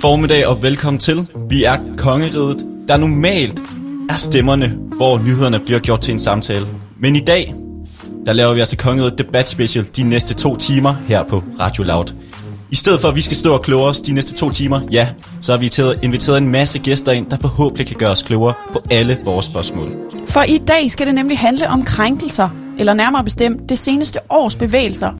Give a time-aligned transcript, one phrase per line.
[0.00, 1.26] formiddag og velkommen til.
[1.48, 3.62] Vi er kongeriget, der normalt
[4.10, 6.66] er stemmerne, hvor nyhederne bliver gjort til en samtale.
[6.98, 7.54] Men i dag,
[8.26, 12.14] der laver vi altså kongeriget debat special de næste to timer her på Radio Loud.
[12.70, 15.08] I stedet for, at vi skal stå og kloge os de næste to timer, ja,
[15.40, 15.70] så har vi
[16.02, 19.92] inviteret en masse gæster ind, der forhåbentlig kan gøre os klogere på alle vores spørgsmål.
[20.26, 24.56] For i dag skal det nemlig handle om krænkelser, eller nærmere bestemt det seneste års
[24.56, 25.12] bevægelser,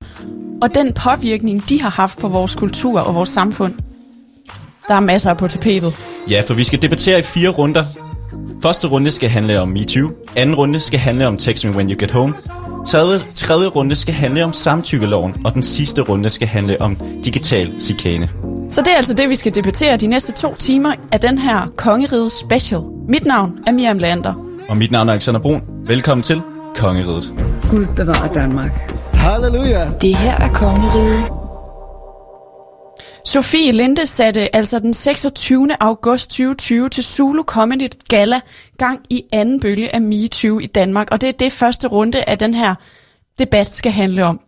[0.62, 3.74] og den påvirkning, de har haft på vores kultur og vores samfund.
[4.90, 5.94] Der er masser på tapetet.
[6.30, 7.84] Ja, for vi skal debattere i fire runder.
[8.62, 10.10] Første runde skal handle om MeToo.
[10.36, 12.34] Anden runde skal handle om Text Me When You Get Home.
[12.86, 17.80] Tredje, tredje runde skal handle om samtykkeloven, og den sidste runde skal handle om digital
[17.80, 18.28] chikane.
[18.70, 21.72] Så det er altså det, vi skal debattere de næste to timer af den her
[21.76, 22.80] Kongeriget Special.
[23.08, 24.34] Mit navn er Miriam Lander.
[24.68, 25.62] Og mit navn er Alexander Brun.
[25.86, 26.42] Velkommen til
[26.76, 27.34] Kongeriget.
[27.70, 28.92] Gud bevarer Danmark.
[29.14, 29.90] Halleluja.
[30.00, 31.39] Det her er Kongeriget.
[33.24, 35.82] Sofie Linde satte altså den 26.
[35.82, 38.40] august 2020 til Zulu Comedy Gala
[38.78, 42.38] gang i anden bølge af MeToo i Danmark, og det er det første runde af
[42.38, 42.74] den her
[43.38, 44.40] debat skal handle om.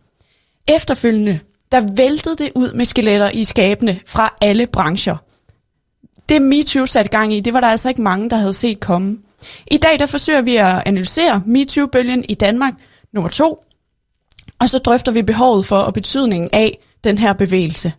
[0.68, 1.40] Efterfølgende,
[1.72, 5.16] der væltede det ud med skeletter i skabene fra alle brancher.
[6.28, 9.18] Det MeToo satte gang i, det var der altså ikke mange, der havde set komme.
[9.70, 12.74] I dag der forsøger vi at analysere MeToo-bølgen i Danmark
[13.12, 13.64] nummer to,
[14.58, 17.92] og så drøfter vi behovet for og betydningen af den her bevægelse.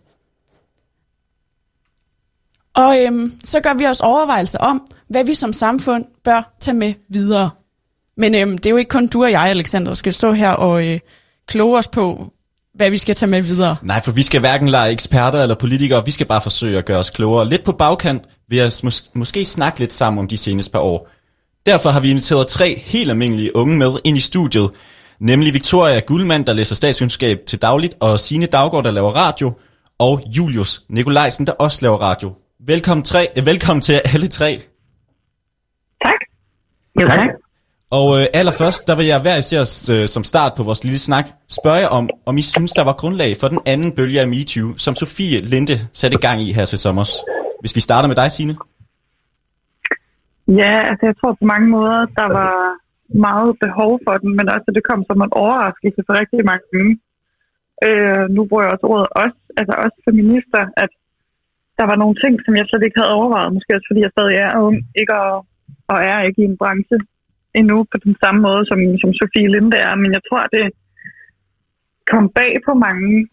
[2.76, 6.94] Og øhm, så gør vi os overvejelser om, hvad vi som samfund bør tage med
[7.08, 7.50] videre.
[8.16, 10.50] Men øhm, det er jo ikke kun du og jeg, Alexander, der skal stå her
[10.50, 11.00] og øh,
[11.46, 12.32] kloge os på,
[12.74, 13.76] hvad vi skal tage med videre.
[13.82, 16.04] Nej, for vi skal hverken lege eksperter eller politikere.
[16.04, 17.48] Vi skal bare forsøge at gøre os klogere.
[17.48, 21.08] Lidt på bagkant vil jeg mås- måske snakke lidt sammen om de seneste par år.
[21.66, 24.70] Derfor har vi inviteret tre helt almindelige unge med ind i studiet.
[25.20, 29.52] Nemlig Victoria Guldmand, der læser statskundskab til dagligt, og Signe Daggaard, der laver radio,
[29.98, 32.32] og Julius Nikolajsen, der også laver radio.
[32.66, 34.50] Velkommen, tre, eh, velkommen til alle tre.
[36.04, 36.20] Tak.
[37.00, 37.30] Jo, tak.
[37.98, 39.62] Og øh, allerførst, der vil jeg hver især
[39.94, 41.26] øh, som start på vores lille snak
[41.58, 44.68] spørge jer om, om I synes, der var grundlag for den anden bølge af MeToo,
[44.84, 47.04] som Sofie Linde satte gang i her til sommer.
[47.60, 48.54] Hvis vi starter med dig, Signe.
[50.62, 52.54] Ja, altså jeg tror på mange måder, der var
[53.28, 56.84] meget behov for den, men også det kom som en overraskelse for rigtig mange.
[57.86, 60.92] Øh, nu bruger jeg også ordet os, altså også feminister, at
[61.78, 64.36] der var nogle ting, som jeg slet ikke havde overvejet, måske også fordi jeg stadig
[64.46, 65.14] er ung, ikke?
[65.22, 65.46] Og,
[65.90, 66.98] og er ikke i en branche
[67.60, 70.64] endnu på den samme måde, som, som Sofie Linde er, men jeg tror, det
[72.10, 73.28] kom bag på mange,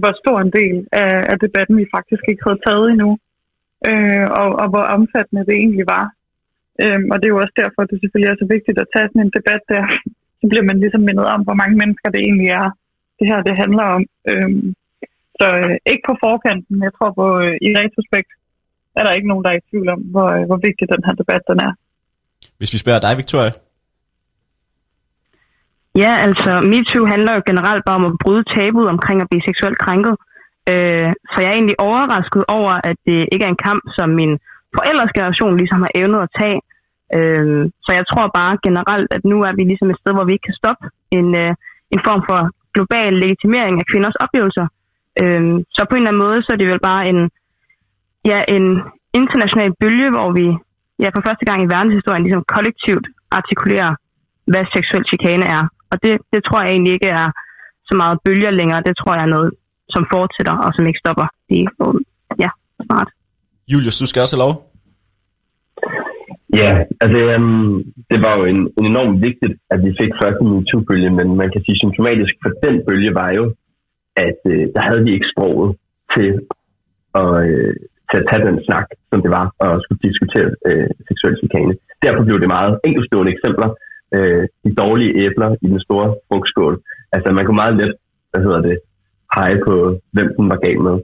[0.00, 3.10] hvor stor en del af, af debatten vi faktisk ikke havde taget endnu,
[3.88, 6.06] øh, og, og hvor omfattende det egentlig var.
[6.82, 9.08] Øh, og det er jo også derfor, at det selvfølgelig er så vigtigt at tage
[9.08, 9.82] sådan en debat der,
[10.40, 12.68] så bliver man ligesom mindet om, hvor mange mennesker det egentlig er,
[13.18, 14.02] det her det handler om.
[14.30, 14.50] Øh,
[15.38, 16.74] så øh, ikke på forkanten.
[16.86, 18.30] Jeg tror på, øh, i retrospekt
[18.98, 21.14] er der ikke nogen, der er i tvivl om, hvor, øh, hvor vigtig den her
[21.20, 21.72] debat den er.
[22.58, 23.52] Hvis vi spørger dig, Victoria?
[26.02, 29.78] Ja, altså MeToo handler jo generelt bare om at bryde tabuet omkring at blive seksuelt
[29.84, 30.14] krænket.
[30.72, 34.32] Øh, så jeg er egentlig overrasket over, at det ikke er en kamp, som min
[34.76, 36.58] forældres generation ligesom har evnet at tage.
[37.16, 40.32] Øh, så jeg tror bare generelt, at nu er vi ligesom et sted, hvor vi
[40.34, 40.84] ikke kan stoppe
[41.18, 41.52] en, øh,
[41.94, 42.40] en form for
[42.74, 44.66] global legitimering af kvinders oplevelser.
[45.22, 47.20] Øhm, så på en eller anden måde, så er det vel bare en,
[48.30, 48.66] ja, en
[49.20, 50.46] international bølge, hvor vi
[51.02, 53.06] ja, for første gang i verdenshistorien ligesom kollektivt
[53.38, 53.92] artikulerer,
[54.52, 55.62] hvad seksuel chikane er.
[55.90, 57.26] Og det, det tror jeg egentlig ikke er
[57.88, 58.82] så meget bølger længere.
[58.88, 59.50] Det tror jeg er noget,
[59.94, 61.26] som fortsætter og som ikke stopper.
[61.48, 61.68] Det er
[62.44, 62.50] ja,
[62.86, 63.08] smart.
[63.72, 64.54] Julius, du skal også have lov.
[66.60, 66.70] Ja,
[67.02, 71.28] altså um, det var jo en, en enormt vigtigt, at vi fik første MeToo-bølge, men
[71.40, 73.44] man kan sige symptomatisk for den bølge var jo,
[74.26, 75.70] at øh, der havde vi ikke sproget
[76.14, 76.28] til
[77.20, 77.74] at, øh,
[78.10, 81.74] til at tage den snak, som det var, og skulle diskutere øh, seksuel chikane.
[82.04, 83.68] Derfor blev det meget enkeltstående eksempler.
[84.16, 86.74] Øh, de dårlige æbler i den store frugtskål.
[87.14, 87.92] Altså man kunne meget let,
[88.30, 88.76] hvad hedder det,
[89.34, 89.74] pege på,
[90.14, 90.96] hvem den var gal med.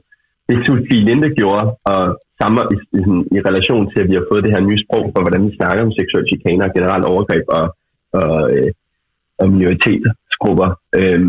[0.49, 2.01] Det Sofie Linde gjorde, og
[2.41, 3.01] sammen i, i,
[3.35, 5.81] i relation til, at vi har fået det her nye sprog for, hvordan vi snakker
[5.83, 7.65] om seksuel chikane og generelt overgreb og,
[8.19, 8.71] og, øh,
[9.41, 10.69] og minoritetsgrupper,
[10.99, 11.21] øh,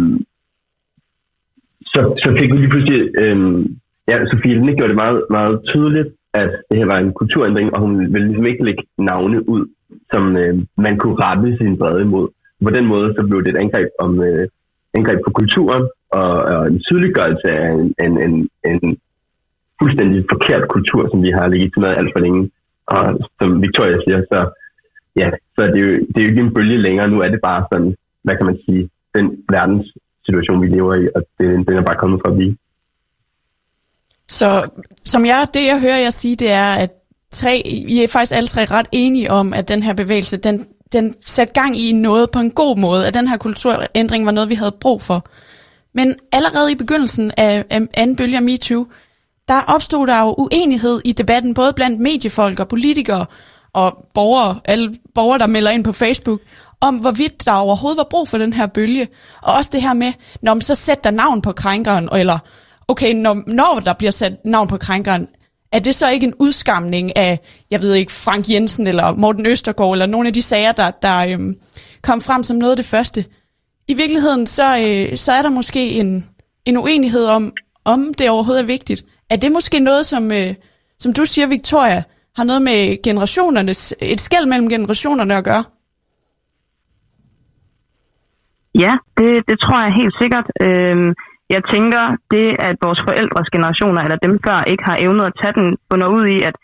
[1.94, 3.67] så, så fik vi lige pludselig, øh,
[4.08, 7.81] ja, Sofie Linde gjorde det meget, meget tydeligt, at det her var en kulturændring, og
[7.81, 9.67] hun ville ligesom ikke lægge navne ud,
[10.12, 12.29] som øh, man kunne rette sin brede imod.
[12.64, 14.49] På den måde så blev det et angreb, om, øh,
[14.94, 18.99] angreb på kulturen, og, og en tydeliggørelse af en, en, en, en
[19.81, 22.50] fuldstændig forkert kultur, som vi har legitimeret alt for længe.
[22.87, 24.38] Og som Victoria siger, så,
[25.17, 27.08] ja, så er det, jo, det er jo ikke en bølge længere.
[27.08, 29.87] Nu er det bare sådan, hvad kan man sige, den verdens
[30.26, 32.56] situation, vi lever i, og det, den er bare kommet fra vi.
[34.28, 34.68] Så
[35.04, 36.90] som jeg, det jeg hører jer sige, det er, at
[37.30, 41.14] tre, I er faktisk alle tre ret enige om, at den her bevægelse, den, den
[41.26, 44.54] satte gang i noget på en god måde, at den her kulturændring var noget, vi
[44.54, 45.26] havde brug for.
[45.94, 48.86] Men allerede i begyndelsen af, af anden bølge af MeToo,
[49.48, 53.26] der opstod der jo uenighed i debatten, både blandt mediefolk og politikere
[53.72, 56.40] og borgere, alle borgere, der melder ind på Facebook,
[56.84, 59.08] om hvorvidt der overhovedet var brug for den her bølge.
[59.42, 62.38] Og også det her med, når man så sætter der navn på krænkeren, eller
[62.88, 65.28] okay, når, når der bliver sat navn på krænkeren,
[65.72, 67.38] er det så ikke en udskamning af,
[67.70, 71.26] jeg ved ikke, Frank Jensen eller Morten Østergaard, eller nogle af de sager, der, der
[71.28, 71.54] øhm,
[72.02, 73.25] kom frem som noget af det første?
[73.88, 76.28] I virkeligheden, så, øh, så er der måske en,
[76.64, 77.52] en uenighed om,
[77.84, 79.04] om det overhovedet er vigtigt.
[79.31, 80.54] Er det måske noget, som, øh,
[80.98, 82.02] som du siger, Victoria,
[82.36, 85.64] har noget med generationernes, et skæld mellem generationerne at gøre?
[88.82, 90.46] Ja, det, det tror jeg helt sikkert.
[90.66, 91.10] Øhm,
[91.54, 92.02] jeg tænker,
[92.34, 96.08] det at vores forældres generationer, eller dem før, ikke har evnet at tage den, bunder
[96.16, 96.56] ud i, at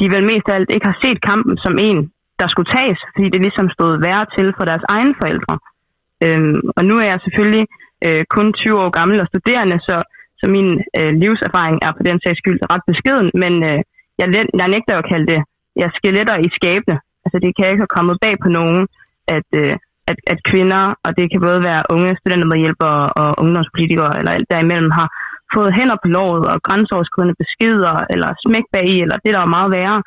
[0.00, 1.98] de vel mest af alt ikke har set kampen som en,
[2.40, 5.54] der skulle tages, fordi det ligesom stod værre til for deres egne forældre.
[6.24, 7.66] Øhm, og nu er jeg selvfølgelig
[8.06, 9.96] øh, kun 20 år gammel og studerende, så,
[10.40, 10.68] så min
[10.98, 13.80] øh, livserfaring er på den sags skyld ret beskeden, men øh,
[14.20, 14.26] jeg,
[14.60, 15.40] jeg nægter jo at kalde det
[15.76, 16.96] jeg skeletter i skabene.
[17.24, 18.80] Altså det kan ikke have kommet bag på nogen,
[19.36, 19.74] at, øh,
[20.10, 24.90] at, at kvinder, og det kan både være unge studentermedhjælpere og ungdomspolitikere, eller alt derimellem,
[24.98, 25.08] har
[25.54, 29.54] fået hænder på låret og grænseoverskridende beskeder, eller smæk bag i, eller det, der er
[29.56, 29.98] meget værre.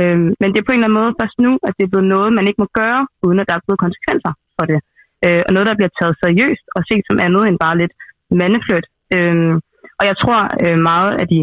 [0.00, 2.12] Øhm, men det er på en eller anden måde først nu, at det er blevet
[2.14, 4.78] noget, man ikke må gøre, uden at der er blevet konsekvenser for det.
[5.24, 7.94] Øh, og noget, der bliver taget seriøst og set som andet end bare lidt
[8.40, 8.86] mandeflødt.
[9.16, 9.54] Øhm,
[9.98, 11.40] og jeg tror øh, meget, at de,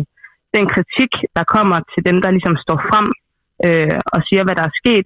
[0.57, 3.07] den kritik, der kommer til dem, der ligesom står frem
[3.67, 5.05] øh, og siger, hvad der er sket,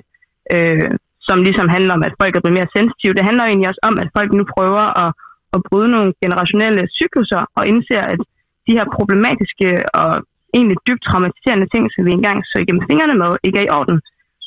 [0.56, 0.92] øh,
[1.28, 3.18] som ligesom handler om, at folk er blevet mere sensitive.
[3.18, 5.10] Det handler jo egentlig også om, at folk nu prøver at,
[5.56, 8.20] at bryde nogle generationelle cykluser og indser, at
[8.68, 9.70] de her problematiske
[10.02, 10.10] og
[10.58, 13.98] egentlig dybt traumatiserende ting, som vi engang så igennem fingrene med, ikke er i orden.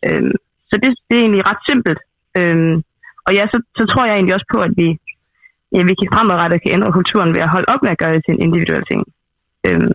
[0.06, 0.34] Øhm,
[0.68, 2.00] så det, det er egentlig ret simpelt.
[2.38, 2.74] Øhm,
[3.26, 4.88] og ja, så, så tror jeg egentlig også på, at vi,
[5.74, 8.22] ja, vi kan fremadrettet kan ændre kulturen ved at holde op med at gøre det
[8.24, 9.00] til en individuel ting.
[9.66, 9.90] Øhm,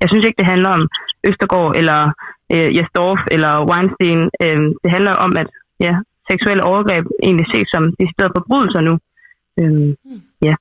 [0.00, 0.82] jeg synes ikke, det handler om
[1.28, 2.00] Østergaard eller
[2.54, 4.20] øh, Jesdorf eller Weinstein.
[4.44, 5.48] Øhm, det handler om, at
[5.86, 5.94] ja,
[6.30, 8.94] seksuelle overgreb egentlig ses som de steder forbrydelser nu.
[9.60, 9.90] Øhm,
[10.48, 10.54] ja.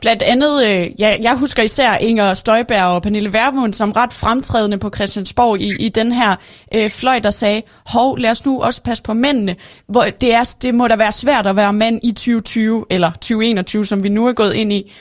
[0.00, 4.78] Blandt andet, øh, jeg, jeg husker især Inger Støjberg og Pernille Vermund som ret fremtrædende
[4.78, 6.36] på Christiansborg i, i den her
[6.74, 9.56] øh, fløj, der sagde, hov, lad os nu også passe på mændene.
[9.88, 13.84] Hvor det, er, det må da være svært at være mand i 2020, eller 2021,
[13.84, 14.92] som vi nu er gået ind i.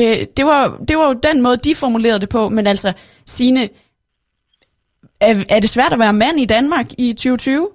[0.00, 2.92] Øh, det, var, det var jo den måde, de formulerede det på, men altså,
[3.26, 3.68] Signe,
[5.20, 7.68] er, er det svært at være mand i Danmark i 2020?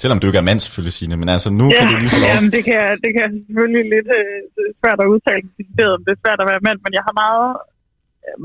[0.00, 2.20] Selvom du ikke er mand selvfølgelig, Signe, men altså nu ja, kan du lige få
[2.22, 2.30] lov.
[2.30, 4.38] Jamen, det kan, det kan selvfølgelig lidt øh,
[4.80, 7.50] svært at udtale decideret, om det er svært at være mand, men jeg har meget,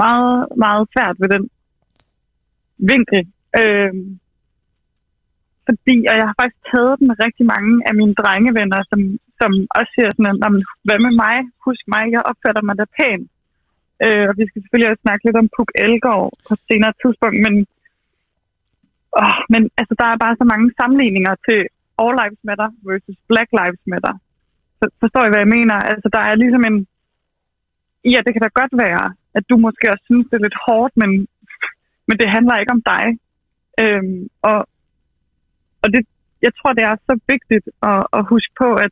[0.04, 1.44] meget, meget svært ved den
[2.92, 3.22] vinkel.
[3.60, 3.94] Øh,
[5.68, 9.00] fordi, og jeg har faktisk taget den med rigtig mange af mine drengevenner, som,
[9.40, 10.38] som også siger sådan, at,
[10.88, 11.38] hvad med mig?
[11.66, 13.22] Husk mig, jeg opfatter mig da pæn.
[14.06, 17.40] Øh, og vi skal selvfølgelig også snakke lidt om Puk Elgård på et senere tidspunkt,
[17.46, 17.54] men
[19.22, 21.60] Oh, men altså, der er bare så mange sammenligninger til
[22.02, 24.14] All Lives Matter versus Black Lives Matter.
[24.80, 25.76] Så, forstår I, hvad jeg mener?
[25.92, 26.88] Altså, der er ligesom en...
[28.14, 29.06] Ja, det kan da godt være,
[29.38, 31.12] at du måske også synes, det er lidt hårdt, men,
[32.08, 33.06] men det handler ikke om dig.
[33.82, 34.60] Øhm, og
[35.84, 36.02] og det,
[36.42, 38.92] jeg tror, det er så vigtigt at, at huske på, at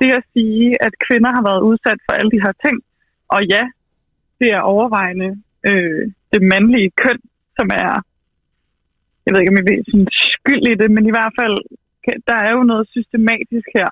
[0.00, 2.76] det at sige, at kvinder har været udsat for alle de her ting,
[3.28, 3.64] og ja,
[4.40, 5.30] det er overvejende
[5.68, 7.20] øh, det mandlige køn,
[7.58, 8.02] som er
[9.22, 11.56] jeg ved ikke, om jeg ved sådan skyld i det, men i hvert fald,
[12.30, 13.90] der er jo noget systematisk her.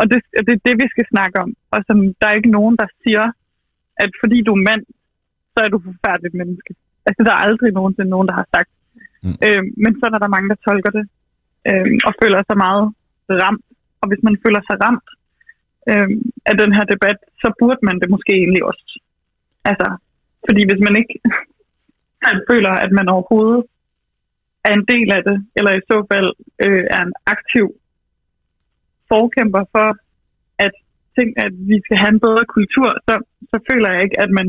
[0.00, 1.50] Og det, og det er det, vi skal snakke om.
[1.72, 3.24] Og som, der er ikke nogen, der siger,
[4.02, 4.84] at fordi du er mand,
[5.52, 6.72] så er du forfærdeligt menneske.
[7.06, 8.70] Altså, der er aldrig nogensinde nogen, der har sagt.
[9.22, 9.36] Mm.
[9.46, 11.04] Øh, men så er der mange, der tolker det,
[11.68, 12.84] øh, og føler sig meget
[13.42, 13.64] ramt.
[14.00, 15.08] Og hvis man føler sig ramt
[15.90, 16.10] øh,
[16.50, 18.86] af den her debat, så burde man det måske egentlig også.
[19.70, 19.88] Altså,
[20.46, 21.14] fordi hvis man ikke
[22.50, 23.64] føler, at man overhovedet
[24.68, 26.28] er en del af det, eller i så fald
[26.64, 27.66] øh, er en aktiv
[29.12, 29.88] forkæmper for,
[30.66, 30.74] at,
[31.16, 33.14] ting, at vi skal have en bedre kultur, så,
[33.50, 34.48] så føler jeg ikke, at man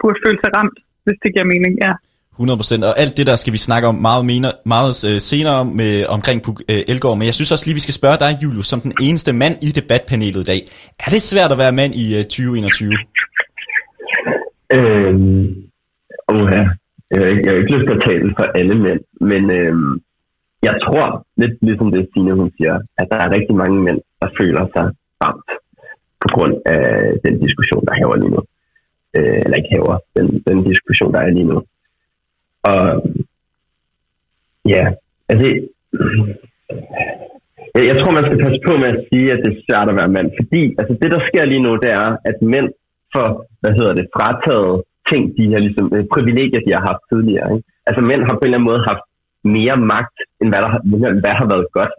[0.00, 1.92] burde føle sig ramt, hvis det giver mening, ja.
[2.40, 6.06] 100%, og alt det der skal vi snakke om meget, mener, meget øh, senere med,
[6.06, 8.80] omkring Puk øh, Elgård, men jeg synes også lige, vi skal spørge dig, Julius, som
[8.80, 10.60] den eneste mand i debatpanelet i dag.
[11.06, 12.92] Er det svært at være mand i øh, 2021?
[14.74, 15.46] Øhm,
[16.28, 16.64] oh, ja.
[17.10, 19.74] Jeg, jeg har ikke lyst til at tale for alle mænd, men øh,
[20.62, 24.28] jeg tror, lidt ligesom det Stine hun siger, at der er rigtig mange mænd, der
[24.40, 24.86] føler sig
[25.24, 25.50] ramt
[26.22, 26.84] på grund af
[27.24, 28.42] den diskussion, der hæver lige nu.
[29.16, 31.62] øh, eller ikke haver, den, den diskussion, der er lige nu.
[32.62, 32.82] Og
[34.74, 34.84] ja,
[35.28, 35.46] altså,
[37.74, 39.96] jeg, jeg tror, man skal passe på med at sige, at det er svært at
[39.96, 42.68] være mand, fordi altså, det, der sker lige nu, det er, at mænd
[43.14, 43.28] får,
[43.60, 47.48] hvad hedder det, frataget ting, de her ligesom, øh, privilegier, de har haft tidligere.
[47.54, 47.66] Ikke?
[47.88, 49.04] Altså mænd har på en eller anden måde haft
[49.56, 50.72] mere magt, end hvad, der,
[51.22, 51.92] hvad har været godt.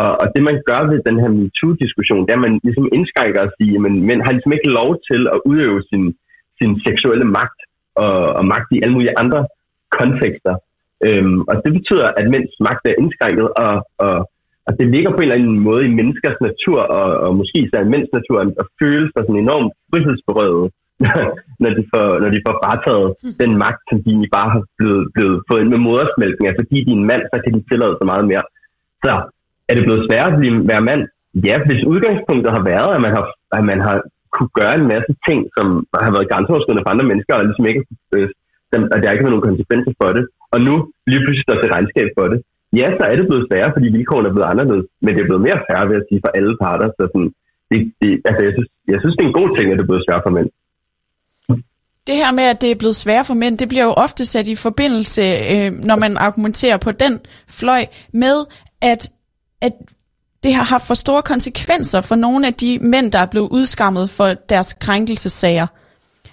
[0.00, 3.40] Og, og det, man gør ved den her MeToo-diskussion, det er, at man ligesom indskrænker
[3.42, 6.04] at sige, at mænd har ligesom ikke lov til at udøve sin,
[6.58, 7.60] sin seksuelle magt
[8.04, 9.40] og, og magt i alle mulige andre
[9.98, 10.54] kontekster.
[11.06, 13.74] Øhm, og det betyder, at mænds magt er indskrænket, og,
[14.04, 14.16] og,
[14.66, 17.92] og det ligger på en eller anden måde i menneskers natur, og, og måske især
[17.94, 20.66] mænds natur, at føle sig sådan enormt frihedsberøvet,
[21.62, 23.08] når de får, når de får frataget
[23.42, 26.44] den magt, som de egentlig bare har blevet, blevet fået ind med modersmælken.
[26.48, 28.44] Altså fordi de er en mand, så kan de tillade sig meget mere.
[29.04, 29.12] Så
[29.68, 31.02] er det blevet sværere at blive, være mand?
[31.48, 33.24] Ja, hvis udgangspunktet har været, at man har,
[33.58, 33.96] at man har
[34.36, 35.66] kunne gøre en masse ting, som
[36.06, 37.82] har været grænseoverskridende for andre mennesker, og ligesom ikke,
[38.14, 38.28] øh,
[38.94, 40.74] at der ikke har nogen konsekvenser for det, og nu
[41.10, 42.38] lige pludselig står til regnskab for det,
[42.80, 45.46] ja, så er det blevet sværere, fordi vilkårene er blevet anderledes, men det er blevet
[45.46, 46.88] mere færre, vil at sige, for alle parter.
[46.96, 47.30] Så sådan,
[47.70, 49.90] det, det, altså, jeg, synes, jeg synes, det er en god ting, at det er
[49.90, 50.48] blevet sværere for mænd.
[52.08, 54.46] Det her med, at det er blevet sværere for mænd, det bliver jo ofte sat
[54.46, 58.44] i forbindelse, øh, når man argumenterer på den fløj, med
[58.80, 59.08] at,
[59.62, 59.72] at
[60.42, 64.10] det har haft for store konsekvenser for nogle af de mænd, der er blevet udskammet
[64.10, 65.66] for deres krænkelsesager.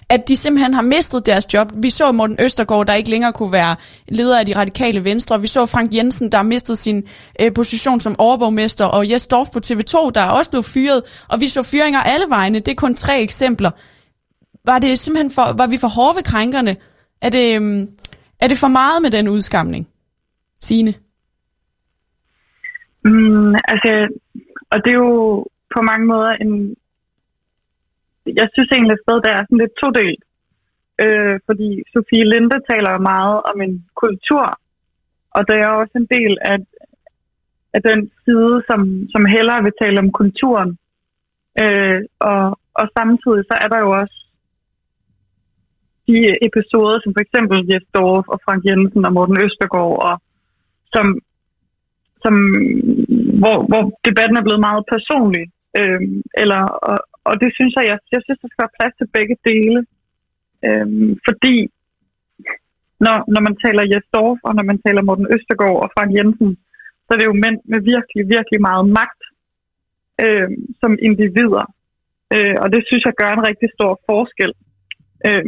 [0.08, 1.72] At de simpelthen har mistet deres job.
[1.74, 3.76] Vi så Morten Østergaard, der ikke længere kunne være
[4.08, 5.40] leder af de radikale venstre.
[5.40, 7.02] Vi så Frank Jensen, der har mistet sin
[7.40, 8.84] øh, position som overborgmester.
[8.84, 11.02] Og Jes Dorf på TV2, der er også blevet fyret.
[11.28, 12.58] Og vi så fyringer alle vegne.
[12.58, 13.70] Det er kun tre eksempler.
[14.66, 16.76] Var det simpelthen for, var vi for hårde ved krænkerne?
[17.26, 17.82] Er det, øhm,
[18.42, 19.88] er det for meget med den udskamning?
[20.60, 20.92] Signe?
[23.04, 23.90] Mm, altså,
[24.72, 26.76] og det er jo på mange måder en...
[28.40, 30.22] Jeg synes egentlig et sted, der er sådan lidt todelt.
[31.04, 34.46] Øh, fordi Sofie Linde taler meget om en kultur,
[35.30, 36.58] og der er også en del af,
[37.76, 38.80] af den side, som,
[39.12, 40.78] som hellere vil tale om kulturen.
[41.62, 44.25] Øh, og, og samtidig så er der jo også
[46.08, 50.14] de episoder, som for eksempel Jes Dorf og Frank Jensen og Morten Østergaard, og
[50.94, 51.06] som,
[52.24, 52.34] som,
[53.42, 55.44] hvor, hvor debatten er blevet meget personlig.
[55.78, 56.98] Øhm, eller, og,
[57.28, 59.80] og det synes jeg, jeg, jeg synes, der skal være plads til begge dele.
[60.66, 61.56] Øhm, fordi
[63.04, 66.50] når, når man taler Jes Dorf, og når man taler Morten Østergaard og Frank Jensen,
[67.04, 69.22] så er det jo mænd med virkelig, virkelig meget magt
[70.24, 71.64] øh, som individer.
[72.34, 74.52] Øh, og det synes jeg gør en rigtig stor forskel.
[75.28, 75.44] Øh,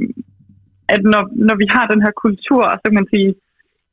[0.95, 3.31] at når, når vi har den her kultur, så kan man sige,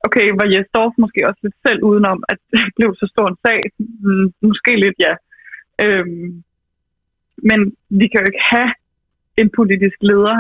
[0.05, 3.37] okay, var Jes Dorf måske også lidt selv udenom, at det blev så stor en
[3.45, 3.59] sag?
[4.05, 5.13] Mm, måske lidt, ja.
[5.83, 6.43] Øhm,
[7.49, 7.59] men
[7.99, 8.71] vi kan jo ikke have
[9.41, 10.37] en politisk leder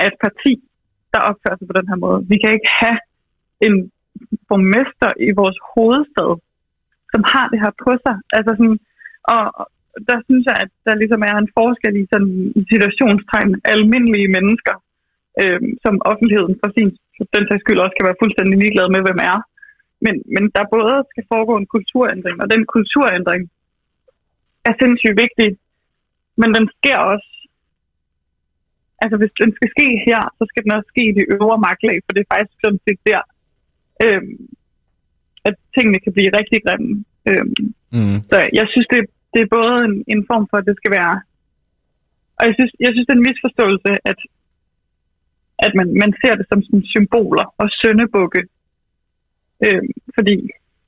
[0.00, 0.52] af et parti,
[1.12, 2.18] der opfører sig på den her måde.
[2.32, 2.98] Vi kan ikke have
[3.66, 3.74] en
[4.48, 6.30] borgmester i vores hovedstad,
[7.12, 8.16] som har det her på sig.
[8.36, 8.78] Altså sådan,
[9.34, 9.42] og
[10.08, 12.32] der synes jeg, at der ligesom er en forskel i sådan
[12.72, 14.76] situationstegn almindelige mennesker,
[15.42, 16.90] øh, som offentligheden for sin
[17.36, 19.38] den sags skyld også kan være fuldstændig ligeglad med, hvem er.
[20.04, 23.42] Men, men der både skal foregå en kulturændring, og den kulturændring
[24.68, 25.48] er sindssygt vigtig,
[26.40, 27.30] men den sker også
[29.02, 31.96] altså hvis den skal ske her, så skal den også ske i de øvre magtlag,
[32.04, 33.20] for det er faktisk sådan set der,
[34.04, 34.36] øhm,
[35.48, 36.92] at tingene kan blive rigtig grimme.
[37.28, 37.54] Øhm,
[37.96, 38.18] mm.
[38.30, 39.00] Så jeg synes, det,
[39.34, 41.14] det er både en, en form for, at det skal være...
[42.38, 44.18] Og jeg synes, jeg synes det er en misforståelse, at
[45.58, 48.42] at man, man ser det som sådan symboler og søndebukke,
[49.66, 49.82] øh,
[50.16, 50.36] fordi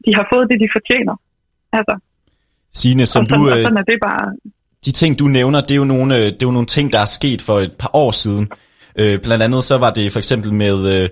[0.04, 1.16] de har fået det, de fortjener.
[1.72, 1.94] Altså,
[2.72, 4.36] Signe, som sådan, du, øh, sådan er det bare...
[4.84, 6.98] De ting, du nævner, det er, jo nogle, øh, det er jo nogle ting, der
[6.98, 8.48] er sket for et par år siden.
[8.96, 11.08] Øh, blandt andet så var det for eksempel med, øh,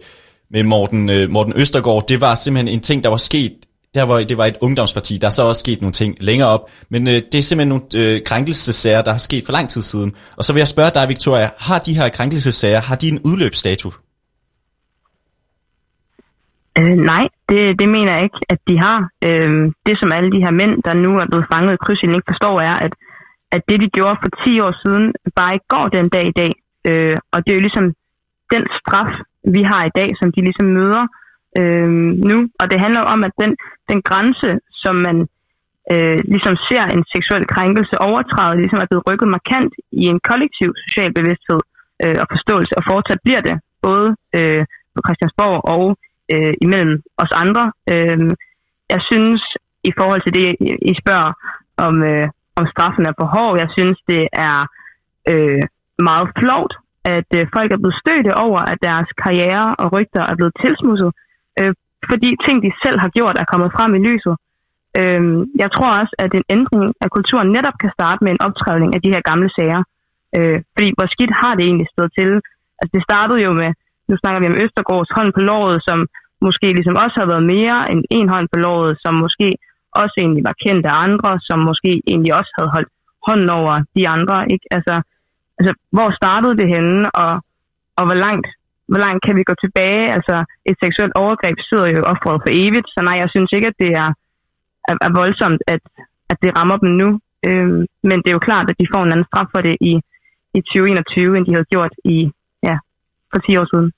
[0.50, 2.05] med Morten, øh, Morten Østergaard.
[2.09, 3.53] Det var simpelthen en ting, der var sket
[3.99, 5.14] der hvor det var et ungdomsparti.
[5.23, 6.64] Der er så også sket nogle ting længere op.
[6.93, 10.11] Men øh, det er simpelthen nogle øh, krænkelsesager, der har sket for lang tid siden.
[10.38, 13.88] Og så vil jeg spørge dig, Victoria, har de her krænkelsesager, har de en udløbsdato?
[16.78, 18.99] Øh, nej, det, det mener jeg ikke, at de har.
[19.26, 19.50] Øh,
[19.87, 22.57] det som alle de her mænd, der nu er blevet fanget i krydsen, ikke forstår,
[22.71, 22.93] er, at,
[23.55, 25.05] at det de gjorde for 10 år siden,
[25.38, 26.52] bare ikke går den dag i dag.
[26.88, 27.87] Øh, og det er jo ligesom
[28.55, 29.12] den straf,
[29.57, 31.28] vi har i dag, som de ligesom møder øh,
[31.61, 31.88] øh,
[32.31, 32.38] nu.
[32.61, 33.52] Og det handler om, at den,
[33.90, 34.50] den grænse,
[34.83, 35.17] som man
[35.93, 40.69] øh, ligesom ser en seksuel krænkelse overtræde, ligesom er blevet rykket markant i en kollektiv
[40.85, 41.61] social bevidsthed
[42.05, 44.62] øh, og forståelse, og fortsat bliver det, både øh,
[44.95, 45.85] på Christiansborg og
[46.35, 47.64] øh, imellem os andre.
[47.93, 48.19] Øh,
[48.95, 49.43] jeg synes,
[49.90, 50.49] i forhold til det,
[50.90, 51.33] I spørger
[51.87, 52.28] om, øh,
[52.59, 54.59] om straffen er for hård, jeg synes, det er
[55.33, 55.62] øh,
[56.09, 56.73] meget flot,
[57.17, 61.11] at øh, folk er blevet stødte over, at deres karriere og rygter er blevet tilsmusset,
[61.61, 61.73] øh,
[62.11, 64.35] fordi ting, de selv har gjort, er kommet frem i lyset.
[65.00, 65.23] Øh,
[65.62, 69.00] jeg tror også, at en ændring af kulturen netop kan starte med en optrævling af
[69.03, 69.83] de her gamle sager.
[70.37, 72.31] Øh, fordi hvor skidt har det egentlig stået til?
[72.79, 73.71] Altså det startede jo med,
[74.09, 75.99] nu snakker vi om Østergaards hånd på låret, som
[76.47, 79.49] måske ligesom også har været mere end en hånd på låret, som måske
[80.03, 82.91] også egentlig var kendt af andre, som måske egentlig også havde holdt
[83.27, 84.37] hånden over de andre.
[84.55, 84.67] Ikke?
[84.77, 84.95] Altså,
[85.59, 87.33] altså, hvor startede det henne, og,
[87.99, 88.49] og hvor langt
[88.90, 90.04] hvor langt kan vi gå tilbage?
[90.16, 90.37] Altså,
[90.71, 93.90] et seksuelt overgreb sidder jo offeret for evigt, så nej, jeg synes ikke, at det
[94.02, 94.11] er,
[94.88, 95.83] er, er voldsomt, at,
[96.33, 97.09] at det rammer dem nu.
[97.49, 99.92] Øhm, men det er jo klart, at de får en anden straf for det i,
[100.59, 102.18] i 2021, end de havde gjort i,
[102.68, 102.76] ja,
[103.30, 103.88] for 10 år siden.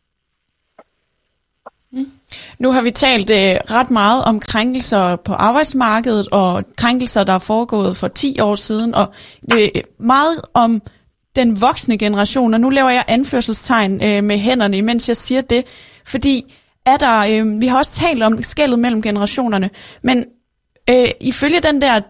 [1.93, 2.11] Mm.
[2.59, 7.45] Nu har vi talt øh, ret meget om krænkelser på arbejdsmarkedet og krænkelser, der er
[7.53, 9.07] foregået for 10 år siden, og
[9.53, 9.69] øh,
[9.99, 10.83] meget om
[11.37, 15.65] den voksne generation, og nu laver jeg anførselstegn øh, med hænderne, imens jeg siger det,
[16.05, 16.55] fordi
[16.87, 19.71] er der, øh, vi har også talt om skældet mellem generationerne,
[20.03, 20.25] men
[20.91, 22.01] øh, ifølge den der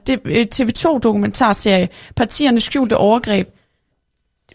[0.55, 3.49] TV2-dokumentarserie, øh, Partiernes skjulte overgreb,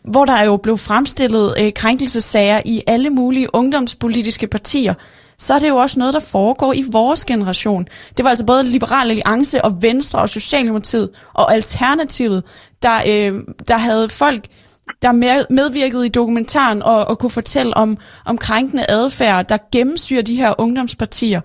[0.03, 4.93] hvor der jo blev fremstillet øh, krænkelsesager i alle mulige ungdomspolitiske partier,
[5.37, 7.87] så er det jo også noget, der foregår i vores generation.
[8.17, 12.43] Det var altså både Liberale Alliance og Venstre og Socialdemokratiet og Alternativet,
[12.81, 14.45] der, øh, der havde folk,
[15.01, 15.11] der
[15.49, 20.53] medvirkede i dokumentaren og, og kunne fortælle om, om krænkende adfærd, der gennemsyrer de her
[20.57, 21.41] ungdomspartier.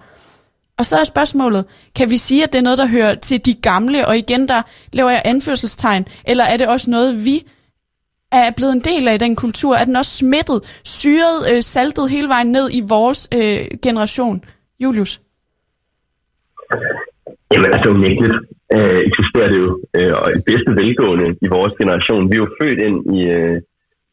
[0.79, 1.65] Og så er spørgsmålet,
[1.97, 4.63] kan vi sige, at det er noget, der hører til de gamle, og igen der
[4.93, 7.43] laver jeg anførselstegn, eller er det også noget, vi
[8.33, 9.73] er blevet en del af den kultur?
[9.75, 14.45] Er den også smittet, syret, øh, saltet hele vejen ned i vores øh, generation?
[14.83, 15.21] Julius?
[17.53, 18.37] Jamen altså unægteligt
[18.77, 22.29] øh, eksisterer det jo, øh, og i bedste velgående i vores generation.
[22.31, 23.57] Vi er jo født ind i, øh,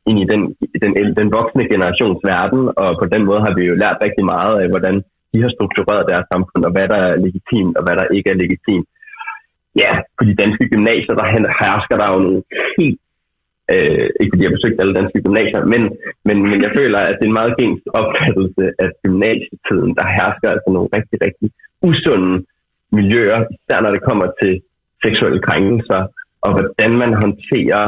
[0.09, 0.41] ind i den,
[0.83, 4.55] den, den voksne generations verden, og på den måde har vi jo lært rigtig meget
[4.61, 4.95] af, hvordan
[5.31, 8.41] de har struktureret deres samfund, og hvad der er legitimt, og hvad der ikke er
[8.43, 8.87] legitimt.
[9.83, 11.27] Ja, på de danske gymnasier, der
[11.61, 12.41] hersker der jo nogle
[12.79, 12.99] helt
[13.73, 15.81] Øh, ikke fordi jeg har besøgt alle danske gymnasier, men,
[16.27, 20.47] men, men jeg føler, at det er en meget gængs opfattelse at gymnasietiden, der hersker
[20.53, 21.47] altså nogle rigtig, rigtig
[21.89, 22.45] usunde
[22.91, 24.61] miljøer, især når det kommer til
[25.05, 26.01] seksuelle krænkelser,
[26.41, 27.83] og hvordan man håndterer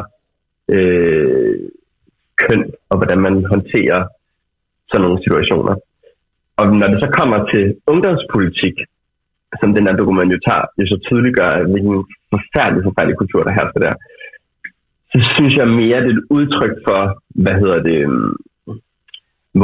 [0.75, 1.55] øh,
[2.41, 3.99] køn, og hvordan man håndterer
[4.89, 5.75] sådan nogle situationer.
[6.59, 8.75] Og når det så kommer til ungdomspolitik,
[9.59, 13.93] som den her dokumentar jo så tydeliggør, hvilken forfærdelig, forfærdelig kultur, der hersker der,
[15.11, 17.01] så synes jeg mere, det er et udtryk for,
[17.43, 18.35] hvad hedder det, øhm,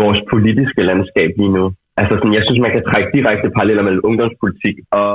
[0.01, 1.65] vores politiske landskab lige nu.
[1.99, 5.11] Altså sådan, jeg synes, man kan trække direkte paralleller mellem ungdomspolitik og,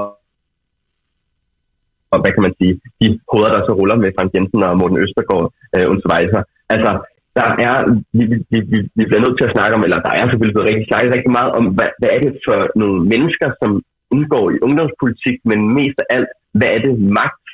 [2.12, 5.02] og hvad kan man sige, de hoveder, der så ruller med Frank Jensen og Morten
[5.04, 6.42] Østergaard øh, Undsvejser.
[6.74, 6.90] Altså,
[7.38, 7.74] der er,
[8.18, 10.70] vi, vi, vi, vi bliver nødt til at snakke om, eller der er selvfølgelig blevet
[10.70, 13.70] rigtig snakket rigtig meget om, hvad, hvad er det for nogle mennesker, som
[14.14, 17.46] indgår i ungdomspolitik, men mest af alt, hvad er det magt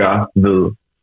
[0.00, 0.14] gør
[0.44, 0.60] ved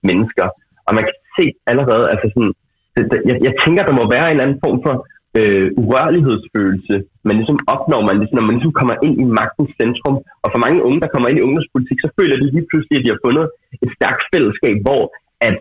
[0.09, 0.47] mennesker.
[0.87, 2.53] Og man kan se allerede, altså sådan,
[2.95, 4.95] det, det, jeg, jeg tænker, der må være en eller anden form for
[5.39, 6.95] øh, urørlighedsfølelse,
[7.27, 10.15] man ligesom opnår, man ligesom, når man ligesom kommer ind i magtens centrum.
[10.43, 13.03] Og for mange unge, der kommer ind i ungdomspolitik, så føler de lige pludselig, at
[13.05, 13.45] de har fundet
[13.83, 15.03] et stærkt fællesskab, hvor
[15.49, 15.57] at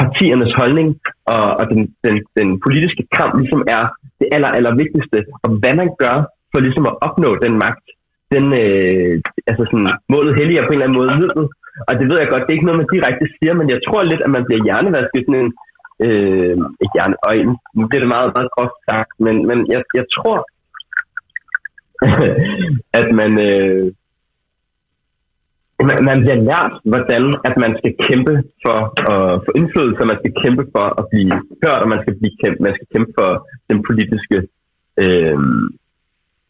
[0.00, 0.88] partiernes holdning
[1.34, 3.82] og, og den, den, den politiske kamp ligesom er
[4.20, 5.18] det aller, aller vigtigste.
[5.42, 6.16] Og hvad man gør
[6.52, 7.86] for ligesom at opnå den magt,
[8.34, 9.14] den, øh,
[9.50, 11.48] altså sådan, målet helliger på en eller anden måde midlet.
[11.88, 14.02] Og det ved jeg godt, det er ikke noget, man direkte siger, men jeg tror
[14.02, 15.52] lidt, at man bliver hjernevasket sådan en,
[16.04, 17.32] øh, ikke hjerne, og
[17.76, 20.38] nu bliver det meget, meget groft sagt, men, men jeg, jeg tror,
[23.00, 23.86] at man, øh,
[25.88, 28.78] man, man bliver lært, hvordan at man skal kæmpe for
[29.12, 32.58] at få indflydelse, man skal kæmpe for at blive hørt, og man skal, blive kæmpe,
[32.62, 33.30] man skal kæmpe for
[33.70, 34.36] den politiske
[35.02, 35.38] øh,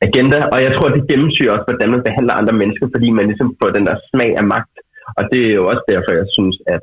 [0.07, 0.38] agenda.
[0.53, 3.71] Og jeg tror, det gennemsyrer også, hvordan man behandler andre mennesker, fordi man ligesom får
[3.77, 4.77] den der smag af magt.
[5.16, 6.83] Og det er jo også derfor, jeg synes, at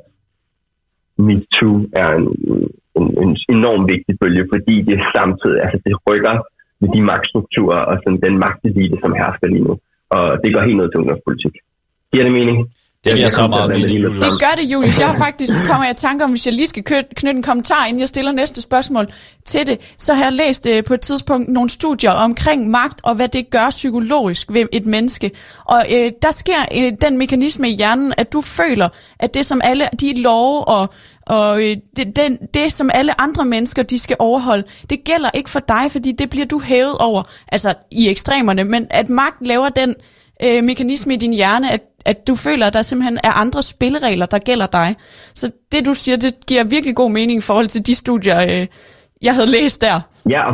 [1.26, 2.26] MeToo er en,
[2.98, 6.36] en, en enorm vigtig bølge, fordi det samtidig altså det rykker
[6.80, 9.74] med de magtstrukturer og sådan den magtelite, som hersker lige nu.
[10.10, 11.54] Og det går helt ned til ungdomspolitik.
[12.12, 12.58] Giver det mening?
[13.06, 14.98] Det bliver så meget vildt, Det gør det, Julius.
[14.98, 16.82] Jeg har faktisk kommer jeg i tanke om, hvis jeg lige skal
[17.16, 19.06] knytte en kommentar, inden jeg stiller næste spørgsmål
[19.44, 23.14] til det, så har jeg læst uh, på et tidspunkt nogle studier omkring magt og
[23.14, 25.30] hvad det gør psykologisk ved et menneske.
[25.64, 28.88] Og uh, der sker uh, den mekanisme i hjernen, at du føler,
[29.18, 30.94] at det som alle de love og
[31.26, 31.58] og
[31.96, 35.84] det, det, det, som alle andre mennesker, de skal overholde, det gælder ikke for dig,
[35.90, 39.94] fordi det bliver du hævet over, altså i ekstremerne, men at magt laver den
[40.42, 44.26] øh, mekanisme i din hjerne, at at du føler, at der simpelthen er andre spilleregler,
[44.26, 44.88] der gælder dig.
[45.40, 48.66] Så det, du siger, det giver virkelig god mening i forhold til de studier, øh,
[49.22, 49.96] jeg havde læst der.
[50.36, 50.44] Ja,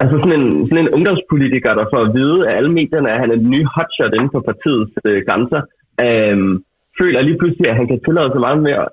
[0.00, 3.30] altså sådan en, sådan en ungdomspolitiker, der får at vide af alle medierne, at han
[3.30, 5.60] er den nye hotshot inden for partiets øh, grænser,
[6.04, 6.36] øh,
[6.98, 8.84] føler lige pludselig, at han kan tillade sig meget mere.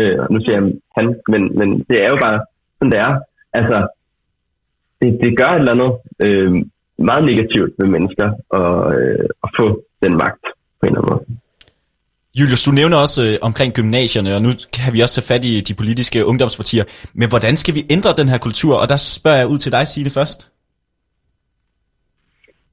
[0.00, 2.38] Øh, nu siger jeg han, men, men det er jo bare
[2.76, 3.12] sådan, det er.
[3.58, 3.78] Altså,
[5.00, 5.92] det, det gør et eller andet
[6.24, 6.52] øh,
[7.08, 9.66] meget negativt med mennesker at, øh, at få
[10.02, 10.44] den magt
[10.80, 11.38] på en eller anden måde.
[12.38, 15.60] Julius, du nævner også øh, omkring gymnasierne, og nu kan vi også tage fat i
[15.60, 16.84] de politiske ungdomspartier.
[17.14, 18.74] Men hvordan skal vi ændre den her kultur?
[18.82, 20.40] Og der spørger jeg ud til dig, Signe, først.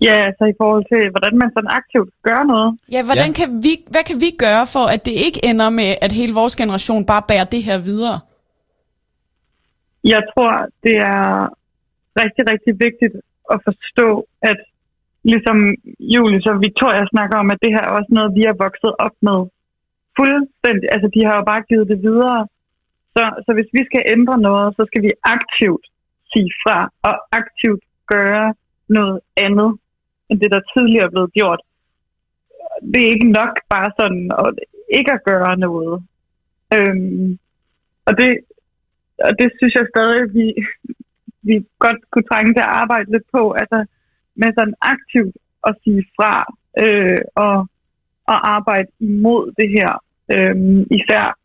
[0.02, 2.70] Ja, altså i forhold til, hvordan man sådan aktivt gør noget.
[2.92, 3.38] Ja, hvordan Ja.
[3.40, 6.56] Kan vi, hvad kan vi gøre for, at det ikke ender med, at hele vores
[6.56, 8.20] generation bare bærer det her videre?
[10.04, 10.52] Jeg tror,
[10.86, 11.24] det er
[12.22, 13.16] rigtig, rigtig vigtigt
[13.54, 14.08] at forstå,
[14.42, 14.60] at
[15.32, 15.58] ligesom
[16.14, 19.16] Julius og Victoria snakker om, at det her er også noget, vi har vokset op
[19.28, 19.40] med.
[20.18, 20.88] Fuldstændig.
[20.94, 22.48] Altså, de har jo bare givet det videre.
[23.16, 25.86] Så, så hvis vi skal ændre noget, så skal vi aktivt
[26.32, 27.84] sige fra og aktivt
[28.14, 28.54] gøre
[28.88, 29.70] noget andet,
[30.30, 31.62] end det, der tidligere er blevet gjort.
[32.92, 34.48] Det er ikke nok bare sådan at
[34.98, 36.04] ikke at gøre noget.
[36.76, 37.40] Øhm,
[38.08, 38.30] og det,
[39.28, 40.46] og det synes jeg stadig, vi,
[41.48, 43.52] vi godt kunne trænge til at arbejde lidt på.
[43.52, 43.86] Altså
[44.36, 45.36] med sådan aktivt
[45.68, 46.34] at sige fra
[46.84, 47.56] øh, og,
[48.32, 49.92] og arbejde imod det her.
[50.36, 50.56] Øh,
[51.00, 51.38] især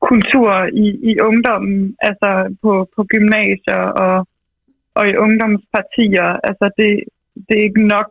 [0.00, 0.50] kultur
[0.84, 4.28] i, i ungdommen, altså på, på gymnasier og,
[4.94, 6.28] og i ungdomspartier.
[6.48, 6.92] Altså det,
[7.48, 8.10] det er ikke nok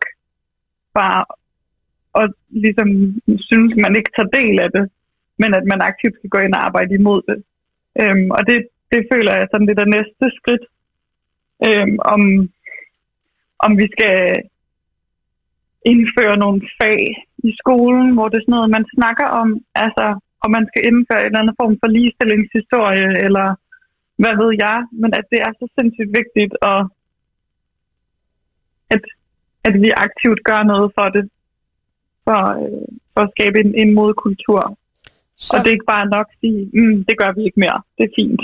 [0.94, 1.26] bare
[2.22, 2.90] at ligesom
[3.50, 4.86] synes, man ikke tager del af det,
[5.42, 7.38] men at man aktivt skal gå ind og arbejde imod det.
[8.02, 8.58] Øhm, og det,
[8.92, 10.66] det føler jeg sådan det er næste skridt,
[11.68, 12.22] øhm, om,
[13.66, 14.18] om vi skal
[15.92, 17.02] indføre nogle fag
[17.50, 19.50] i skolen, hvor det er sådan noget, man snakker om,
[19.86, 20.06] altså
[20.44, 23.48] om man skal indføre en eller anden form for ligestillingshistorie, eller
[24.22, 26.80] hvad ved jeg, men at det er så sindssygt vigtigt, og
[28.96, 29.04] at,
[29.68, 31.26] at vi aktivt gør noget for det,
[32.26, 34.62] for, øh, for at skabe en, en modkultur.
[35.36, 37.80] Så, Og det er ikke bare nok at sige, mm, det gør vi ikke mere,
[37.98, 38.42] det er fint.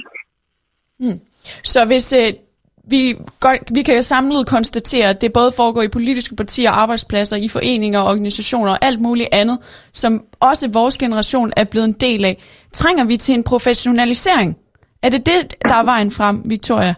[1.63, 2.29] så hvis øh,
[2.87, 7.47] vi, godt, vi kan samlet konstatere, at det både foregår i politiske partier, arbejdspladser, i
[7.47, 9.57] foreninger, organisationer og alt muligt andet,
[9.93, 12.43] som også vores generation er blevet en del af,
[12.73, 14.57] trænger vi til en professionalisering?
[15.03, 16.95] Er det det, der er vejen frem, Victoria?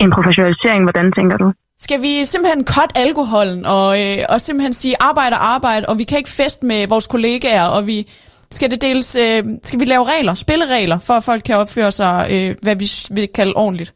[0.00, 1.52] En professionalisering, hvordan tænker du?
[1.78, 6.04] Skal vi simpelthen cut alkoholen og, øh, og simpelthen sige arbejde og arbejde, og vi
[6.04, 8.08] kan ikke feste med vores kollegaer, og vi
[8.56, 12.12] skal det deles, øh, skal vi lave regler, spilleregler, for at folk kan opføre sig,
[12.34, 12.86] øh, hvad vi
[13.16, 13.92] vil kalde ordentligt?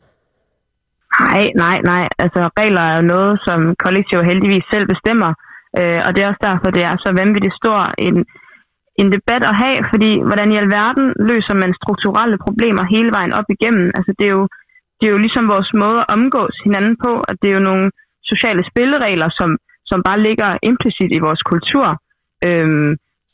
[1.20, 2.04] Nej, nej, nej.
[2.24, 5.30] Altså regler er jo noget, som kollektivet heldigvis selv bestemmer.
[5.78, 8.16] Øh, og det er også derfor, det er så vanvittigt stor en,
[9.00, 13.48] en debat at have, fordi hvordan i alverden løser man strukturelle problemer hele vejen op
[13.56, 13.86] igennem?
[13.98, 14.44] Altså det er jo,
[14.98, 17.86] det er jo ligesom vores måde at omgås hinanden på, at det er jo nogle
[18.32, 19.50] sociale spilleregler, som,
[19.90, 21.86] som bare ligger implicit i vores kultur.
[22.46, 22.90] Øhm,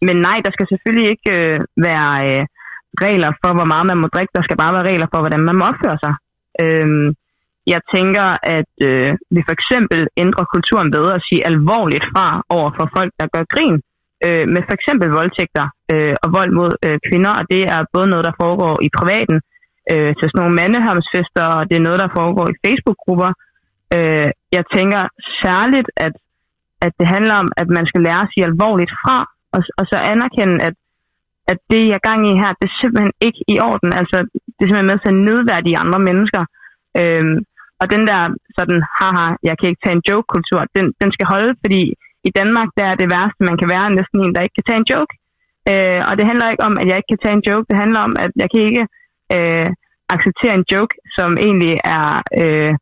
[0.07, 2.43] men nej, der skal selvfølgelig ikke øh, være øh,
[3.05, 4.37] regler for, hvor meget man må drikke.
[4.39, 6.15] Der skal bare være regler for, hvordan man må opføre sig.
[6.63, 6.89] Øh,
[7.75, 12.71] jeg tænker, at øh, vi for eksempel ændrer kulturen ved at sige alvorligt fra over
[12.77, 13.77] for folk, der gør grin
[14.27, 18.09] øh, med for eksempel voldtægter øh, og vold mod øh, kvinder, og det er både
[18.13, 19.39] noget, der foregår i privaten
[19.93, 23.31] øh, til sådan nogle mandehamsfester, og det er noget, der foregår i Facebook-grupper.
[23.97, 25.03] Øh, jeg tænker
[25.43, 26.15] særligt, at,
[26.87, 29.17] at det handler om, at man skal lære at sige alvorligt fra,
[29.55, 30.75] og, og så anerkende, at,
[31.53, 33.91] at det, jeg er gang i her, det er simpelthen ikke i orden.
[34.01, 34.17] Altså,
[34.55, 36.43] det er simpelthen med til at nedværdige andre mennesker.
[37.01, 37.37] Øhm,
[37.81, 38.21] og den der
[38.59, 41.83] sådan, haha, jeg kan ikke tage en joke-kultur, den, den skal holde, fordi
[42.29, 44.81] i Danmark, der er det værste, man kan være næsten en, der ikke kan tage
[44.83, 45.13] en joke.
[45.71, 48.01] Øh, og det handler ikke om, at jeg ikke kan tage en joke, det handler
[48.09, 48.85] om, at jeg kan ikke
[49.37, 49.69] øh,
[50.15, 52.07] acceptere en joke, som egentlig er
[52.41, 52.73] øh,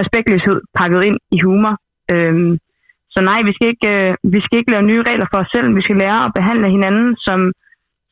[0.00, 1.74] respektløshed pakket ind i humor.
[2.12, 2.58] Øh,
[3.16, 5.66] så nej, vi skal, ikke, øh, vi skal ikke lave nye regler for os selv,
[5.78, 7.40] vi skal lære at behandle hinanden som,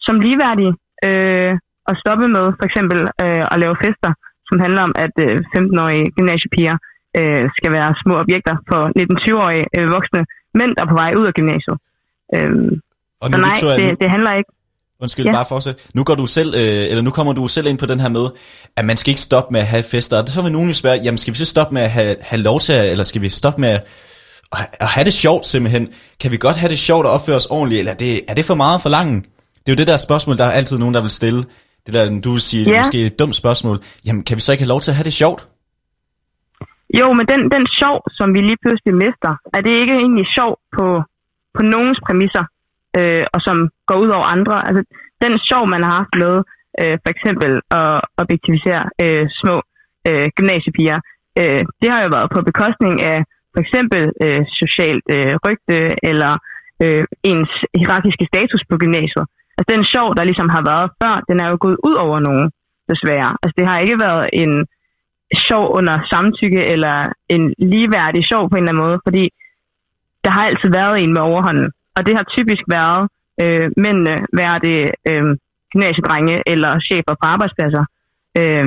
[0.07, 0.73] som ligeværdige,
[1.09, 1.53] øh,
[1.88, 4.12] og stoppe med for eksempel øh, at lave fester,
[4.49, 6.77] som handler om, at øh, 15-årige gymnasiepiger
[7.19, 10.21] øh, skal være små objekter for 19-20-årige øh, voksne
[10.59, 11.77] mænd, der er på vej ud af gymnasiet.
[12.35, 12.51] Øh,
[13.23, 14.51] Og så nu, nej, Victoria, det, det handler ikke.
[15.03, 15.33] undskyld, Ja.
[15.33, 15.77] bare fortsæt.
[15.95, 18.27] Nu går du selv, øh, eller nu kommer du selv ind på den her med,
[18.79, 20.17] at man skal ikke stoppe med at have fester.
[20.23, 22.43] Og så vil nogen jo spørge, jamen skal vi så stoppe med at have, have
[22.43, 23.83] lov til, at, eller skal vi stoppe med at,
[24.85, 25.85] at have det sjovt simpelthen?
[26.21, 28.45] Kan vi godt have det sjovt og opføre os ordentligt, eller er det, er det
[28.45, 29.25] for meget for langt?
[29.62, 31.43] Det er jo det der spørgsmål, der er altid nogen, der vil stille.
[31.87, 32.77] Det der, du vil sige, Ja.
[32.79, 33.77] måske et dumt spørgsmål.
[34.07, 35.40] Jamen, kan vi så ikke have lov til at have det sjovt?
[37.01, 40.53] Jo, men den, den sjov, som vi lige pludselig mister, er det ikke egentlig sjov
[40.77, 40.87] på,
[41.57, 42.45] på nogens præmisser,
[42.99, 43.57] øh, og som
[43.88, 44.57] går ud over andre?
[44.69, 44.83] Altså,
[45.25, 46.35] den sjov, man har haft med
[46.81, 49.57] øh, for eksempel at objektivisere øh, små
[50.09, 50.99] øh, gymnasiepiger.
[51.40, 53.19] Øh, det har jo været på bekostning af
[53.55, 55.79] for eksempel øh, socialt øh, rygte
[56.11, 56.33] eller
[56.83, 59.25] øh, ens hierarkiske status på gymnasiet.
[59.57, 62.47] Altså den sjov, der ligesom har været før, den er jo gået ud over nogen,
[62.90, 63.31] desværre.
[63.43, 64.53] Altså det har ikke været en
[65.49, 66.97] sjov under samtykke eller
[67.35, 69.25] en ligeværdig sjov på en eller anden måde, fordi
[70.25, 71.69] der har altid været en med overhånden.
[71.97, 73.03] Og det har typisk været
[73.43, 74.79] øh, mændene, være det
[75.11, 75.37] øh,
[75.73, 77.85] gymnasiedrenge eller chefer på arbejdspladser.
[78.38, 78.67] Øh,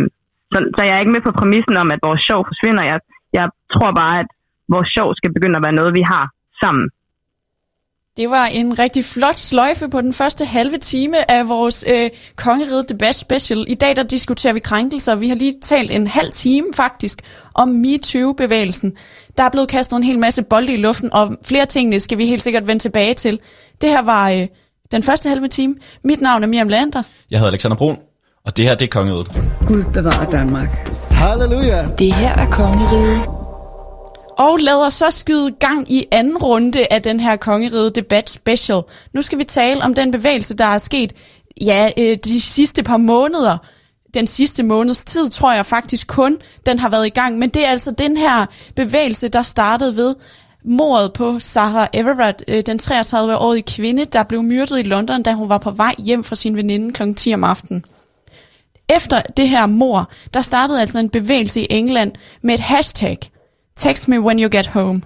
[0.52, 2.84] så, så jeg er ikke med på præmissen om, at vores sjov forsvinder.
[2.92, 3.00] Jeg,
[3.34, 4.30] jeg tror bare, at
[4.74, 6.26] vores sjov skal begynde at være noget, vi har
[6.64, 6.86] sammen.
[8.18, 12.90] Det var en rigtig flot sløjfe på den første halve time af vores øh, Kongeriget
[12.90, 13.66] Debat Special.
[13.68, 15.16] I dag der diskuterer vi krænkelser.
[15.16, 17.20] Vi har lige talt en halv time faktisk
[17.56, 18.94] om MeToo-bevægelsen.
[19.38, 22.26] Der er blevet kastet en hel masse bolde i luften, og flere ting skal vi
[22.26, 23.40] helt sikkert vende tilbage til.
[23.82, 24.48] Det her var øh,
[24.92, 25.76] den første halve time.
[26.04, 27.04] Mit navn er Miriam Lander.
[27.32, 27.98] Jeg hedder Alexander Brun,
[28.46, 29.28] og det her det er Kongeriget.
[29.68, 30.70] Gud bevarer Danmark.
[31.12, 31.88] Halleluja.
[32.00, 33.37] Det her er Kongeriget.
[34.38, 38.82] Og lad os så skyde gang i anden runde af den her kongerede debat special.
[39.14, 41.14] Nu skal vi tale om den bevægelse, der er sket
[41.62, 43.58] ja, øh, de sidste par måneder.
[44.14, 47.38] Den sidste måneds tid, tror jeg faktisk kun, den har været i gang.
[47.38, 48.46] Men det er altså den her
[48.76, 50.16] bevægelse, der startede ved
[50.66, 55.50] mordet på Sarah Everett, øh, den 33-årige kvinde, der blev myrdet i London, da hun
[55.50, 57.14] var på vej hjem fra sin veninde kl.
[57.14, 57.86] 10 om aftenen.
[58.90, 63.18] Efter det her mor, der startede altså en bevægelse i England med et hashtag–
[63.78, 65.02] Text me when you get home.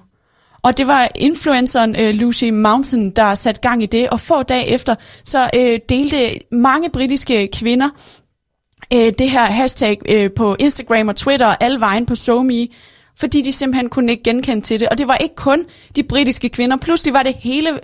[0.63, 4.67] Og det var influenceren øh, Lucy Mountain, der satte gang i det, og få dage
[4.67, 7.89] efter, så øh, delte mange britiske kvinder
[8.93, 12.67] øh, det her hashtag øh, på Instagram og Twitter og alle vejen på SoMe,
[13.19, 14.89] fordi de simpelthen kunne ikke genkende til det.
[14.89, 17.79] Og det var ikke kun de britiske kvinder, pludselig var det hele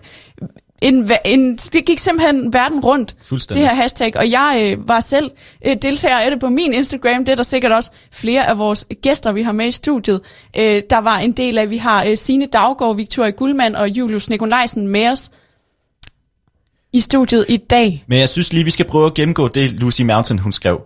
[0.82, 5.32] en, en, det gik simpelthen verden rundt, det her hashtag, og jeg øh, var selv
[5.66, 8.86] øh, deltager af det på min Instagram, det er der sikkert også flere af vores
[9.02, 10.22] gæster, vi har med i studiet,
[10.58, 14.30] øh, der var en del af, vi har øh, Signe Daggaard, Victoria Guldmand og Julius
[14.30, 15.32] Nikolajsen med os
[16.94, 18.04] i studiet i dag.
[18.08, 20.82] Men jeg synes lige, vi skal prøve at gennemgå det, Lucy Mountain hun skrev.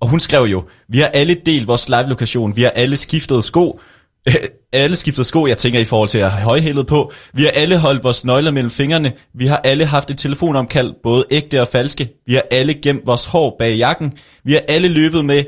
[0.00, 3.80] Og hun skrev jo, vi har alle delt vores live-lokation, vi har alle skiftet sko,
[4.72, 7.12] alle skifter sko, jeg tænker i forhold til at have højhældet på.
[7.34, 9.12] Vi har alle holdt vores nøgler mellem fingrene.
[9.34, 12.08] Vi har alle haft et telefonomkald, både ægte og falske.
[12.26, 14.12] Vi har alle gemt vores hår bag jakken.
[14.44, 15.44] Vi har alle løbet med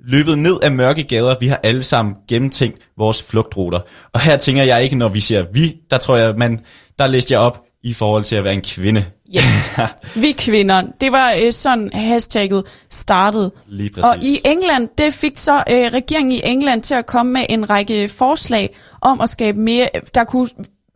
[0.00, 1.34] løbet ned af mørke gader.
[1.40, 3.80] Vi har alle sammen gennemtænkt vores flugtruter.
[4.12, 6.60] Og her tænker jeg ikke, når vi siger vi, der tror jeg, man,
[6.98, 9.04] der læste jeg op i forhold til at være en kvinde.
[9.36, 9.70] Yes.
[10.22, 10.82] Vi kvinder.
[11.00, 13.52] Det var øh, sådan hashtagget startede.
[13.68, 14.04] Lige præcis.
[14.04, 17.70] Og i England, det fik så øh, regeringen i England til at komme med en
[17.70, 20.48] række forslag om at skabe mere, der kunne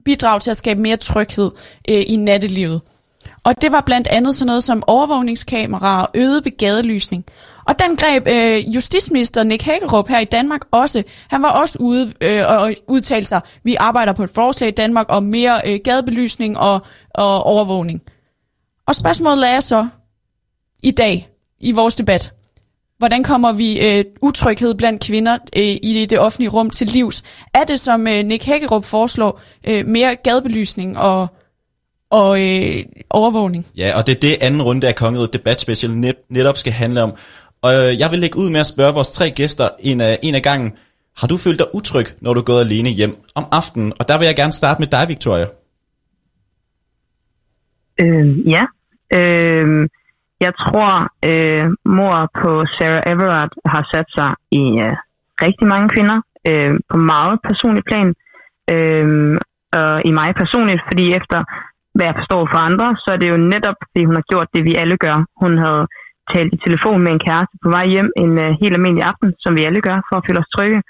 [0.04, 1.50] bidrage til at skabe mere tryghed
[1.88, 2.80] øh, i nattelivet.
[3.48, 7.24] Og det var blandt andet sådan noget som overvågningskameraer og øget begadelysning.
[7.66, 11.02] Og den greb øh, justitsminister Nick Hækkerup her i Danmark også.
[11.28, 15.06] Han var også ude øh, og udtalte sig, vi arbejder på et forslag i Danmark
[15.08, 16.80] om mere øh, gadebelysning og,
[17.14, 18.02] og overvågning.
[18.86, 19.88] Og spørgsmålet er så
[20.82, 21.28] i dag
[21.60, 22.32] i vores debat.
[22.98, 27.22] Hvordan kommer vi øh, utryghed blandt kvinder øh, i det offentlige rum til livs?
[27.54, 31.28] Er det, som øh, Nick Hækkerup foreslår, øh, mere gadebelysning og,
[32.10, 33.66] og øh, overvågning?
[33.76, 37.02] Ja, og det er det anden runde af Kongeriget Debat Special net, netop skal handle
[37.02, 37.12] om.
[37.62, 40.34] Og øh, jeg vil lægge ud med at spørge vores tre gæster en af, en
[40.34, 40.72] af gangen.
[41.20, 43.92] Har du følt dig utryg, når du er gået alene hjem om aftenen?
[44.00, 45.46] Og der vil jeg gerne starte med dig, Victoria.
[48.00, 48.64] Øh, ja.
[49.18, 49.88] Øh,
[50.40, 50.90] jeg tror,
[51.30, 54.96] øh, mor på Sarah Everard har sat sig i øh,
[55.44, 56.18] rigtig mange kvinder
[56.48, 58.08] øh, på meget personlig plan.
[58.74, 59.38] Øh,
[59.72, 61.38] og i mig personligt, fordi efter
[61.98, 64.62] hvad jeg forstår for andre, så er det jo netop, fordi hun har gjort det,
[64.68, 65.18] vi alle gør.
[65.42, 65.84] Hun havde
[66.32, 69.52] talt i telefon med en kæreste på vej hjem en øh, helt almindelig aften, som
[69.58, 70.80] vi alle gør, for at føle os trygge.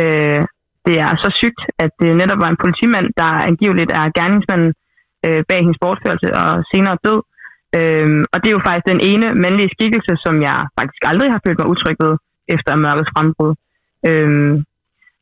[0.00, 0.42] Øh,
[0.86, 4.72] det er så sygt, at det netop var en politimand, der angiveligt er gerningsmanden
[5.26, 7.20] øh, bag hendes bortførelse og senere død.
[7.78, 11.40] Uh, og det er jo faktisk den ene mandlige skikkelse, som jeg faktisk aldrig har
[11.46, 12.14] følt mig utryg ved
[12.54, 13.52] efter mørkets frembrud.
[14.08, 14.52] Uh,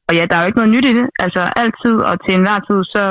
[0.09, 1.07] og ja, der er jo ikke noget nyt i det.
[1.25, 3.03] Altså altid og til enhver tid, så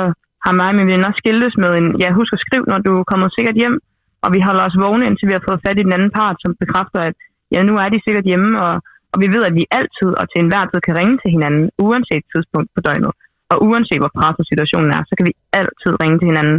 [0.46, 3.10] har mig og mine venner skiltes med en, ja, husk at skrive, når du er
[3.10, 3.76] kommet sikkert hjem,
[4.24, 6.50] og vi holder os vågne, indtil vi har fået fat i den anden part, som
[6.62, 7.14] bekræfter, at
[7.54, 8.74] ja, nu er de sikkert hjemme, og,
[9.12, 12.24] og vi ved, at vi altid og til enhver tid kan ringe til hinanden, uanset
[12.32, 13.12] tidspunkt på døgnet.
[13.52, 16.58] Og uanset hvor presset situationen er, så kan vi altid ringe til hinanden,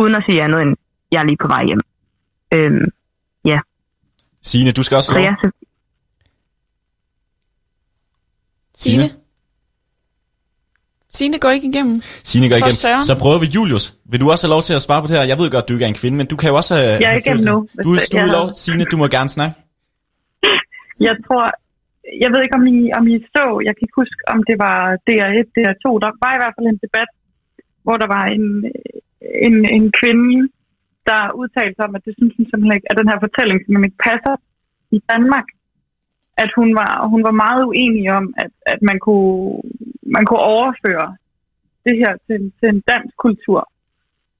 [0.00, 0.72] uden at sige andet end,
[1.12, 1.82] jeg er lige på vej hjem.
[2.54, 2.86] Øhm,
[3.52, 3.58] ja.
[4.48, 5.48] Signe, du skal også Så ja, så,
[8.82, 9.08] Signe?
[9.08, 9.25] Signe
[11.44, 11.96] går ikke igennem.
[12.30, 12.82] Signe går For igennem.
[12.84, 13.02] søren.
[13.10, 13.84] Så prøver vi Julius.
[14.10, 15.24] Vil du også have lov til at svare på det her?
[15.32, 16.74] Jeg ved godt, du ikke er en kvinde, men du kan jo også...
[16.82, 18.46] øh, Jeg er igennem nu, Du, du jeg er lov.
[18.62, 19.54] Signe, du må gerne snakke.
[21.08, 21.44] Jeg tror,
[22.22, 24.78] jeg ved ikke, om I, om I så, jeg kan ikke huske, om det var
[25.08, 27.10] DR1, DR2, der var i hvert fald en debat,
[27.84, 28.46] hvor der var en,
[29.46, 30.36] en, en kvinde,
[31.10, 33.88] der udtalte sig om, at det synes hun simpelthen ikke, at den her fortælling simpelthen
[33.90, 34.34] ikke passer
[34.96, 35.46] i Danmark.
[36.36, 39.60] At hun var, hun var meget uenig om, at, at man, kunne,
[40.02, 41.16] man kunne overføre
[41.84, 43.70] det her til, til en dansk kultur.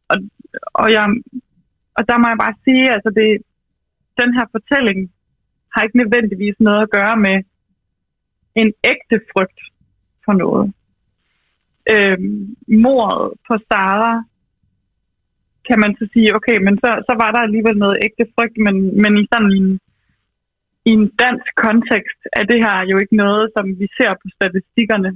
[0.08, 0.16] Og,
[0.62, 1.06] og, jeg,
[1.96, 3.42] og der må jeg bare sige, altså det,
[4.20, 5.12] den her fortælling
[5.72, 7.36] har ikke nødvendigvis noget at gøre med
[8.54, 9.60] en ægte frygt
[10.24, 10.72] for noget.
[11.92, 14.22] Øhm, mordet på Sara
[15.68, 19.02] kan man så sige, okay, men så, så var der alligevel noget ægte frygt, men,
[19.02, 19.80] men i sådan en,
[20.88, 25.10] i en dansk kontekst er det her jo ikke noget, som vi ser på statistikkerne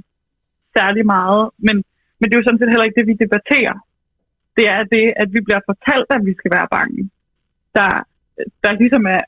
[0.77, 1.75] særlig meget, men,
[2.17, 3.75] men det er jo sådan set heller ikke det, vi debatterer.
[4.57, 7.01] Det er det, at vi bliver fortalt, at vi skal være bange.
[7.77, 7.91] Der,
[8.63, 9.21] der ligesom er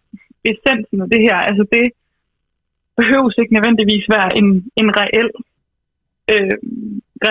[0.52, 1.38] essensen af det her.
[1.50, 1.86] Altså det
[3.00, 4.48] behøves ikke nødvendigvis være en,
[4.82, 5.30] en reel
[6.32, 6.58] øh,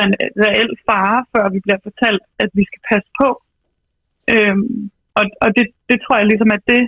[0.06, 0.14] en
[0.46, 3.28] reel fare, før vi bliver fortalt, at vi skal passe på.
[4.34, 6.82] Øhm, og og det, det tror jeg ligesom er det,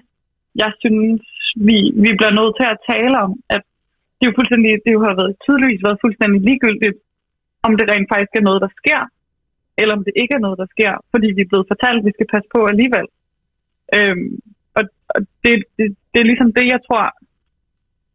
[0.62, 1.22] jeg synes,
[1.68, 3.32] vi, vi bliver nødt til at tale om.
[3.54, 3.62] At
[4.16, 6.98] det, er jo fuldstændig, det har været tydeligvis været fuldstændig ligegyldigt,
[7.66, 9.00] om det rent faktisk er noget, der sker,
[9.80, 12.12] eller om det ikke er noget, der sker, fordi vi er blevet fortalt, at vi
[12.14, 13.06] skal passe på alligevel.
[13.96, 14.30] Øhm,
[14.78, 14.82] og
[15.14, 17.04] og det, det, det er ligesom det, jeg tror,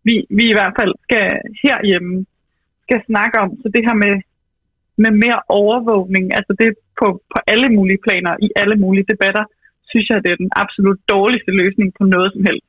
[0.08, 1.26] vi, vi i hvert fald skal
[1.64, 2.26] herhjemme
[2.86, 3.50] skal snakke om.
[3.62, 4.14] Så det her med,
[5.04, 6.68] med mere overvågning, altså det
[7.00, 9.46] på, på alle mulige planer, i alle mulige debatter,
[9.92, 12.69] synes jeg, det er den absolut dårligste løsning på noget som helst.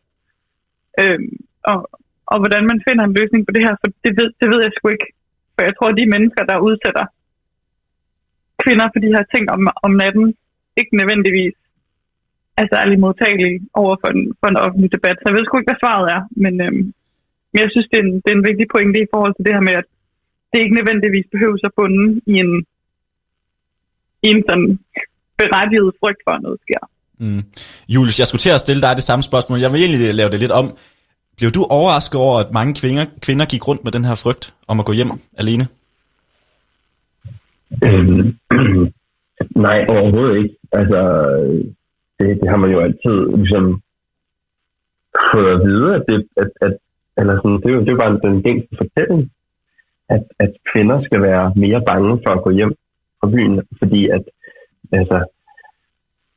[1.01, 1.37] Øhm,
[1.71, 1.79] og,
[2.33, 4.73] og hvordan man finder en løsning på det her, for det ved, det ved jeg
[4.75, 5.09] sgu ikke.
[5.55, 7.05] For jeg tror, at de mennesker, der udsætter
[8.63, 10.27] kvinder for de her ting om, om natten,
[10.81, 11.57] ikke nødvendigvis
[12.61, 15.17] er særlig modtagelige over for en, for en offentlig debat.
[15.19, 16.85] Så jeg ved sgu ikke, hvad svaret er, men, øhm,
[17.51, 19.55] men jeg synes, det er, en, det er en vigtig pointe i forhold til det
[19.57, 19.89] her med, at
[20.53, 22.53] det ikke nødvendigvis behøver at bunde i en,
[24.27, 24.69] i en sådan
[25.41, 26.83] berettiget frygt for, at noget sker.
[27.21, 27.43] Mm.
[27.89, 29.59] Julius, jeg skulle til at stille dig det samme spørgsmål.
[29.61, 30.77] Jeg vil egentlig lave det lidt om.
[31.39, 34.81] Blev du overrasket over, at mange kvinder, kvinder gik rundt med den her frygt om
[34.81, 35.65] at gå hjem alene?
[37.85, 38.37] Øhm,
[39.67, 40.57] nej, overhovedet ikke.
[40.73, 41.01] Altså,
[42.19, 43.83] det, det har man jo altid ligesom
[45.33, 46.75] fået at vide, at det, at, at,
[47.19, 49.31] eller sådan, det, er jo, det er jo bare den gængse fortælling,
[50.09, 52.75] at, at kvinder skal være mere bange for at gå hjem
[53.21, 54.25] fra byen, fordi at
[54.93, 55.19] altså,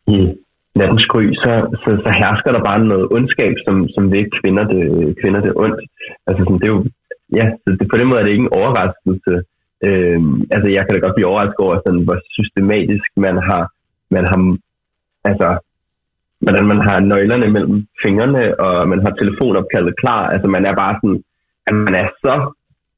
[0.07, 0.42] i
[0.75, 4.83] nattens gry, så, så, så hersker der bare noget ondskab, som, som vil kvinder det,
[5.21, 5.79] kvinder det ondt.
[6.27, 6.85] Altså, sådan, det er jo,
[7.39, 9.33] ja, så det, på den måde er det ikke en overraskelse.
[9.87, 13.63] Øhm, altså, jeg kan da godt blive overrasket over, sådan, hvor systematisk man har,
[14.15, 14.39] man har
[15.29, 15.49] altså,
[16.43, 20.23] hvordan man har nøglerne mellem fingrene, og man har telefonopkaldet klar.
[20.33, 21.23] Altså, man er bare sådan,
[21.67, 22.35] at man er så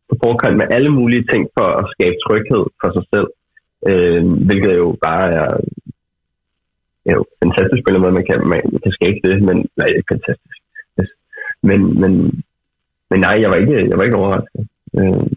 [0.09, 3.29] på forkant med alle mulige ting for at skabe tryghed for sig selv.
[3.89, 5.47] Øh, hvilket jo bare er
[7.13, 10.57] jo fantastisk på en måde, man kan, man kan skabe det, men nej, ikke fantastisk.
[11.63, 12.11] Men, men,
[13.09, 14.67] men nej, jeg var ikke, jeg var ikke overrasket.
[14.99, 15.27] Øh.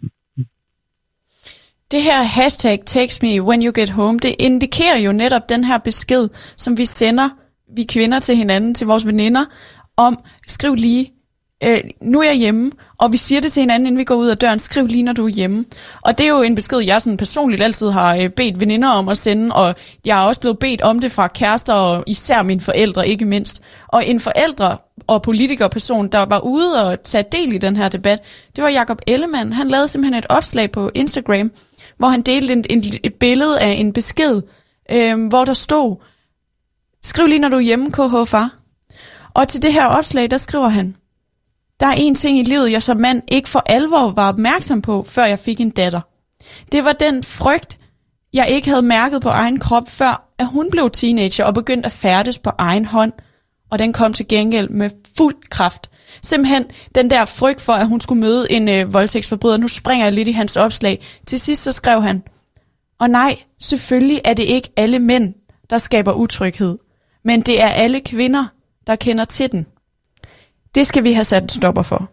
[1.91, 5.77] Det her hashtag takes me when you get home, det indikerer jo netop den her
[5.77, 7.29] besked, som vi sender,
[7.75, 9.45] vi kvinder til hinanden, til vores veninder,
[9.97, 11.13] om skriv lige,
[11.63, 14.27] øh, nu er jeg hjemme, og vi siger det til hinanden, inden vi går ud
[14.27, 15.65] af døren, skriv lige, når du er hjemme.
[16.01, 19.09] Og det er jo en besked, jeg sådan personligt altid har øh, bedt veninder om
[19.09, 22.61] at sende, og jeg er også blevet bedt om det fra kærester, og især mine
[22.61, 23.61] forældre, ikke mindst.
[23.87, 28.19] Og en forældre og politikerperson, der var ude og tage del i den her debat,
[28.55, 29.53] det var Jakob Ellemann.
[29.53, 31.51] Han lavede simpelthen et opslag på Instagram,
[31.97, 34.41] hvor han delte en, en, et billede af en besked,
[34.91, 35.95] øh, hvor der stod,
[37.03, 38.55] skriv lige, når du er hjemme, KH far.
[39.33, 40.95] Og til det her opslag, der skriver han,
[41.79, 45.03] der er en ting i livet, jeg som mand ikke for alvor var opmærksom på,
[45.07, 46.01] før jeg fik en datter.
[46.71, 47.77] Det var den frygt,
[48.33, 51.91] jeg ikke havde mærket på egen krop, før at hun blev teenager og begyndte at
[51.91, 53.13] færdes på egen hånd.
[53.71, 55.89] Og den kom til gengæld med fuld kraft.
[56.21, 59.57] Simpelthen den der frygt for, at hun skulle møde en øh, voldtægtsforbryder.
[59.57, 61.05] Nu springer jeg lidt i hans opslag.
[61.27, 62.23] Til sidst så skrev han,
[62.99, 65.33] og nej, selvfølgelig er det ikke alle mænd,
[65.69, 66.77] der skaber utryghed.
[67.25, 68.45] Men det er alle kvinder,
[68.87, 69.67] der kender til den.
[70.75, 72.09] Det skal vi have sat en stopper for.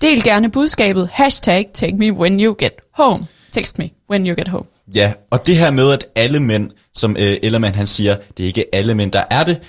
[0.00, 3.26] Del gerne budskabet, hashtag take me when you get home.
[3.52, 4.64] Text me when you get home.
[4.94, 8.46] Ja, og det her med, at alle mænd, som øh, Ellermann han siger, det er
[8.46, 9.60] ikke alle mænd, der er det,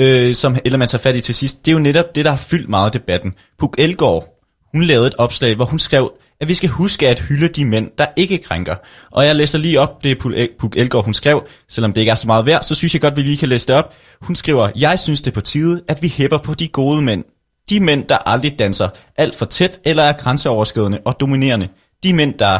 [0.00, 2.38] øh, som Ellermann tager fat i til sidst, det er jo netop det, der har
[2.38, 3.34] fyldt meget af debatten.
[3.58, 4.40] Puk Elgård,
[4.74, 7.90] hun lavede et opslag, hvor hun skrev, at vi skal huske at hylde de mænd,
[7.98, 8.74] der ikke krænker.
[9.10, 10.18] Og jeg læser lige op det,
[10.58, 13.16] Puk Elgård hun skrev, selvom det ikke er så meget værd, så synes jeg godt,
[13.16, 13.94] vi lige kan læse det op.
[14.20, 17.24] Hun skriver, jeg synes det er på tide, at vi hæpper på de gode mænd,
[17.70, 21.68] de mænd, der aldrig danser alt for tæt eller er grænseoverskridende og dominerende.
[22.02, 22.58] De mænd, der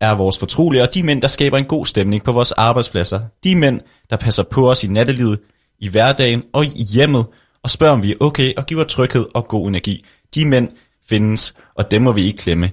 [0.00, 3.20] er vores fortrolige, og de mænd, der skaber en god stemning på vores arbejdspladser.
[3.44, 3.80] De mænd,
[4.10, 5.38] der passer på os i nattelivet,
[5.80, 7.26] i hverdagen og i hjemmet,
[7.64, 10.04] og spørger, om vi er okay, og giver tryghed og god energi.
[10.34, 10.68] De mænd
[11.08, 12.70] findes, og dem må vi ikke klemme.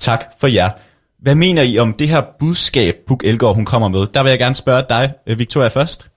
[0.00, 0.70] Tak for jer.
[1.22, 4.06] Hvad mener I om det her budskab, Puk Elgård, hun kommer med?
[4.06, 6.13] Der vil jeg gerne spørge dig, øh, Victoria, først.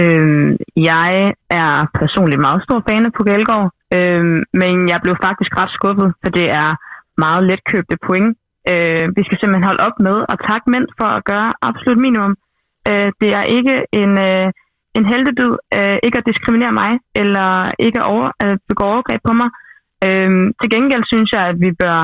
[0.00, 5.52] Øhm, jeg er personligt meget stor fan af Puk Elgård, øhm, men jeg blev faktisk
[5.60, 6.70] ret skuffet, for det er
[7.24, 8.30] meget letkøbte point.
[8.72, 12.34] Øh, vi skal simpelthen holde op med at takke mænd for at gøre absolut minimum.
[12.90, 14.48] Øh, det er ikke en, øh,
[14.98, 17.48] en heldedyd øh, ikke at diskriminere mig, eller
[17.86, 19.50] ikke at over, øh, begå overgreb på mig.
[20.06, 20.30] Øh,
[20.60, 21.98] til gengæld synes jeg, at vi bør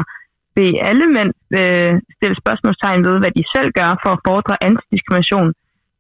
[0.56, 5.50] bede alle mænd øh, stille spørgsmålstegn ved, hvad de selv gør for at fordre antidiskrimination.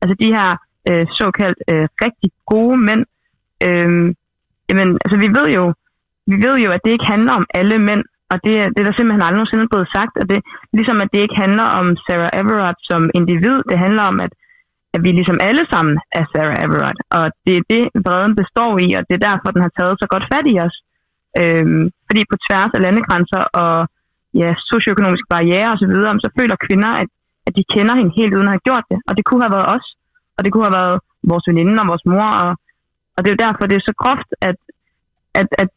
[0.02, 0.48] Altså de her
[0.90, 3.04] øh, såkaldt øh, rigtig gode mænd.
[3.66, 3.90] Øh,
[4.68, 5.64] jamen, altså vi ved jo,
[6.30, 8.96] vi ved jo, at det ikke handler om alle mænd, og det, det er der
[8.96, 10.38] simpelthen aldrig nogensinde blevet sagt, og det,
[10.78, 14.32] ligesom at det ikke handler om Sarah Everard som individ, det handler om, at,
[14.94, 18.88] at vi ligesom alle sammen er Sarah Everard, og det er det, vreden består i,
[18.98, 20.76] og det er derfor, den har taget så godt fat i os.
[21.40, 23.74] Øhm, fordi på tværs af landegrænser og
[24.40, 27.08] ja, socioøkonomiske barriere osv., så, så føler kvinder, at,
[27.46, 29.72] at de kender hende helt uden at have gjort det, og det kunne have været
[29.76, 29.86] os,
[30.38, 30.96] og det kunne have været
[31.30, 32.50] vores veninde og vores mor, og,
[33.14, 34.58] og det er jo derfor, det er så groft, at,
[35.40, 35.68] at, at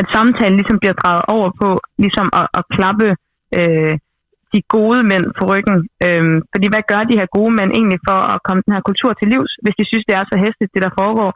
[0.00, 1.68] at samtalen ligesom bliver drejet over på
[2.04, 3.08] ligesom at, at klappe
[3.58, 3.94] øh,
[4.52, 5.76] de gode mænd på ryggen.
[6.06, 9.10] Øhm, fordi hvad gør de her gode mænd egentlig for at komme den her kultur
[9.12, 11.30] til livs, hvis de synes, det er så hæstigt, det der foregår?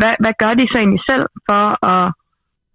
[0.00, 2.06] Hvad, hvad gør de så egentlig selv for at,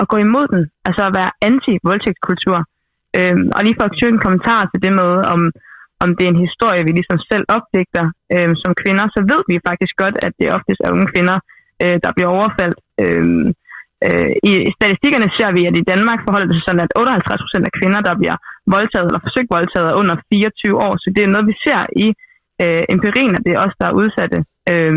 [0.01, 0.61] at gå imod den?
[0.87, 2.57] Altså at være anti-voldtægtskultur?
[3.17, 5.39] Øhm, og lige for at en kommentar til det med, om,
[6.03, 9.65] om det er en historie, vi ligesom selv opdægter øh, som kvinder, så ved vi
[9.69, 11.37] faktisk godt, at det oftest er unge kvinder,
[11.83, 12.77] øh, der bliver overfaldt.
[13.03, 13.25] Øh,
[14.07, 17.65] Øh, I statistikkerne ser vi, at i Danmark forholder det sig sådan, at 58 procent
[17.69, 18.37] af kvinder, der bliver
[18.75, 20.93] voldtaget eller forsøgt voldtaget, er under 24 år.
[21.03, 22.07] Så det er noget, vi ser i
[22.63, 24.39] øh, empirien, at det er os, der er udsatte.
[24.71, 24.95] Øh,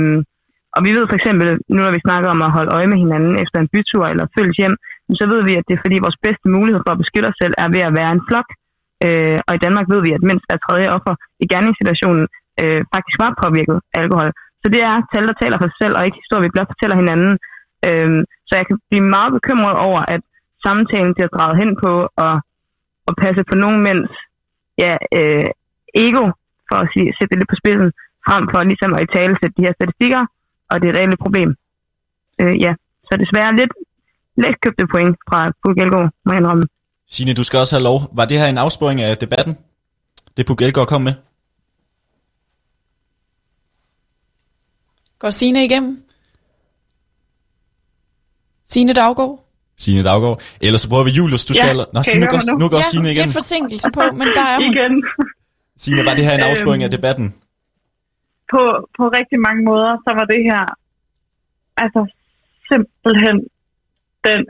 [0.76, 3.34] og vi ved for eksempel, nu når vi snakker om at holde øje med hinanden
[3.44, 4.76] efter en bytur eller følges hjem,
[5.20, 7.54] så ved vi, at det er fordi vores bedste mulighed for at beskytte os selv
[7.64, 8.48] er ved at være en flok.
[8.50, 8.65] Øh,
[9.06, 12.24] Øh, og i Danmark ved vi, at mindst hver tredje offer i gerningssituationen
[12.62, 14.30] øh, faktisk var påvirket af alkohol.
[14.62, 16.96] Så det er tal, der taler for sig selv, og ikke historier, vi blot fortæller
[17.02, 17.32] hinanden.
[17.88, 18.10] Øh,
[18.48, 20.22] så jeg kan blive meget bekymret over, at
[20.66, 21.92] samtalen bliver draget hen på
[22.26, 22.36] at,
[23.08, 24.10] at passe på nogen mænds
[24.84, 25.48] ja, øh,
[26.04, 26.24] ego,
[26.68, 27.90] for at sige, sætte det lidt på spidsen,
[28.28, 30.22] frem for ligesom at i tale sætte de her statistikker,
[30.70, 31.50] og det er et reelt problem.
[32.40, 32.72] Øh, ja,
[33.06, 33.72] så desværre lidt
[34.42, 36.66] let købte point fra Puk Elgård, må jeg indrømme.
[37.08, 38.00] Signe, du skal også have lov.
[38.12, 39.58] Var det her en afsporing af debatten?
[40.36, 41.14] Det Puk Elgård kom med?
[45.18, 46.02] Går Signe igennem?
[48.68, 49.44] Signe Daggaard?
[49.76, 50.40] Signe Daggaard.
[50.60, 51.76] Ellers så prøver vi Julius, du skal...
[51.76, 52.58] Ja, Nå, Signe, nu går, nu?
[52.58, 53.24] nu går ja, Signe igen.
[53.24, 54.72] lidt forsinkelse på, men der er hun.
[54.74, 55.04] Igen.
[55.82, 57.26] Signe, var det her en Øhm, afsporing af debatten?
[58.52, 58.60] På,
[58.96, 60.62] på rigtig mange måder, så var det her
[61.84, 62.00] altså
[62.70, 63.36] simpelthen
[64.26, 64.40] den,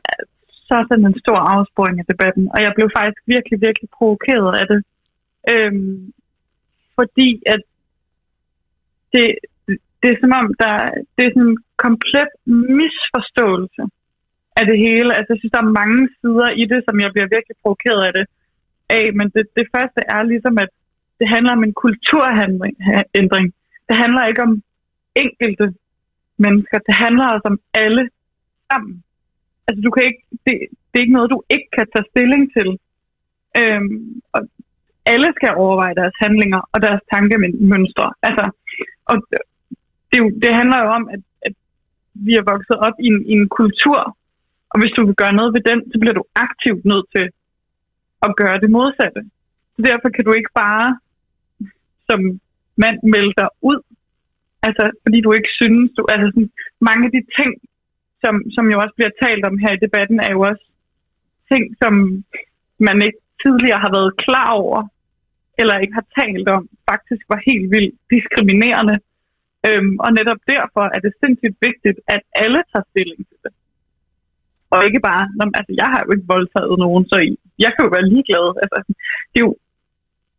[0.69, 2.45] så sådan en stor afsporing af debatten.
[2.55, 4.81] Og jeg blev faktisk virkelig, virkelig provokeret af det.
[5.53, 6.13] Øhm,
[6.97, 7.63] fordi at
[9.13, 9.27] det,
[10.01, 10.75] det er som om, der,
[11.15, 12.31] det er sådan en komplet
[12.79, 13.83] misforståelse
[14.59, 15.11] af det hele.
[15.17, 18.13] Altså, jeg synes, der er mange sider i det, som jeg bliver virkelig provokeret af
[18.19, 18.25] det.
[18.97, 20.71] Af, men det, det første er ligesom, at
[21.19, 22.75] det handler om en kulturændring.
[23.89, 24.55] Det handler ikke om
[25.25, 25.67] enkelte
[26.45, 26.79] mennesker.
[26.89, 28.05] Det handler også om alle
[28.71, 29.03] sammen.
[29.67, 30.55] Altså, du kan ikke, det,
[30.89, 32.69] det er ikke noget, du ikke kan tage stilling til.
[33.61, 34.41] Øhm, og
[35.13, 38.09] alle skal overveje deres handlinger og deres tankemønstre.
[38.23, 38.45] Altså,
[39.11, 39.15] og
[40.11, 41.55] det, jo, det handler jo om, at, at
[42.27, 44.17] vi er vokset op i en, i en kultur,
[44.71, 47.27] og hvis du vil gøre noget ved den, så bliver du aktivt nødt til
[48.27, 49.21] at gøre det modsatte.
[49.75, 50.99] Så derfor kan du ikke bare
[52.09, 52.21] som
[52.77, 53.79] mand melde dig ud,
[54.63, 56.51] altså fordi du ikke synes, du, altså sådan,
[56.81, 57.51] mange af de ting,
[58.23, 60.65] som, som jo også bliver talt om her i debatten, er jo også
[61.53, 61.93] ting, som
[62.79, 64.81] man ikke tidligere har været klar over,
[65.61, 68.97] eller ikke har talt om, faktisk var helt vildt diskriminerende.
[69.67, 73.53] Øhm, og netop derfor er det sindssygt vigtigt, at alle tager stilling til det.
[74.73, 77.17] Og ikke bare, når, altså jeg har jo ikke voldtaget nogen, så
[77.65, 78.47] jeg kan jo være ligeglad.
[78.63, 78.79] Altså,
[79.33, 79.55] det er jo,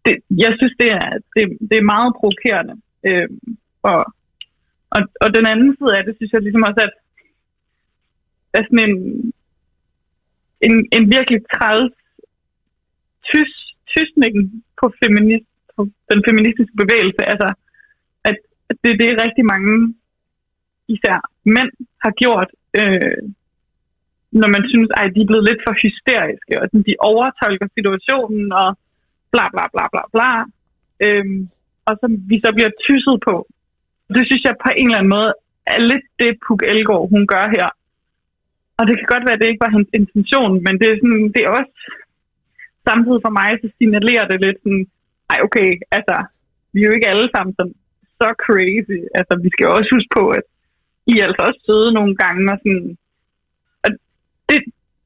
[0.05, 0.13] det,
[0.43, 2.75] jeg synes, det er, det, det er meget provokerende.
[3.09, 3.39] Øhm,
[3.89, 3.99] og,
[4.95, 6.93] og, og den anden side af det, synes jeg ligesom også, at
[8.58, 8.95] af sådan en,
[10.66, 11.93] en, en virkelig træls
[13.30, 13.53] tys,
[13.93, 14.34] tysning
[14.80, 15.82] på, feminist, på
[16.12, 17.22] den feministiske bevægelse.
[17.32, 17.47] Altså,
[18.30, 18.38] at,
[18.70, 19.74] at det er det rigtig mange,
[20.88, 21.18] især
[21.55, 21.72] mænd,
[22.03, 22.49] har gjort
[22.80, 23.22] øh,
[24.41, 28.47] når man synes, at de er blevet lidt for hysteriske, og sådan, de overtolker situationen,
[28.62, 28.70] og
[29.34, 30.32] bla bla bla bla bla.
[31.05, 31.39] Øhm,
[31.88, 33.36] og så vi så bliver tysset på.
[34.16, 35.32] Det synes jeg på en eller anden måde
[35.74, 37.68] er lidt det, Puk Elgård, hun gør her.
[38.78, 41.25] Og det kan godt være, at det ikke var hans intention, men det er, sådan,
[41.36, 41.73] det er også
[42.88, 44.84] samtidig for mig, så signalerer det lidt sådan,
[45.34, 46.15] ej okay, altså,
[46.73, 47.78] vi er jo ikke alle sammen sådan,
[48.19, 48.99] så crazy.
[49.19, 50.45] Altså, vi skal jo også huske på, at
[51.11, 52.88] I er altså også søde nogle gange, og sådan,
[53.84, 53.89] og
[54.49, 54.57] det,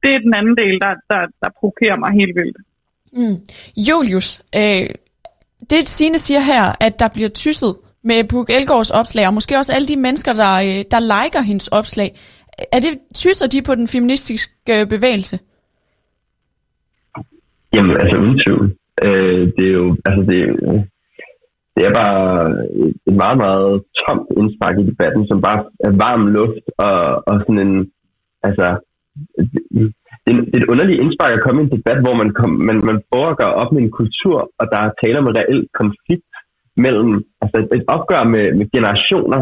[0.02, 2.58] det er den anden del, der, der, der provokerer mig helt vildt.
[3.18, 3.38] Mm.
[3.88, 4.28] Julius,
[4.60, 4.86] øh,
[5.70, 9.72] det Signe siger her, at der bliver tysset med Puk Elgårds opslag, og måske også
[9.72, 12.10] alle de mennesker, der, øh, der liker hendes opslag.
[12.72, 15.38] Er det tyser de på den feministiske øh, bevægelse?
[17.74, 18.76] Jamen, altså uden tvivl.
[19.04, 20.40] Øh, det er jo, altså det,
[21.76, 22.20] det er bare
[23.08, 26.98] et meget, meget tomt indspark i debatten, som bare er varm luft og,
[27.28, 27.90] og sådan en,
[28.42, 28.66] altså,
[30.24, 32.78] det, det er et underligt indspark at komme i en debat, hvor man, kom, man,
[32.90, 35.62] man prøver at gøre op med en kultur, og der er tale om en reel
[35.80, 36.30] konflikt
[36.76, 39.40] mellem, altså et, et opgør med, med generationer,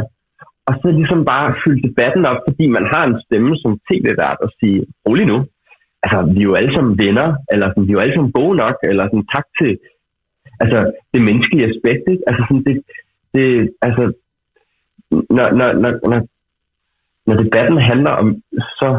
[0.70, 4.50] og så ligesom bare fylde debatten op, fordi man har en stemme som tv-vært og
[4.60, 5.38] sige, rolig nu,
[6.02, 8.56] altså vi er jo alle sammen venner, eller sådan, vi er jo alle sammen gode
[8.56, 9.70] nok, eller sådan tak til
[10.62, 10.78] altså,
[11.14, 12.24] det menneskelige aspekt, ikke?
[12.26, 12.76] Altså sådan, det,
[13.34, 14.04] det, altså,
[15.36, 16.20] når, når, når, når,
[17.26, 18.28] når debatten handler om
[18.80, 18.90] så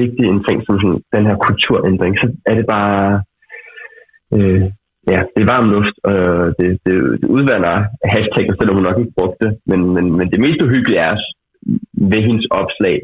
[0.00, 3.22] vigtig en ting som sådan, den her kulturændring, så er det bare,
[4.34, 4.64] øh,
[5.12, 6.16] ja, det er varm luft, og
[6.58, 7.74] det, det, det udvander
[8.14, 9.52] hashtag, selvom hun nok ikke brugte det.
[9.70, 11.14] Men, men, men det mest uhyggelige er
[12.12, 12.96] ved hendes opslag,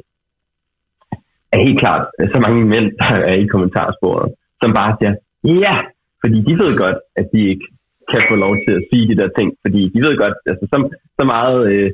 [1.52, 4.28] er helt klart så mange mænd, der er i kommentarsporet,
[4.62, 5.14] som bare siger,
[5.64, 5.76] ja,
[6.22, 7.66] fordi de ved godt, at de ikke
[8.10, 10.76] kan få lov til at sige de der ting, fordi de ved godt, altså så,
[11.18, 11.90] så meget, øh,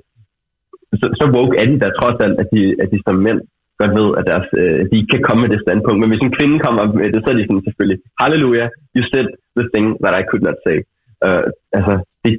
[1.01, 3.41] så, så woke er de der trods alt, at de, at de som mænd
[3.83, 5.99] godt ved, at deres, øh, de ikke kan komme med det standpunkt.
[6.01, 8.67] Men hvis en kvinde kommer med det, så er de sådan selvfølgelig, halleluja,
[8.97, 9.27] you said
[9.59, 10.79] the thing that I could not say.
[11.27, 11.45] Uh,
[11.77, 12.31] altså, det,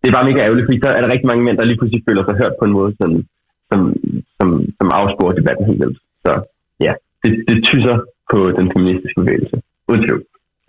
[0.00, 2.02] det er bare mega ærgerligt, fordi så er der rigtig mange mænd, der lige pludselig
[2.08, 3.10] føler sig hørt på en måde, som,
[3.70, 3.80] som,
[4.38, 4.48] som,
[4.78, 5.98] som afsporer debatten helt vildt.
[6.24, 6.32] Så
[6.86, 6.92] ja,
[7.22, 7.96] det, det tyser
[8.32, 9.56] på den feministiske bevægelse.
[9.88, 10.22] Uden tvivl.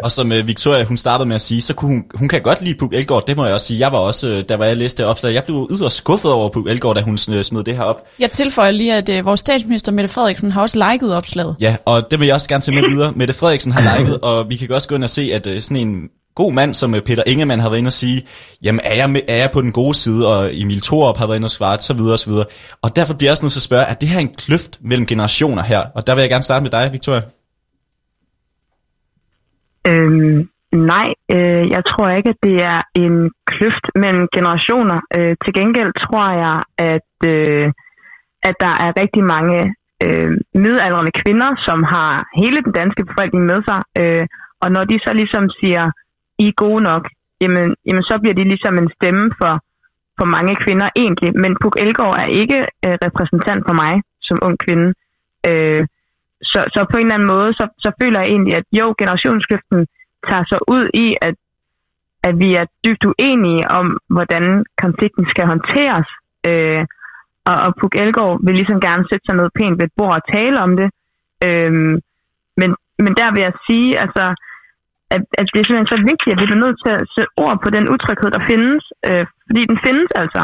[0.03, 2.61] Og som uh, Victoria, hun startede med at sige, så kunne hun, hun kan godt
[2.61, 3.79] lide Puk Elgård, det må jeg også sige.
[3.79, 6.67] Jeg var også, uh, da var jeg læste opslag, jeg blev yderst skuffet over Puk
[6.67, 8.07] Elgård, da hun uh, smed det her op.
[8.19, 11.55] Jeg tilføjer lige, at uh, vores statsminister Mette Frederiksen har også liket opslaget.
[11.59, 13.13] Ja, og det vil jeg også gerne tage med videre.
[13.15, 15.77] Mette Frederiksen har liket, og vi kan også gå ind og se, at uh, sådan
[15.77, 15.95] en
[16.35, 18.25] god mand, som Peter Ingemann har været inde og sige,
[18.63, 21.37] jamen er jeg, med, er jeg på den gode side, og Emil Thorup har været
[21.37, 22.45] inde og svare, så videre, så videre.
[22.81, 25.05] Og derfor bliver jeg også nødt til at spørge, er det her en kløft mellem
[25.05, 25.79] generationer her?
[25.95, 27.21] Og der vil jeg gerne starte med dig, Victoria.
[29.89, 34.99] Øhm, Nej, øh, jeg tror ikke, at det er en kløft mellem generationer.
[35.17, 37.67] Øh, til gengæld tror jeg, at, øh,
[38.43, 39.75] at der er rigtig mange
[40.05, 42.11] øh, midaldrende kvinder, som har
[42.41, 43.79] hele den danske befolkning med sig.
[44.01, 44.25] Øh,
[44.61, 45.91] og når de så ligesom siger,
[46.39, 47.03] I er gode nok,
[47.41, 49.53] jamen, jamen så bliver de ligesom en stemme for,
[50.19, 51.31] for mange kvinder egentlig.
[51.43, 54.87] Men Puk Elgård er ikke øh, repræsentant for mig som ung kvinde.
[55.49, 55.81] Øh,
[56.41, 59.87] så, så på en eller anden måde, så, så føler jeg egentlig, at jo, generationskløften
[60.29, 61.35] tager sig ud i, at,
[62.23, 66.09] at vi er dybt uenige om, hvordan konflikten skal håndteres.
[66.49, 66.85] Øh,
[67.49, 70.27] og, og Puk Elgård vil ligesom gerne sætte sig noget pænt ved et bord og
[70.33, 70.89] tale om det.
[71.45, 71.71] Øh,
[72.59, 72.69] men,
[73.03, 74.25] men der vil jeg sige, altså,
[75.15, 77.57] at, at det er simpelthen så vigtigt, at vi bliver nødt til at sætte ord
[77.63, 78.83] på den utryghed, der findes.
[79.09, 80.43] Øh, fordi den findes altså.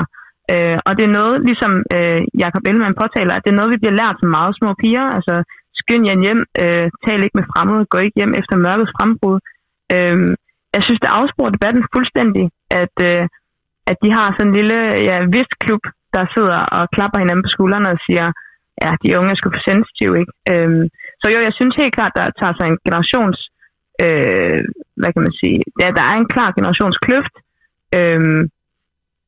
[0.54, 3.82] Øh, og det er noget, ligesom øh, Jacob Ellemann påtaler, at det er noget, vi
[3.82, 5.08] bliver lært som meget små piger.
[5.18, 5.36] Altså,
[5.84, 9.38] skynd jer hjem, øh, tal ikke med fremmede, gå ikke hjem efter mørkets frembrud.
[9.96, 10.18] Øh,
[10.76, 12.46] jeg synes, det afsporer debatten fuldstændig,
[12.82, 13.24] at, øh,
[13.92, 14.80] at de har sådan en lille
[15.10, 15.84] ja, vist klub,
[16.16, 18.28] der sidder og klapper hinanden på skuldrene og siger,
[18.84, 20.34] ja, de unge er sgu for sensitive, ikke?
[20.52, 20.84] Øhm,
[21.22, 23.38] så jo, jeg synes helt klart, der tager sig en generations,
[24.06, 24.62] øh,
[25.00, 27.36] hvad kan man sige, ja, der er en klar generationskløft,
[27.98, 28.42] øhm,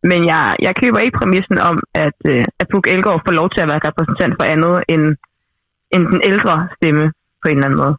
[0.10, 3.62] men jeg, jeg køber ikke præmissen om, at, øh, at Puk Elgård får lov til
[3.64, 5.06] at være repræsentant for andet end,
[5.96, 7.96] en den ældre stemme på en eller anden måde.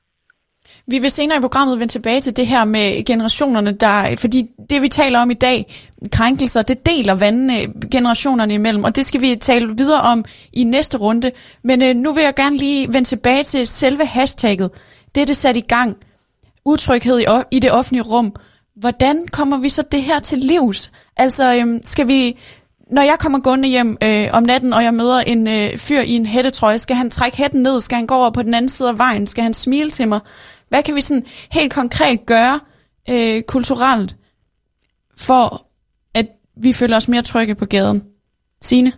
[0.89, 4.83] Vi vil senere i programmet vende tilbage til det her med generationerne, der, fordi det
[4.83, 5.75] vi taler om i dag,
[6.13, 10.65] krænkelser, det deler vandene øh, generationerne imellem, og det skal vi tale videre om i
[10.65, 11.31] næste runde.
[11.63, 14.71] Men øh, nu vil jeg gerne lige vende tilbage til selve hashtagget.
[15.15, 15.97] Det er det sat i gang.
[16.65, 18.35] Utryghed i, i det offentlige rum.
[18.77, 20.93] Hvordan kommer vi så det her til livs?
[21.17, 22.39] Altså, øh, skal vi
[22.91, 26.15] når jeg kommer gående hjem øh, om natten, og jeg møder en øh, fyr i
[26.21, 27.81] en hættetrøje, skal han trække hætten ned?
[27.81, 29.27] Skal han gå over på den anden side af vejen?
[29.27, 30.21] Skal han smile til mig?
[30.69, 32.61] Hvad kan vi sådan helt konkret gøre
[33.13, 34.17] øh, kulturelt,
[35.27, 35.67] for
[36.15, 36.27] at
[36.57, 38.01] vi føler os mere trygge på gaden?
[38.61, 38.93] Signe?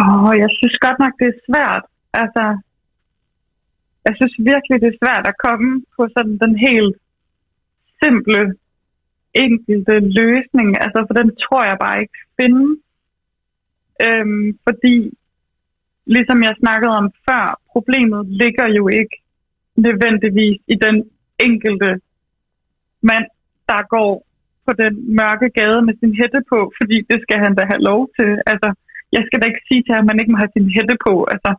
[0.00, 1.84] Åh, oh, jeg synes godt nok, det er svært.
[2.22, 2.44] Altså,
[4.06, 6.94] jeg synes virkelig, det er svært at komme på sådan den helt
[8.02, 8.42] simple,
[9.44, 10.68] enkelte løsning.
[10.84, 12.78] Altså, for den tror jeg bare ikke findes.
[14.04, 14.96] Øhm, fordi,
[16.14, 19.16] ligesom jeg snakkede om før, problemet ligger jo ikke
[19.76, 20.96] nødvendigvis i den
[21.46, 21.90] enkelte
[23.10, 23.26] mand,
[23.70, 24.10] der går
[24.66, 28.00] på den mørke gade med sin hætte på, fordi det skal han da have lov
[28.18, 28.30] til.
[28.52, 28.68] Altså,
[29.16, 31.14] jeg skal da ikke sige til ham, at man ikke må have sin hætte på.
[31.34, 31.50] Altså,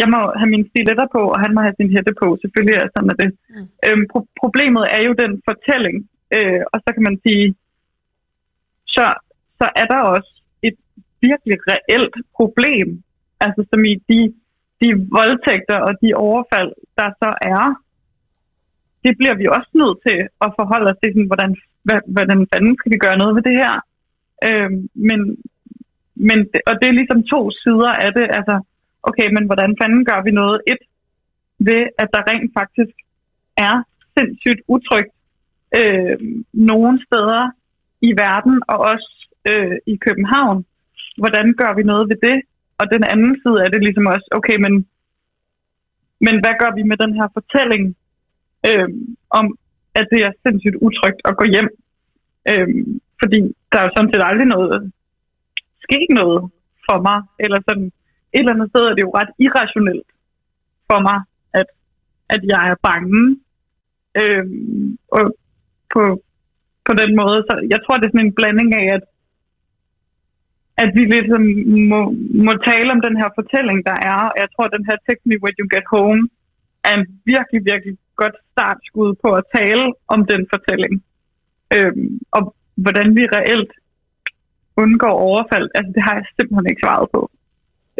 [0.00, 2.26] jeg må have mine stiletter på, og han må have sin hætte på.
[2.42, 3.30] Selvfølgelig er sådan er det.
[3.54, 3.66] Mm.
[3.86, 5.96] Øhm, pro- problemet er jo den fortælling,
[6.36, 7.54] øh, og så kan man sige,
[8.94, 9.06] så,
[9.58, 10.76] så er der også et
[11.20, 12.88] virkelig reelt problem,
[13.40, 14.20] altså som i de,
[14.80, 17.64] de voldtægter og de overfald, der så er,
[19.04, 21.50] det bliver vi også nødt til at forholde os til, sådan, hvordan,
[22.14, 23.74] hvordan fanden skal vi gøre noget ved det her.
[24.46, 24.70] Øh,
[25.08, 25.20] men,
[26.28, 28.26] men, og det er ligesom to sider af det.
[28.38, 28.54] Altså,
[29.08, 30.56] okay, men hvordan fanden gør vi noget?
[30.72, 30.82] Et,
[31.68, 32.96] ved at der rent faktisk
[33.56, 33.74] er
[34.16, 35.12] sindssygt utrygt
[35.78, 36.16] øh,
[36.52, 37.50] nogle steder
[38.08, 39.10] i verden, og også
[39.50, 40.64] øh, i København.
[41.16, 42.38] Hvordan gør vi noget ved det?
[42.78, 44.86] Og den anden side er det ligesom også, okay, men,
[46.26, 47.96] men hvad gør vi med den her fortælling
[48.68, 48.88] øh,
[49.30, 49.46] om,
[49.94, 51.68] at det er sindssygt utrygt at gå hjem?
[52.50, 52.68] Øh,
[53.22, 54.92] fordi der er jo sådan set aldrig noget,
[55.84, 56.50] sket noget
[56.86, 57.88] for mig, eller sådan
[58.34, 60.08] et eller andet sted er det jo ret irrationelt
[60.90, 61.18] for mig,
[61.60, 61.66] at,
[62.34, 63.22] at jeg er bange.
[64.20, 64.46] Øh,
[65.08, 65.24] og
[65.94, 66.02] på,
[66.86, 67.38] på den måde.
[67.48, 69.04] Så jeg tror, det er sådan en blanding af, at,
[70.82, 71.42] at vi ligesom
[71.92, 72.00] må,
[72.46, 74.20] må tale om den her fortælling, der er.
[74.42, 76.22] Jeg tror, at den her Text Me When You Get Home
[76.88, 79.84] er en virkelig, virkelig godt startskud på at tale
[80.14, 80.94] om den fortælling.
[81.76, 82.42] Øhm, og
[82.84, 83.72] hvordan vi reelt
[84.76, 87.30] undgår overfald, altså det har jeg simpelthen ikke svaret på.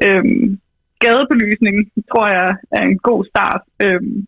[0.04, 0.60] Øhm,
[1.04, 1.76] gadebelysning
[2.10, 3.62] tror jeg er en god start.
[3.84, 4.26] Øhm,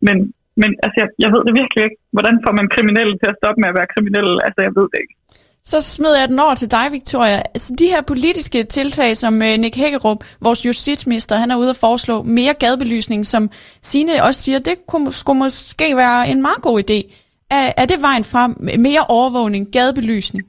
[0.00, 0.16] men
[0.56, 1.98] men altså, jeg, jeg ved det virkelig ikke.
[2.16, 4.34] Hvordan får man kriminelle til at stoppe med at være kriminelle?
[4.46, 5.14] Altså, jeg ved det ikke.
[5.62, 7.38] Så smider jeg den over til dig, Victoria.
[7.54, 11.80] Altså, de her politiske tiltag, som uh, Nick Hækkerup, vores justitsminister, han er ude at
[11.80, 13.50] foreslå mere gadebelysning, som
[13.82, 16.98] Sine også siger, det kunne, skulle måske være en meget god idé.
[17.50, 18.50] Er, er det vejen frem?
[18.86, 20.46] Mere overvågning, gadebelysning?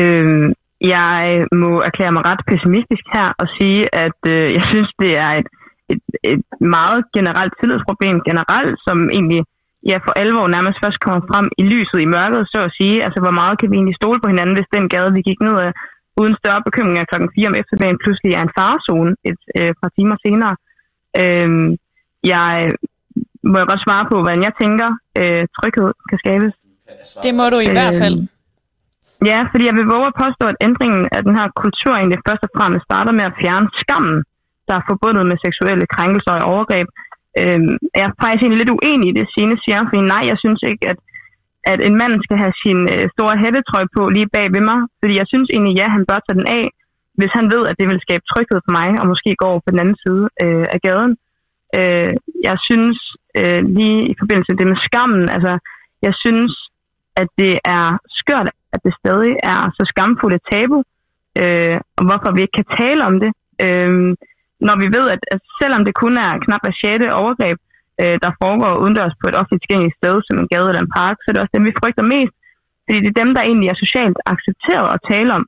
[0.00, 0.48] Øhm,
[0.80, 1.16] jeg
[1.62, 5.48] må erklære mig ret pessimistisk her og sige, at øh, jeg synes, det er et
[5.92, 6.44] et, et
[6.78, 9.42] meget generelt tillidsproblem generelt, som egentlig
[9.90, 12.96] ja, for alvor nærmest først kommer frem i lyset i mørket, så at sige.
[13.06, 15.56] Altså, hvor meget kan vi egentlig stole på hinanden, hvis den gade, vi gik ned
[15.66, 15.72] af,
[16.20, 20.16] uden større bekymringer klokken 4 om eftermiddagen, pludselig er en farezone et øh, par timer
[20.24, 20.54] senere.
[21.22, 21.68] Øhm,
[22.32, 22.48] jeg
[23.50, 24.88] må jeg godt svare på, hvordan jeg tænker,
[25.20, 26.52] øh, tryghed kan skabes.
[27.26, 28.16] Det må du i øh, hvert fald.
[28.18, 28.28] Øhm,
[29.30, 32.42] ja, fordi jeg vil våge at påstå, at ændringen af den her kultur egentlig først
[32.46, 34.16] og fremmest starter med at fjerne skammen
[34.70, 36.88] der er forbundet med seksuelle krænkelser og overgreb.
[37.40, 37.60] Øh,
[37.98, 40.84] jeg er faktisk egentlig lidt uenig i det, Signe siger, fordi nej, jeg synes ikke,
[40.92, 40.98] at,
[41.72, 45.14] at en mand skal have sin øh, store hættetrøje på lige bag ved mig, fordi
[45.20, 46.64] jeg synes egentlig, ja, han bør tage den af,
[47.18, 49.70] hvis han ved, at det vil skabe tryghed for mig, og måske gå over på
[49.72, 51.12] den anden side øh, af gaden.
[51.78, 52.12] Øh,
[52.48, 52.98] jeg synes
[53.40, 55.52] øh, lige i forbindelse med det med skammen, altså
[56.06, 56.52] jeg synes,
[57.20, 57.86] at det er
[58.20, 60.78] skørt, at det stadig er så skamfuldt et tabu,
[61.42, 63.32] øh, og hvorfor vi ikke kan tale om det.
[63.66, 64.16] Øh,
[64.68, 67.58] når vi ved, at, at selvom det kun er knap hver sjette overgreb,
[68.02, 71.16] øh, der foregår udendørs på et offentligt tilgængeligt sted, som en gade eller en park,
[71.18, 72.34] så er det også dem, vi frygter mest.
[72.84, 75.44] Fordi det er dem, der egentlig er socialt accepteret at tale om.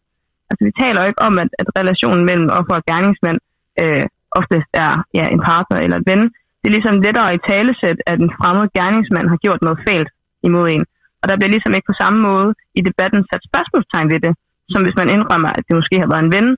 [0.49, 3.39] Altså vi taler jo ikke om, at, at relationen mellem offer og gerningsmand
[3.83, 4.05] øh,
[4.41, 6.23] oftest er ja, en partner eller en ven.
[6.59, 10.11] Det er ligesom lettere i talesæt, at en fremmed gerningsmand har gjort noget fælt
[10.49, 10.85] imod en.
[11.23, 12.49] Og der bliver ligesom ikke på samme måde
[12.79, 14.35] i debatten sat spørgsmålstegn ved det,
[14.73, 16.49] som hvis man indrømmer, at det måske har været en ven,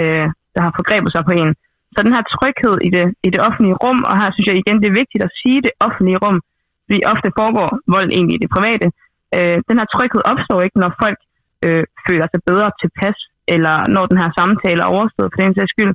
[0.00, 1.50] øh, der har forgrebet sig på en.
[1.96, 4.76] Så den her tryghed i det, i det offentlige rum, og her synes jeg igen,
[4.82, 6.38] det er vigtigt at sige det offentlige rum,
[6.86, 8.86] fordi ofte foregår vold egentlig i det private.
[9.36, 11.18] Øh, den her tryghed opstår ikke, når folk
[11.66, 13.18] øh, føler sig bedre tilpas,
[13.54, 15.94] eller når den her samtale er overstået for den sags skyld.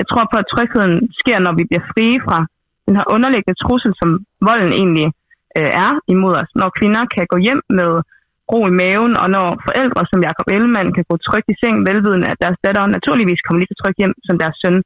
[0.00, 2.38] Jeg tror på, at trygheden sker, når vi bliver frie fra
[2.86, 4.10] den her underliggende trussel, som
[4.48, 5.08] volden egentlig
[5.58, 6.50] øh, er imod os.
[6.60, 7.90] Når kvinder kan gå hjem med
[8.52, 12.26] ro i maven, og når forældre som Jakob Ellemann kan gå trygt i seng, velvidende
[12.32, 14.76] at deres datter naturligvis kommer lige så trygt hjem som deres søn.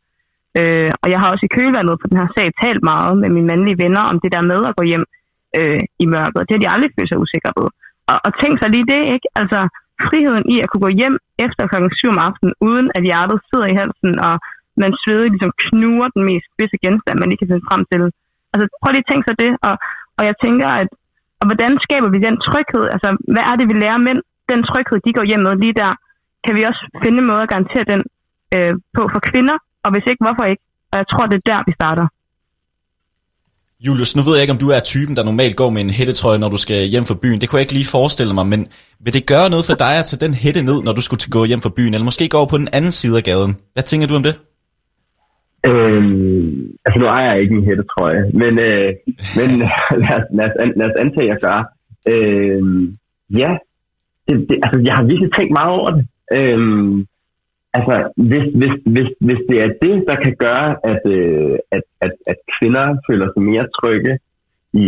[0.60, 3.48] Øh, og jeg har også i kølvandet på den her sag talt meget med mine
[3.50, 5.04] mandlige venner om det der med at gå hjem
[5.58, 6.46] øh, i mørket.
[6.46, 7.68] Det har de aldrig følt sig usikre ved.
[8.10, 9.28] Og, og tænk så lige det, ikke?
[9.40, 9.60] Altså
[10.06, 13.66] friheden i at kunne gå hjem efter klokken 7 om aftenen, uden at hjertet sidder
[13.70, 14.34] i halsen, og
[14.82, 18.02] man sveder ligesom knuger den mest spidse genstand, man ikke kan finde frem til.
[18.52, 19.74] Altså prøv lige at tænke sig det, og,
[20.18, 20.88] og jeg tænker, at
[21.40, 22.84] og hvordan skaber vi den tryghed?
[22.94, 24.20] Altså, hvad er det, vi lærer mænd?
[24.52, 25.92] Den tryghed, de går hjem med lige der,
[26.44, 28.02] kan vi også finde en måde at garantere den
[28.56, 30.62] øh, på for kvinder, og hvis ikke, hvorfor ikke?
[30.92, 32.06] Og jeg tror, det er der, vi starter.
[33.86, 36.38] Julius, nu ved jeg ikke, om du er typen, der normalt går med en hættetrøje,
[36.38, 37.40] når du skal hjem fra byen.
[37.40, 38.60] Det kunne jeg ikke lige forestille mig, men
[39.04, 41.44] vil det gøre noget for dig at tage den hætte ned, når du skulle gå
[41.44, 43.52] hjem fra byen, eller måske gå over på den anden side af gaden?
[43.74, 44.34] Hvad tænker du om det?
[45.66, 46.46] Øhm,
[46.84, 48.88] altså nu ejer jeg ikke en hættetrøje, men, øh,
[49.38, 49.48] men
[50.04, 51.58] lad, os, lad, os, lad os antage, at jeg gør.
[52.12, 52.96] Øhm,
[53.42, 53.50] ja,
[54.28, 56.04] det, det, altså jeg har virkelig tænkt meget over det.
[56.38, 57.06] Øhm,
[57.74, 62.12] altså hvis, hvis, hvis, hvis det er det, der kan gøre, at, øh, at, at,
[62.26, 64.18] at kvinder føler sig mere trygge
[64.72, 64.86] i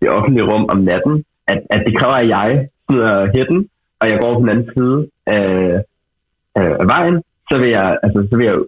[0.00, 3.68] det offentlige rum om natten, at, at det kræver, at jeg sidder hætten,
[4.00, 5.46] og jeg går på den anden side af,
[6.60, 8.58] af, af vejen, så vil jeg, altså, så vil jeg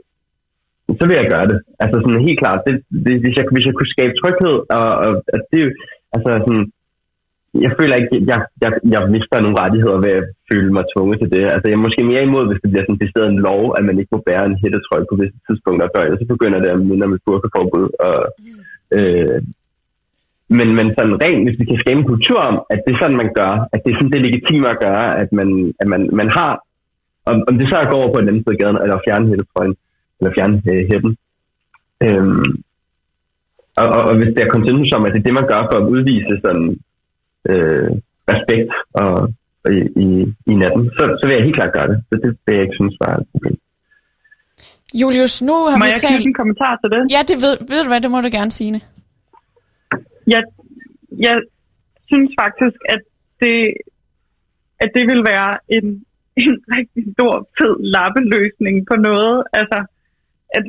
[1.01, 1.59] så vil jeg gøre det.
[1.83, 2.75] Altså sådan helt klart, det,
[3.07, 5.63] det, hvis, jeg, hvis jeg kunne skabe tryghed, og, og at det,
[6.15, 6.65] altså sådan,
[7.65, 11.33] jeg føler ikke, jeg, jeg, jeg mister nogle rettigheder ved at føle mig tvunget til
[11.35, 11.43] det.
[11.55, 13.99] Altså jeg er måske mere imod, hvis det bliver sådan decideret en lov, at man
[13.99, 17.07] ikke må bære en hættetrøje på visse tidspunkter af døgnet, så begynder det at minde
[17.07, 17.87] om et burkaforbud.
[18.07, 18.19] Og,
[18.97, 19.39] øh,
[20.59, 23.21] men, men sådan rent, hvis vi kan skabe en kultur om, at det er sådan,
[23.23, 25.49] man gør, at det er sådan, det er legitimt at gøre, at man,
[25.81, 26.53] at man, man har,
[27.31, 29.75] om, om det så går over på en anden side af gaden, eller fjerne hættetrøjen,
[30.19, 31.13] eller fjerne øh, hætten.
[32.07, 32.51] Øhm,
[33.81, 35.77] og, og, og hvis der er konsensus om, at det er det, man gør for
[35.79, 36.69] at udvise sådan,
[37.51, 37.91] øh,
[38.33, 38.71] respekt
[39.03, 39.13] og,
[39.65, 40.09] og i, i,
[40.53, 41.99] i natten, så, så vil jeg helt klart gøre det.
[42.09, 43.57] Så det vil jeg ikke synes var et problem.
[45.01, 46.11] Julius, nu har Må vi jeg talt...
[46.13, 47.03] knytte en kommentar til det?
[47.15, 48.81] Ja, det ved, ved du hvad, det må du gerne sige.
[50.35, 50.43] Jeg,
[51.27, 51.37] jeg
[52.11, 53.03] synes faktisk, at
[53.43, 53.57] det,
[54.83, 55.87] at det vil være en,
[56.43, 59.37] en rigtig stor, fed lappeløsning på noget.
[59.53, 59.79] Altså,
[60.57, 60.65] at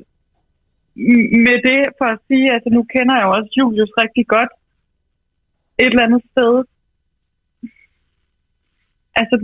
[1.45, 4.51] med det for at sige, altså nu kender jeg jo også Julius rigtig godt
[5.83, 6.53] et eller andet sted.
[9.19, 9.35] Altså,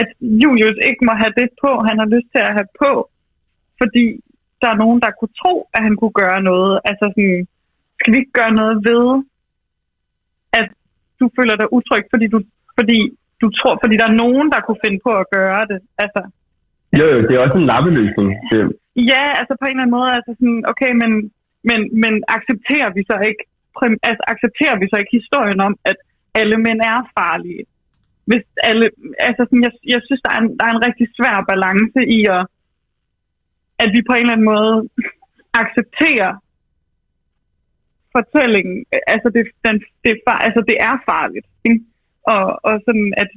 [0.00, 0.08] at
[0.42, 2.90] Julius ikke må have det på, han har lyst til at have på,
[3.80, 4.06] fordi
[4.62, 6.74] der er nogen, der kunne tro, at han kunne gøre noget.
[6.84, 7.46] Altså sådan,
[7.98, 9.06] skal vi ikke gøre noget ved,
[10.60, 10.68] at
[11.20, 12.38] du føler dig utryg, fordi du,
[12.78, 12.98] fordi
[13.42, 15.80] du tror, fordi der er nogen, der kunne finde på at gøre det.
[16.04, 16.20] Altså,
[16.98, 18.28] Jo, jo, det er også en lappeløsning.
[18.50, 18.58] Det,
[19.12, 21.10] ja, altså på en eller anden måde, altså sådan, okay, men,
[21.68, 23.42] men, men accepterer vi så ikke,
[24.08, 25.96] altså accepterer vi så ikke historien om, at
[26.40, 27.64] alle mænd er farlige?
[28.28, 28.86] Hvis alle,
[29.28, 32.20] altså sådan, jeg, jeg synes, der er, en, der er en rigtig svær balance i
[32.36, 32.42] at,
[33.82, 34.74] at vi på en eller anden måde
[35.62, 36.32] accepterer
[38.16, 38.76] fortællingen,
[39.14, 41.80] altså det, den, det, far, altså det er farligt, ikke?
[42.34, 43.30] Og, og sådan at,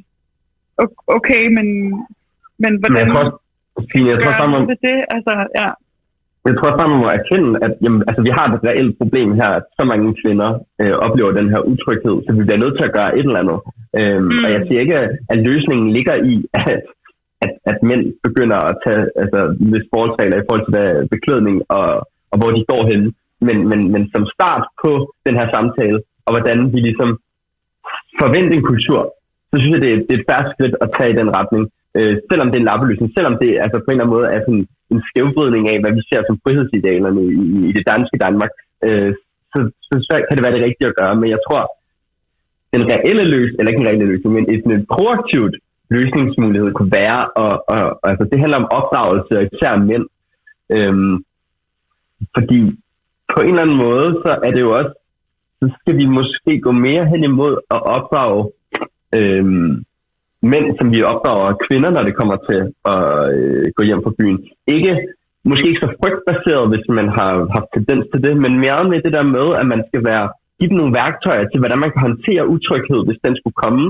[1.18, 1.68] okay, men,
[2.64, 3.42] men men hvordan jeg tror,
[3.88, 4.98] Stine, jeg tror gør sammen, det?
[5.16, 5.70] Altså, ja.
[6.48, 9.50] Jeg tror sammen, man må erkende, at jamen, altså, vi har et reelt problem her,
[9.60, 10.50] at så mange kvinder
[10.82, 13.60] øh, oplever den her utryghed, så vi bliver nødt til at gøre et eller andet.
[14.00, 14.44] Øhm, Mm.
[14.46, 14.98] Og jeg siger ikke,
[15.34, 16.82] at løsningen ligger i, at,
[17.44, 19.40] at, at mænd begynder at tage altså,
[19.74, 21.88] lidt forholdsregler i forhold til hvad, beklædning og,
[22.32, 23.02] og hvor de går hen.
[23.48, 24.92] Men, men, men som start på
[25.28, 27.10] den her samtale, og hvordan vi ligesom
[28.22, 29.00] forventer en kultur,
[29.50, 31.64] så synes jeg, det er, det er et færdigt skridt at tage i den retning.
[31.98, 34.40] Øh, selvom det er en lappeløsning, selvom det altså på en eller anden måde er
[34.48, 38.54] sådan en skævvridning af, hvad vi ser som frihedsidealerne i, i, det danske Danmark,
[38.88, 39.12] øh,
[39.52, 41.16] så, så, så kan det være det rigtige at gøre.
[41.22, 41.62] Men jeg tror,
[42.74, 45.56] den reelle løsning, eller ikke en reelle løsning, men et, et proaktivt
[45.90, 50.06] løsningsmulighed kunne være, og, og, og altså det handler om opdragelse af især mænd.
[50.76, 51.16] Øhm,
[52.36, 52.60] fordi
[53.34, 54.94] på en eller anden måde, så er det jo også,
[55.60, 58.52] så skal vi måske gå mere hen imod at opdrage
[59.16, 59.84] øhm,
[60.52, 62.60] mænd, som vi opdrager kvinder, når det kommer til
[62.94, 63.04] at
[63.36, 64.38] øh, gå hjem fra byen.
[64.76, 64.92] Ikke,
[65.50, 69.14] måske ikke så frygtbaseret, hvis man har haft tendens til det, men mere med det
[69.18, 70.26] der med, at man skal være,
[70.60, 73.86] give dem nogle værktøjer til, hvordan man kan håndtere utryghed, hvis den skulle komme,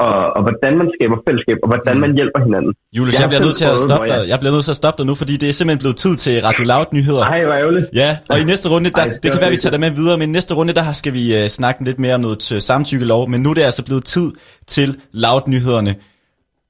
[0.00, 2.72] og, og hvordan man skaber fællesskab, og hvordan man hjælper hinanden.
[2.98, 4.28] Julius, Jeg jeg, bliver nødt til at stoppe dig.
[4.28, 6.42] Jeg bliver nødt til at stoppe dig nu, fordi det er simpelthen blevet tid til
[6.42, 7.24] Radio Loud nyheder.
[7.24, 7.86] Hej, hvor ærgerligt.
[7.94, 9.90] Ja, og i næste runde, der, Ej, det, det kan være, vi tager det med
[9.90, 12.60] videre, men i næste runde, der skal vi uh, snakke lidt mere om noget til
[12.60, 14.32] samtykkelov, men nu er det altså blevet tid
[14.66, 15.94] til Loud nyhederne,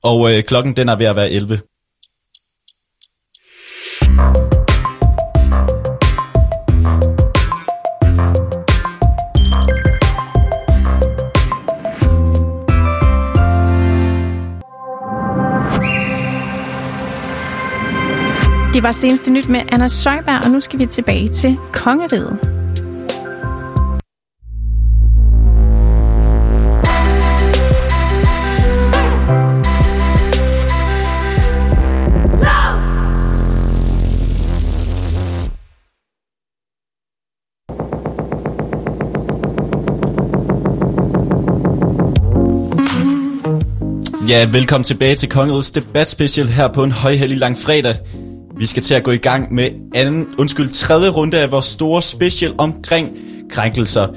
[0.04, 1.58] og uh, klokken den er ved at være 11.
[18.72, 22.38] Det var seneste nyt med Anna Søjberg, og nu skal vi tilbage til kongeriget.
[44.28, 47.96] Ja, velkommen tilbage til Kongerigets debatspecial her på en højhellig lang fredag.
[48.62, 52.02] Vi skal til at gå i gang med anden, undskyld, tredje runde af vores store
[52.02, 53.10] special omkring
[53.50, 54.08] krænkelser.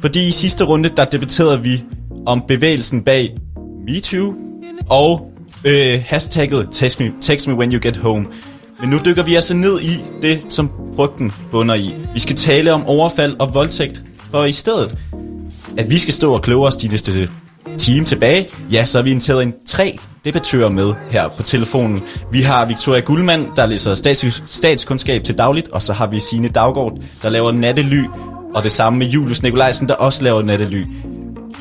[0.00, 1.84] Fordi i sidste runde, der debatterede vi
[2.26, 3.34] om bevægelsen bag
[3.88, 4.34] MeToo
[4.88, 5.32] og
[5.64, 8.26] øh, hashtagget text me, text me when you get home.
[8.80, 11.94] Men nu dykker vi altså ned i det, som frygten bunder i.
[12.14, 14.98] Vi skal tale om overfald og voldtægt, for i stedet,
[15.78, 17.12] at vi skal stå og kloge os de næste
[17.78, 22.02] time tilbage, ja, så har vi inviteret en tre debattører med her på telefonen.
[22.32, 26.48] Vi har Victoria Guldmann, der læser stats- statskundskab til dagligt, og så har vi Signe
[26.48, 28.04] Daggaard, der laver nattely,
[28.54, 30.84] og det samme med Julius Nikolajsen, der også laver nattely.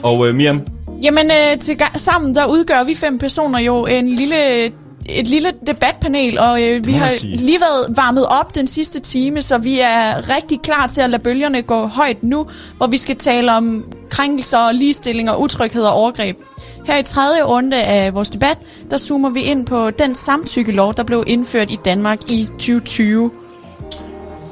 [0.03, 0.61] Og øh, Miriam,
[1.03, 4.71] Jamen, øh, til sammen der udgør vi fem personer jo en lille,
[5.13, 7.37] et lille debatpanel, og øh, vi har sige.
[7.37, 11.23] lige været varmet op den sidste time, så vi er rigtig klar til at lade
[11.23, 12.47] bølgerne gå højt nu,
[12.77, 16.37] hvor vi skal tale om krænkelser, ligestilling og utryghed og overgreb.
[16.85, 18.57] Her i tredje runde af vores debat,
[18.89, 23.31] der zoomer vi ind på den samtykkelov, der blev indført i Danmark i 2020.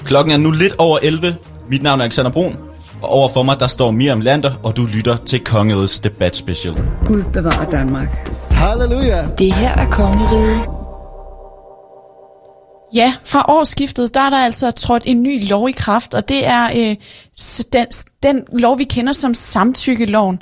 [0.03, 1.36] klokken er nu lidt over 11.
[1.70, 2.57] Mit navn er Alexander Brun,
[3.01, 6.76] og overfor mig der står Miriam Lander, og du lytter til Kongerigets debatspecial.
[7.05, 8.30] Gud bevarer Danmark.
[8.60, 9.28] Halleluja.
[9.38, 10.62] Det her er kongeriget.
[12.93, 16.47] Ja, fra årsskiftet, der er der altså trådt en ny lov i kraft, og det
[16.47, 16.95] er øh,
[17.74, 17.88] den,
[18.24, 20.41] den lov, vi kender som samtykkeloven.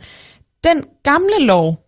[0.64, 1.80] Den gamle lov,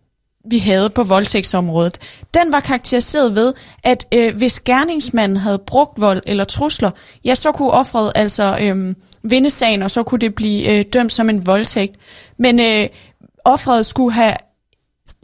[0.50, 1.98] vi havde på voldtægtsområdet,
[2.34, 3.54] den var karakteriseret ved,
[3.84, 6.90] at øh, hvis gerningsmanden havde brugt vold eller trusler,
[7.24, 11.12] ja, så kunne offeret altså øh, vinde sagen, og så kunne det blive øh, dømt
[11.12, 11.96] som en voldtægt.
[12.38, 12.88] Men øh,
[13.44, 14.34] offeret skulle have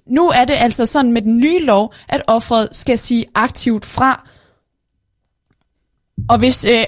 [0.07, 4.29] nu er det altså sådan med den nye lov, at offeret skal sige aktivt fra,
[6.29, 6.85] og hvis øh,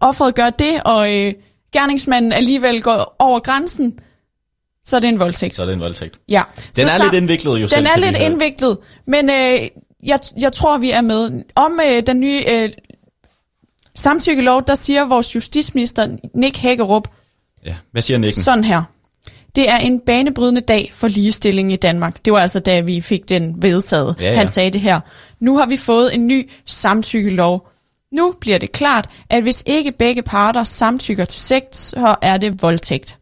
[0.00, 1.34] offeret gør det, og øh,
[1.72, 3.98] gerningsmanden alligevel går over grænsen,
[4.84, 5.56] så er det en voldtægt.
[5.56, 6.18] Så er det en voldtægt.
[6.28, 6.42] Ja.
[6.76, 7.78] Den så er lidt indviklet jo selv.
[7.78, 9.68] Den er kan vi lidt indviklet, men øh,
[10.02, 11.42] jeg, jeg tror, vi er med.
[11.54, 12.70] Om øh, den nye øh,
[13.94, 17.08] samtykkelov, der siger vores justitsminister Nick Hækkerup
[17.66, 18.42] Ja, hvad siger Nicken?
[18.42, 18.82] sådan her.
[19.56, 22.24] Det er en banebrydende dag for ligestilling i Danmark.
[22.24, 24.16] Det var altså, da vi fik den vedtaget.
[24.20, 24.36] Ja, ja.
[24.36, 25.00] Han sagde det her.
[25.40, 27.68] Nu har vi fået en ny samtykkelov.
[28.12, 32.62] Nu bliver det klart, at hvis ikke begge parter samtykker til sex, så er det
[32.62, 33.18] voldtægt.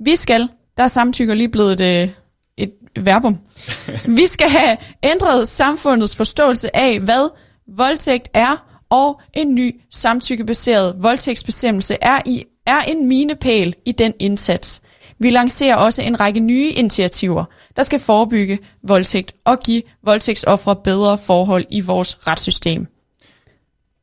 [0.00, 2.10] Vi skal, der er samtykker lige blevet et, øh,
[2.56, 2.72] et
[3.04, 3.38] verbum.
[4.18, 7.30] Vi skal have ændret samfundets forståelse af, hvad
[7.76, 14.82] voldtægt er, og en ny samtykkebaseret voldtægtsbestemmelse er, i, er en minepæl i den indsats.
[15.20, 17.44] Vi lancerer også en række nye initiativer,
[17.76, 22.86] der skal forebygge voldtægt og give voldtægtsoffre bedre forhold i vores retssystem.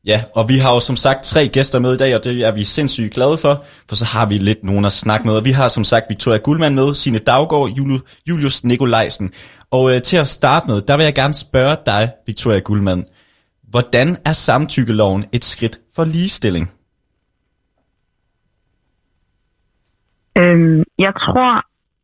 [0.05, 2.51] Ja, og vi har jo som sagt tre gæster med i dag, og det er
[2.51, 5.36] vi sindssygt glade for, for så har vi lidt nogen at snakke med.
[5.36, 7.70] Og vi har som sagt Victoria Guldmann med, Sine Daggaard,
[8.28, 9.32] Julius Nikolajsen.
[9.72, 13.05] Og øh, til at starte med, der vil jeg gerne spørge dig, Victoria Guldmann.
[13.70, 16.72] Hvordan er samtykkeloven et skridt for ligestilling?
[20.40, 21.52] Øhm, jeg tror,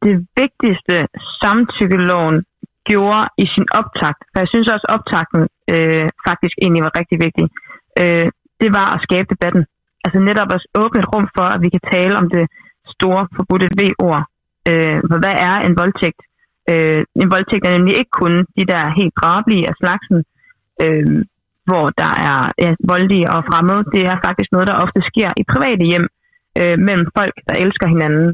[0.05, 0.95] det vigtigste
[1.41, 2.37] samtykkeloven
[2.89, 5.41] gjorde i sin optakt, for jeg synes også, optakten
[5.73, 7.45] øh, faktisk egentlig var rigtig vigtig,
[8.01, 8.27] øh,
[8.61, 9.63] det var at skabe debatten.
[10.05, 12.45] Altså netop at åbne et rum for, at vi kan tale om det
[12.95, 14.23] store forbudte V-ord.
[14.69, 16.21] Øh, for hvad er en voldtægt?
[16.71, 20.19] Øh, en voldtægt er nemlig ikke kun de der helt drabelige af slagsen,
[20.83, 21.17] øh,
[21.69, 23.83] hvor der er ja, voldelige og fremmede.
[23.95, 26.07] Det er faktisk noget, der ofte sker i private hjem
[26.59, 28.27] øh, mellem folk, der elsker hinanden.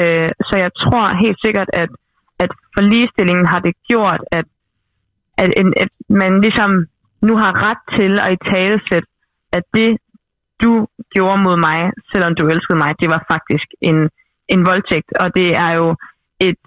[0.00, 1.90] Øh, så jeg tror helt sikkert, at,
[2.44, 4.46] at for ligestillingen har det gjort, at,
[5.42, 6.70] at, en, at man ligesom
[7.28, 9.06] nu har ret til at i talesæt,
[9.52, 9.90] at det,
[10.62, 11.80] du gjorde mod mig,
[12.12, 13.98] selvom du elskede mig, det var faktisk en,
[14.54, 15.10] en voldtægt.
[15.22, 15.96] Og det er jo
[16.48, 16.60] et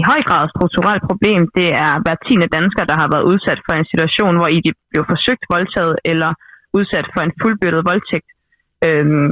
[0.00, 1.42] i høj grad strukturelt problem.
[1.58, 4.72] Det er hver tiende dansker, der har været udsat for en situation, hvor I de
[4.92, 6.30] blev forsøgt voldtaget eller
[6.78, 8.28] udsat for en fuldbyrdet voldtægt.
[8.86, 9.28] Øhm,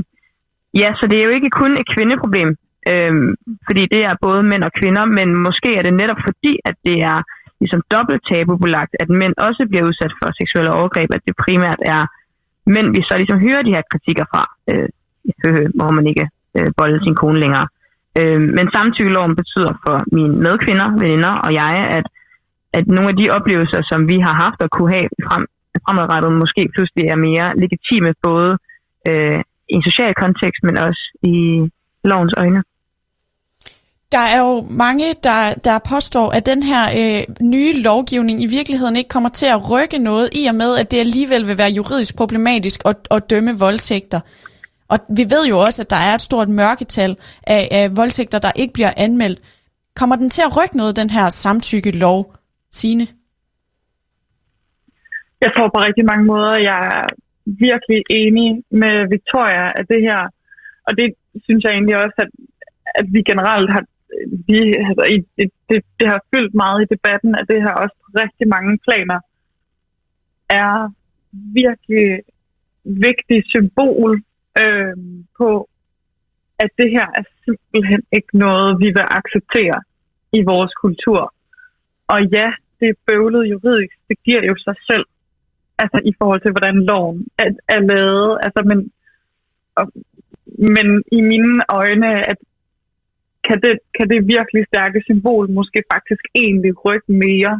[0.74, 2.56] ja, så det er jo ikke kun et kvindeproblem,
[2.92, 3.34] øhm,
[3.66, 6.98] fordi det er både mænd og kvinder, men måske er det netop fordi, at det
[7.12, 7.18] er
[7.60, 12.02] ligesom dobbelt tabubelagt, at mænd også bliver udsat for seksuelle overgreb, at det primært er
[12.74, 14.88] mænd, vi så ligesom hører de her kritikker fra, øh,
[15.46, 17.66] øh, hvor man ikke øh, bolde sin kone længere.
[18.18, 22.06] Øh, men samtykkeloven betyder for mine medkvinder, veninder og jeg, at,
[22.78, 25.44] at nogle af de oplevelser, som vi har haft og kunne have frem,
[25.84, 28.50] fremadrettet, måske pludselig er mere legitime, både
[29.08, 29.40] øh,
[29.70, 31.36] i en social kontekst, men også i
[32.04, 32.62] lovens øjne.
[34.12, 38.96] Der er jo mange, der, der påstår, at den her øh, nye lovgivning i virkeligheden
[38.96, 42.16] ikke kommer til at rykke noget, i og med, at det alligevel vil være juridisk
[42.16, 44.20] problematisk at, at dømme voldtægter.
[44.88, 48.52] Og vi ved jo også, at der er et stort mørketal af, af voldtægter, der
[48.56, 49.40] ikke bliver anmeldt.
[49.96, 52.34] Kommer den til at rykke noget, den her samtykkelov,
[52.70, 53.06] Signe?
[55.40, 57.06] Jeg tror på rigtig mange måder, jeg
[57.58, 60.22] virkelig enig med Victoria af det her.
[60.86, 62.30] Og det synes jeg egentlig også, at,
[62.94, 63.84] at vi generelt har
[64.48, 67.96] vi, altså, i, det, det, det har fyldt meget i debatten, at det her også
[68.02, 69.18] på rigtig mange planer
[70.48, 70.74] er
[71.60, 72.06] virkelig
[72.84, 74.22] vigtigt symbol
[74.62, 74.96] øh,
[75.38, 75.68] på,
[76.58, 79.78] at det her er simpelthen ikke noget, vi vil acceptere
[80.32, 81.34] i vores kultur.
[82.06, 82.48] Og ja,
[82.80, 83.96] det er bøvlet juridisk.
[84.08, 85.06] Det giver jo sig selv,
[85.82, 88.38] altså i forhold til, hvordan loven er, er lavet.
[88.44, 88.78] Altså, men,
[89.78, 89.86] og,
[90.76, 90.86] men
[91.18, 92.38] i mine øjne, at
[93.46, 97.54] kan det, kan det virkelig stærke symbol måske faktisk egentlig rykke mere,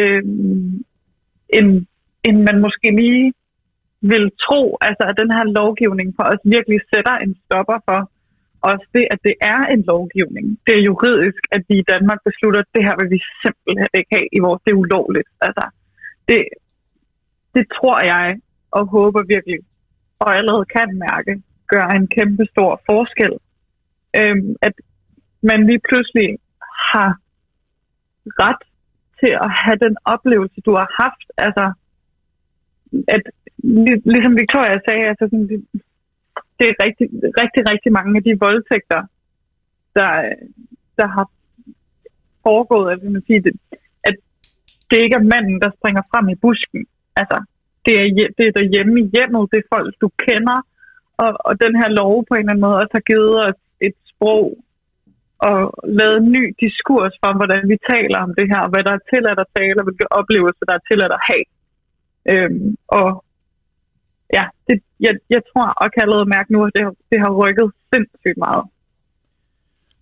[0.00, 0.22] øh,
[1.56, 1.68] end,
[2.26, 3.32] end man måske lige
[4.00, 8.00] vil tro, altså at den her lovgivning for os virkelig sætter en stopper for
[8.70, 10.46] også det, at det er en lovgivning.
[10.66, 14.12] Det er juridisk, at vi i Danmark beslutter, at det her vil vi simpelthen ikke
[14.16, 15.28] have i vores, det er ulovligt.
[15.46, 15.64] Altså,
[16.28, 16.38] det,
[17.54, 18.40] det tror jeg
[18.70, 19.58] og håber virkelig,
[20.18, 21.42] og allerede kan mærke,
[21.72, 23.32] gør en kæmpe stor forskel.
[24.16, 24.74] Øhm, at
[25.42, 26.38] man lige pludselig
[26.92, 27.10] har
[28.42, 28.62] ret
[29.20, 31.28] til at have den oplevelse, du har haft.
[31.46, 31.72] Altså,
[33.08, 33.22] at
[34.14, 35.58] ligesom Victoria sagde, altså sådan, det,
[36.58, 37.06] det er rigtig,
[37.40, 39.00] rigtig, rigtig mange af de voldtægter,
[39.96, 40.10] der,
[40.98, 41.26] der har
[42.42, 43.52] foregået, altså man siger, det,
[44.04, 44.16] at
[44.90, 46.86] det ikke er manden, der springer frem i busken.
[47.20, 47.36] Altså,
[47.84, 48.06] det er,
[48.38, 50.58] det er derhjemme i hjemmet, det er folk, du kender,
[51.22, 53.96] og, og den her lov på en eller anden måde også har givet os et
[54.10, 54.44] sprog
[55.48, 55.58] og
[55.98, 59.40] lavet en ny diskurs for, hvordan vi taler om det her, hvad der er tilladt
[59.44, 61.46] at tale, og hvilke oplevelser der er tilladt at have.
[62.32, 63.08] Øhm, og
[64.36, 67.68] ja, det, jeg, jeg tror og kan allerede mærke nu, at det, det har rykket
[67.90, 68.64] sindssygt meget.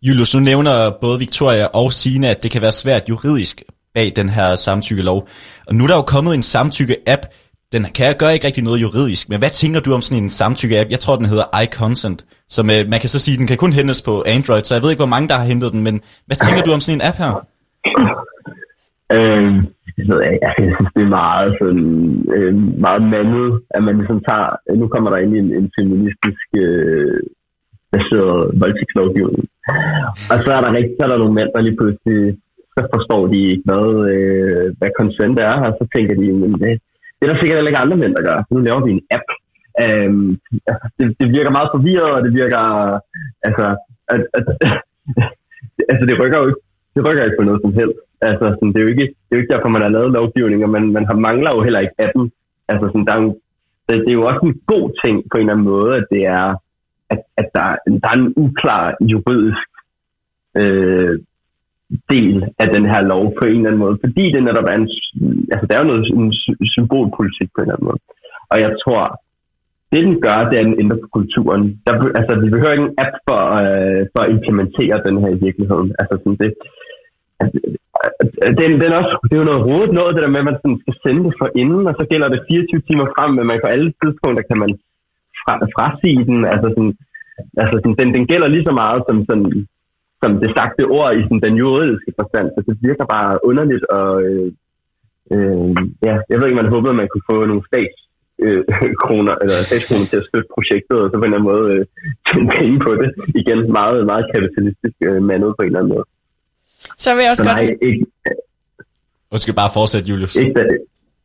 [0.06, 3.56] Julius, nu nævner både Victoria og Sina, at det kan være svært juridisk
[3.94, 5.28] bag den her samtykkelov.
[5.68, 7.22] Og nu er der jo kommet en samtykke-app.
[7.72, 10.90] Den kan gøre ikke rigtig noget juridisk, men hvad tænker du om sådan en samtykke-app?
[10.90, 14.02] Jeg tror, den hedder iConsent, som øh, man kan så sige, den kan kun hentes
[14.02, 16.62] på Android, så jeg ved ikke, hvor mange der har hentet den, men hvad tænker
[16.62, 17.32] du om sådan en app her?
[19.16, 19.50] Øh,
[20.08, 21.88] ved jeg, altså, jeg synes, det er meget, sådan,
[22.36, 22.54] øh,
[22.86, 24.48] meget mandet, at man ligesom tager,
[24.80, 27.20] nu kommer der ind i en, en feministisk øh,
[27.94, 29.44] baseret voldtægtslovgivning.
[30.32, 32.20] Og så er der rigtig, så er der nogle mænd, der lige pludselig,
[32.84, 36.70] så forstår de ikke, hvad, øh, hvad consent er, og så tænker de, men det,
[37.16, 38.38] det er der sikkert heller ikke andre mænd, der gør.
[38.50, 39.28] Nu laver vi en app.
[39.82, 40.30] Øhm,
[40.70, 42.62] altså, det, det virker meget forvirret, og det virker,
[43.46, 43.66] altså,
[44.14, 44.44] at, at,
[45.92, 46.62] altså det rykker jo ikke,
[46.94, 47.98] det rykker ikke på noget som helst.
[48.28, 50.64] Altså, sådan, det, er jo ikke, det er jo ikke derfor, man har lavet lovgivning,
[50.64, 52.32] og man, man har, mangler jo heller ikke appen.
[52.70, 53.30] Altså, sådan, der er jo,
[53.86, 56.22] det, det er jo også en god ting på en eller anden måde, at det
[56.38, 56.48] er,
[57.12, 57.66] at, at der,
[58.02, 59.68] der er en uklar juridisk
[60.60, 61.14] øh,
[62.12, 64.88] del af den her lov på en eller anden måde, fordi det netop er en,
[65.52, 66.04] altså der er jo noget
[66.62, 68.00] en symbolpolitik på en eller anden måde.
[68.52, 69.02] Og jeg tror,
[69.92, 71.62] det den gør, det er, at den ændrer på kulturen.
[71.86, 75.42] Der, altså, vi behøver ikke en app for, øh, for at implementere den her i
[75.46, 75.88] virkeligheden.
[76.00, 76.50] Altså, sådan det,
[77.40, 77.58] altså,
[78.82, 80.96] den, også, det er jo noget rodet noget, det der med, at man sådan skal
[81.04, 83.90] sende det for inden, og så gælder det 24 timer frem, men man på alle
[84.00, 84.70] tidspunkter kan man
[85.42, 86.40] fra, frasige den.
[86.52, 86.94] Altså, sådan,
[87.62, 89.46] altså sådan, den, den gælder lige så meget som, sådan,
[90.22, 94.08] som det sagte ord i sådan, den juridiske forstand, så det virker bare underligt, og
[94.28, 94.48] øh,
[95.34, 95.68] øh,
[96.08, 97.96] ja, jeg ved ikke, man håbede, at man kunne få nogle stats
[98.44, 98.62] øh,
[99.04, 101.82] kroner, eller statskroner til at støtte projektet, og så på en eller anden måde øh,
[102.28, 103.08] tjene penge på det.
[103.40, 106.06] Igen, meget, meget kapitalistisk øh, mandet på en eller anden måde.
[107.04, 107.58] Så vil jeg også Så godt...
[107.60, 108.04] nej, ikke,
[109.32, 110.36] Du skal bare fortsætte, Julius.
[110.42, 110.62] ikke da,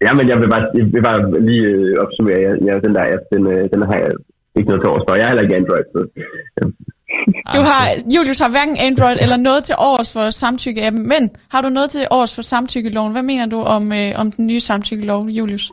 [0.06, 1.20] ja, men jeg vil bare, jeg vil bare
[1.50, 4.12] lige øh, opsummere, jeg, jeg, den der app, den, øh, den har jeg
[4.58, 5.16] ikke noget til års for.
[5.16, 6.00] Jeg har heller ikke Android, så
[7.56, 7.82] Du har,
[8.16, 11.22] Julius har hverken Android eller noget til års for samtykke-appen, men
[11.54, 13.12] har du noget til års for samtykkeloven?
[13.12, 15.72] Hvad mener du om, øh, om den nye samtykkelov, Julius?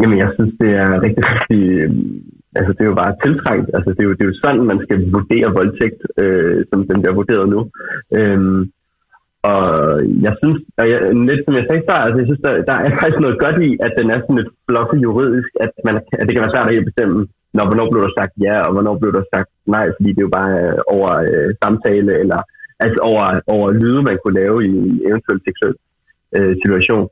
[0.00, 1.62] Jamen, jeg synes, det er rigtig, rigtig...
[1.82, 1.90] øh,
[2.58, 3.68] Altså, det er jo bare tiltrængt.
[3.76, 6.96] Altså, det er jo, det er jo sådan, man skal vurdere voldtægt, øh, som den
[7.02, 7.60] bliver vurderet nu.
[8.18, 8.60] Øhm,
[9.52, 9.62] og
[10.26, 10.98] jeg synes, og jeg,
[11.30, 13.70] lidt som jeg sagde før, altså, jeg synes, der, der er faktisk noget godt i,
[13.86, 16.90] at den er sådan lidt fluffy juridisk, at, man, at det kan være svært at
[16.90, 17.18] bestemme,
[17.56, 20.28] når, hvornår blev der sagt ja, og hvornår blev der sagt nej, fordi det er
[20.28, 22.40] jo bare øh, over øh, samtale, eller
[22.84, 25.74] altså over, over lyde, man kunne lave i en eventuel seksuel
[26.36, 27.08] øh, situation,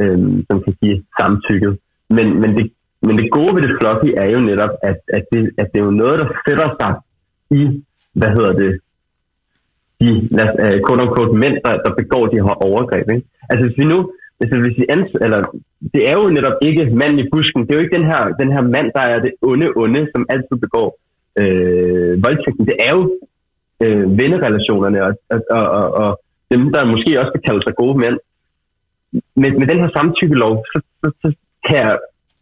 [0.00, 0.18] øh,
[0.48, 1.78] som kan sige samtykket.
[2.16, 2.72] Men, men, det,
[3.02, 5.84] men det gode ved det fluffy er jo netop, at, at, det, at det er
[5.84, 6.92] jo noget, der sætter sig
[7.60, 8.72] i, hvad hedder det,
[10.00, 10.10] de
[10.64, 13.10] uh, quote unquote mænd, der, der begår de her overgreb.
[13.10, 13.26] Ikke?
[13.50, 15.40] Altså hvis vi nu, altså, hvis vi ans, eller,
[15.94, 18.52] det er jo netop ikke manden i busken, det er jo ikke den her, den
[18.52, 20.98] her mand, der er det onde onde, som altid begår
[21.40, 22.66] øh, voldtægten.
[22.66, 23.02] Det er jo
[23.84, 25.12] øh, vennerelationerne og,
[25.50, 26.20] og, og, og
[26.50, 28.18] dem, der måske også kan kalde sig gode mænd,
[29.12, 31.32] med, med den her samtykkelov, så, så, så
[31.68, 31.98] kan jeg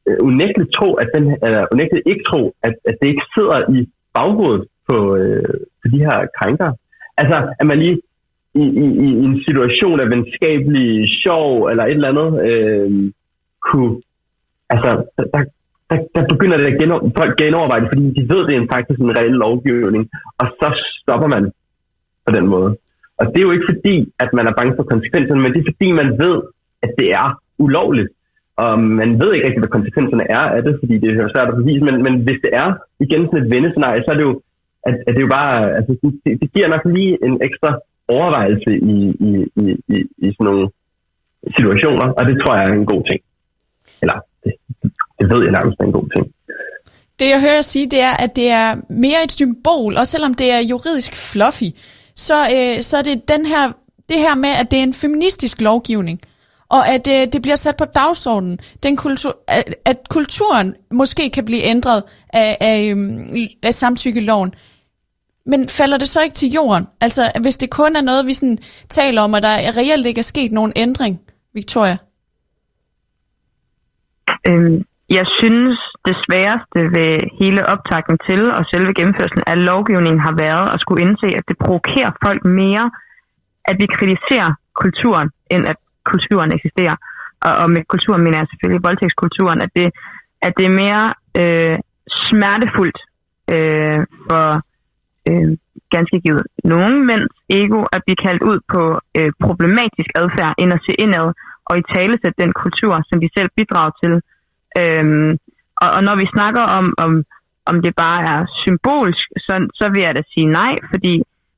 [0.09, 3.89] øh, unægteligt tro, at den, eller unægteligt ikke tro, at, at det ikke sidder i
[4.15, 6.73] baghovedet på, øh, på de her krænker.
[7.17, 8.01] Altså, at man lige
[8.55, 13.13] i, i, i en situation af venskabelig sjov eller et eller andet, øh,
[13.67, 14.03] kunne,
[14.71, 15.45] altså, der,
[15.91, 19.01] der, der begynder det at genover, folk genoverveje det, fordi de ved, det er faktisk
[19.01, 20.69] en reel lovgivning, og så
[21.01, 21.53] stopper man
[22.27, 22.77] på den måde.
[23.19, 25.71] Og det er jo ikke fordi, at man er bange for konsekvenserne, men det er
[25.73, 26.37] fordi, man ved,
[26.83, 27.29] at det er
[27.59, 28.09] ulovligt.
[28.57, 31.59] Og man ved ikke rigtig, hvad konsekvenserne er af det, fordi det er svært at
[31.61, 32.69] bevise, men, men hvis det er
[33.05, 34.41] igen sådan et vendescenarie, så er det jo,
[34.89, 37.71] at, at det er jo bare, altså, det, det giver nok lige en ekstra
[38.09, 38.99] overvejelse i,
[39.29, 39.31] i,
[39.63, 39.97] i, i,
[40.27, 40.67] i sådan nogle
[41.57, 43.21] situationer, og det tror jeg er en god ting.
[44.03, 44.53] Eller, det,
[45.19, 46.27] det ved jeg nærmest er en god ting.
[47.19, 50.51] Det jeg hører sige, det er, at det er mere et symbol, og selvom det
[50.53, 51.71] er juridisk fluffy,
[52.15, 53.73] så, øh, så er det den her,
[54.09, 56.21] det her med, at det er en feministisk lovgivning,
[56.69, 61.45] og at øh, det bliver sat på dagsordenen, den kultur, at, at kulturen måske kan
[61.45, 62.03] blive ændret
[62.33, 63.29] af, af, øhm,
[63.63, 64.55] af samtykkeloven.
[65.51, 66.85] Men falder det så ikke til jorden?
[67.01, 70.33] Altså, hvis det kun er noget, vi sådan taler om, at der reelt ikke er
[70.35, 71.15] sket nogen ændring,
[71.55, 71.97] Victoria?
[74.49, 74.79] Øhm,
[75.19, 80.67] jeg synes, det sværeste ved hele optakten til og selve gennemførelsen af lovgivningen har været
[80.75, 82.91] at skulle indse, at det provokerer folk mere,
[83.71, 84.51] at vi kritiserer
[84.83, 85.77] kulturen, end at
[86.13, 86.97] kulturen eksisterer.
[87.47, 89.89] Og, og med kulturen mener jeg selvfølgelig voldtægtskulturen, at det,
[90.47, 91.05] at det er mere
[91.41, 91.77] øh,
[92.27, 92.99] smertefuldt
[93.55, 94.45] øh, for
[95.29, 95.51] øh,
[95.95, 98.83] ganske givet nogen mænds ego at blive kaldt ud på
[99.19, 101.29] øh, problematisk adfærd, end at se indad
[101.69, 104.13] og i tale den kultur, som de selv bidrager til.
[104.81, 105.31] Øhm,
[105.83, 107.13] og, og når vi snakker om, om,
[107.71, 111.15] om det bare er symbolsk, så, så vil jeg da sige nej, fordi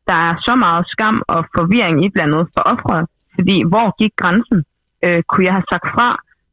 [0.09, 3.05] der er så meget skam og forvirring i blandet for offeret.
[3.35, 4.59] Fordi hvor gik grænsen?
[5.05, 6.09] Øh, kunne jeg have sagt fra?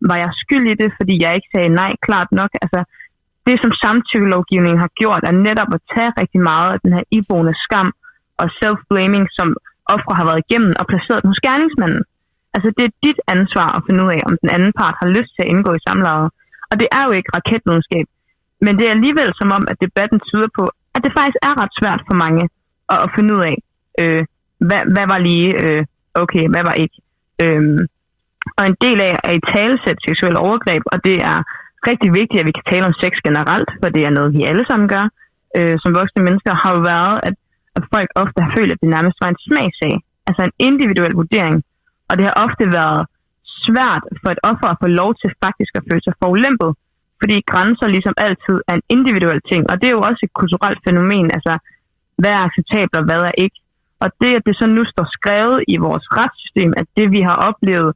[0.10, 2.52] Var jeg skyld i det, fordi jeg ikke sagde nej klart nok?
[2.64, 2.80] Altså,
[3.48, 7.56] det som samtykkelovgivningen har gjort, er netop at tage rigtig meget af den her iboende
[7.66, 7.90] skam
[8.42, 9.48] og self-blaming, som
[9.96, 12.04] ofre har været igennem og placeret den hos gerningsmanden.
[12.56, 15.32] Altså, det er dit ansvar at finde ud af, om den anden part har lyst
[15.34, 16.30] til at indgå i samlejet.
[16.72, 18.06] Og det er jo ikke raketvidenskab.
[18.66, 20.64] Men det er alligevel som om, at debatten tyder på,
[20.96, 22.44] at det faktisk er ret svært for mange
[22.94, 23.58] at, at finde ud af,
[24.02, 24.24] øh,
[24.68, 25.82] hvad, hvad var lige øh,
[26.24, 26.98] okay, hvad var ikke.
[27.44, 27.80] Øhm,
[28.58, 31.38] og en del af at i talesæt seksuelle overgreb, og det er
[31.92, 34.66] rigtig vigtigt, at vi kan tale om sex generelt, for det er noget, vi alle
[34.70, 35.06] sammen gør
[35.58, 37.36] øh, som voksne mennesker, har jo været, at,
[37.78, 39.96] at folk ofte har følt, at det nærmest var en smagsag.
[40.28, 41.58] Altså en individuel vurdering.
[42.10, 43.02] Og det har ofte været
[43.66, 46.72] svært for et offer at få lov til faktisk at føle sig forulæmpet,
[47.22, 50.80] fordi grænser ligesom altid er en individuel ting, og det er jo også et kulturelt
[50.88, 51.54] fænomen, altså
[52.22, 53.58] hvad er acceptabelt og hvad er ikke.
[54.04, 57.38] Og det, at det så nu står skrevet i vores retssystem, at det vi har
[57.50, 57.90] oplevet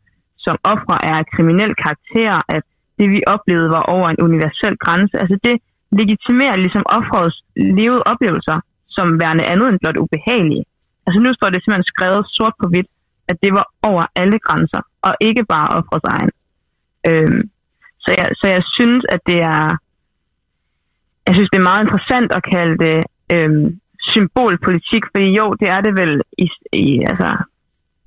[0.45, 2.65] som ofre er af kriminel karakter, at
[3.01, 5.55] det vi oplevede var over en universel grænse, altså det
[5.99, 7.37] legitimerer ligesom offrets
[7.77, 8.57] levede oplevelser
[8.95, 10.65] som værende andet end blot ubehagelige.
[11.05, 12.89] Altså nu står det simpelthen skrevet sort på hvidt,
[13.29, 16.31] at det var over alle grænser, og ikke bare offrets egen.
[17.09, 17.41] Øhm,
[18.03, 19.63] så, jeg, så jeg synes, at det er
[21.27, 22.97] jeg synes, det er meget interessant at kalde det
[23.33, 23.67] øhm,
[24.13, 26.13] symbolpolitik, fordi jo, det er det vel
[26.45, 26.47] i,
[26.83, 27.29] i, altså,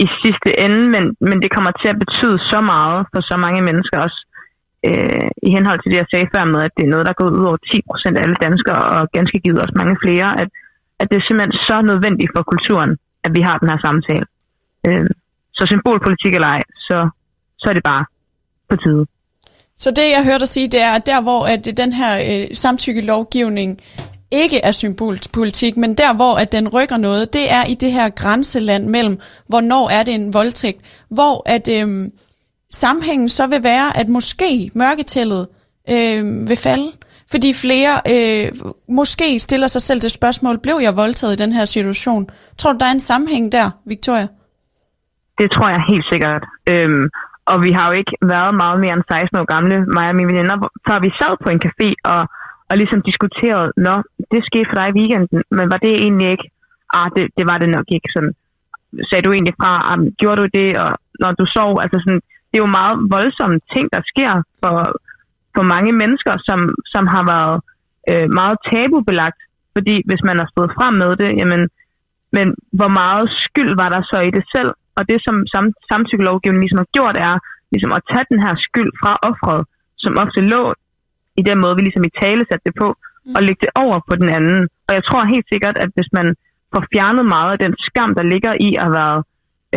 [0.04, 3.62] i sidste ende, men, men det kommer til at betyde så meget for så mange
[3.68, 4.20] mennesker også,
[4.88, 7.22] øh, i henhold til det, jeg sagde før med, at det er noget, der er
[7.22, 10.48] gået ud over 10 procent af alle danskere, og ganske givet også mange flere, at,
[11.00, 12.92] at det er simpelthen så nødvendigt for kulturen,
[13.26, 14.26] at vi har den her samtale.
[14.86, 15.06] Øh,
[15.56, 16.98] så symbolpolitik eller ej, så,
[17.60, 18.04] så er det bare
[18.70, 19.04] på tide.
[19.76, 22.46] Så det, jeg hørte dig sige, det er, at der, hvor at den her øh,
[22.62, 23.70] samtykkelovgivning
[24.30, 28.08] ikke er symbolpolitik, men der, hvor at den rykker noget, det er i det her
[28.08, 32.12] grænseland mellem, hvornår er det en voldtægt, hvor at øhm,
[32.74, 35.48] sammenhængen så vil være, at måske mørketallet
[35.94, 36.88] øh, vil falde,
[37.30, 38.46] fordi flere øh,
[38.88, 42.26] måske stiller sig selv det spørgsmål, blev jeg voldtaget i den her situation?
[42.58, 44.26] Tror du, der er en sammenhæng der, Victoria?
[45.40, 46.44] Det tror jeg helt sikkert.
[46.72, 47.04] Øhm,
[47.50, 50.30] og vi har jo ikke været meget mere end 16 år gamle, mig og mine
[50.32, 50.56] veninder,
[50.88, 52.20] før vi sad på en café og
[52.70, 53.94] og ligesom diskuteret, nå,
[54.32, 56.46] det skete for dig i weekenden, men var det egentlig ikke?
[56.98, 58.08] Ah, det, det var det nok ikke.
[58.14, 58.34] Sådan,
[59.08, 60.90] sagde du egentlig fra, ah, gjorde du det, og
[61.22, 62.22] når du sov, altså sådan,
[62.54, 64.32] det er jo meget voldsomme ting, der sker
[64.62, 64.76] for,
[65.54, 66.60] for mange mennesker, som,
[66.94, 67.56] som har været
[68.10, 69.40] øh, meget tabubelagt,
[69.76, 71.62] fordi hvis man har stået frem med det, jamen,
[72.36, 72.46] men
[72.78, 74.70] hvor meget skyld var der så i det selv?
[74.98, 77.34] Og det, som sam, samtykkelovgivningen ligesom har gjort, er
[77.72, 79.60] ligesom at tage den her skyld fra offret,
[80.02, 80.64] som ofte lå
[81.40, 82.88] i den måde, vi ligesom i tale satte det på,
[83.36, 84.60] og lægge det over på den anden.
[84.88, 86.26] Og jeg tror helt sikkert, at hvis man
[86.72, 89.20] får fjernet meget af den skam, der ligger i at have været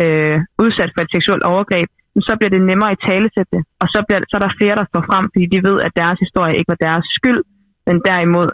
[0.02, 1.88] øh, udsat for et seksuelt overgreb,
[2.26, 3.62] så bliver det nemmere i talesætte det.
[3.82, 6.18] Og så, bliver, så er der flere, der står frem, fordi de ved, at deres
[6.24, 7.40] historie ikke var deres skyld,
[7.86, 8.48] men derimod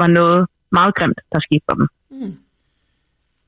[0.00, 0.40] var noget
[0.78, 1.86] meget grimt, der skete for dem.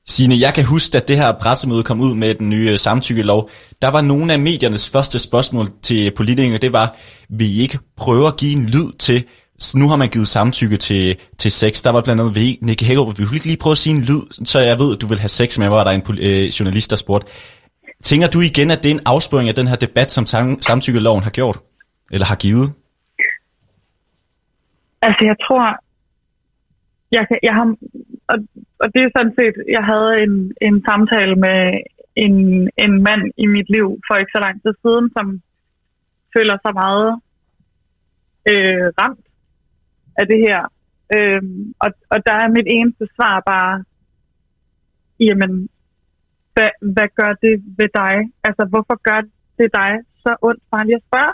[0.05, 3.49] Signe, jeg kan huske, at det her pressemøde kom ud med den nye samtykkelov.
[3.81, 6.95] Der var nogle af mediernes første spørgsmål til politikere, det var,
[7.29, 9.23] vil I ikke prøve at give en lyd til,
[9.75, 11.83] nu har man givet samtykke til, til sex.
[11.83, 14.45] Der var blandt andet, Nicky Hagerup, vil du ikke lige prøve at sige en lyd,
[14.45, 16.89] så jeg ved, at du vil have sex med, hvor der er en øh, journalist,
[16.89, 17.31] der spurgte.
[18.03, 20.25] Tænker du igen, at det er en afsporing af den her debat, som
[20.61, 21.57] samtykkeloven har gjort?
[22.11, 22.67] Eller har givet?
[25.01, 25.63] Altså, jeg tror,
[27.11, 27.65] jeg, kan, jeg har,
[28.31, 28.37] og,
[28.79, 31.59] og det er sådan set, jeg havde en, en samtale med
[32.15, 32.35] en,
[32.77, 35.41] en mand i mit liv for ikke så lang tid siden, som
[36.35, 37.09] føler sig meget
[38.51, 39.25] øh, ramt
[40.19, 40.59] af det her.
[41.15, 41.41] Øh,
[41.79, 43.83] og, og der er mit eneste svar bare,
[45.19, 45.69] jamen,
[46.59, 48.15] hvad, hvad gør det ved dig?
[48.47, 49.19] Altså, hvorfor gør
[49.59, 49.91] det dig
[50.23, 51.33] så ondt bare lige at spørge?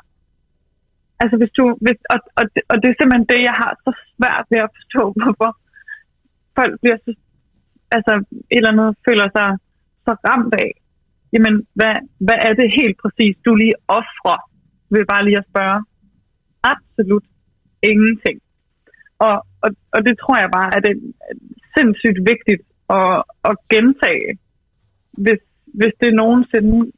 [1.22, 4.46] Altså, hvis du, hvis, og, og, og det er simpelthen det, jeg har så svært
[4.52, 5.50] ved at forstå, hvorfor
[6.58, 7.12] folk bliver så,
[7.98, 8.14] altså,
[8.54, 9.50] et eller andet føler sig
[10.06, 10.72] så ramt af.
[11.34, 11.96] Jamen, hvad,
[12.26, 14.40] hvad er det helt præcis, du lige offrer
[14.94, 15.80] vil bare lige at spørge?
[16.74, 17.26] Absolut
[17.92, 18.38] ingenting.
[19.28, 21.02] Og, og, og det tror jeg bare, at det er
[21.76, 22.62] sindssygt vigtigt
[22.98, 24.30] at, at gentage,
[25.24, 25.42] hvis,
[25.80, 26.92] hvis det nogensinde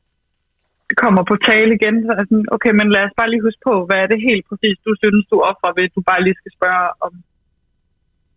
[1.03, 1.95] kommer på tale igen.
[2.05, 4.45] Så er sådan, okay, men lad os bare lige huske på, hvad er det helt
[4.49, 7.13] præcis, du synes, du offrer ved, du bare lige skal spørge, om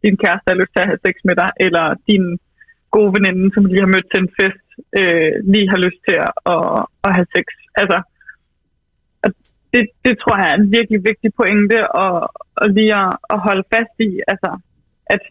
[0.05, 2.25] din kæreste har lyst til at have sex med dig, eller din
[2.95, 4.67] gode veninde, som lige har mødt til en fest,
[5.01, 6.65] øh, lige har lyst til at, at,
[7.07, 7.47] at have sex.
[7.81, 7.99] Altså,
[9.73, 12.17] det, det tror jeg er en virkelig vigtig pointe at,
[12.63, 14.11] at lige at, at holde fast i.
[14.33, 14.51] Altså,
[15.15, 15.23] at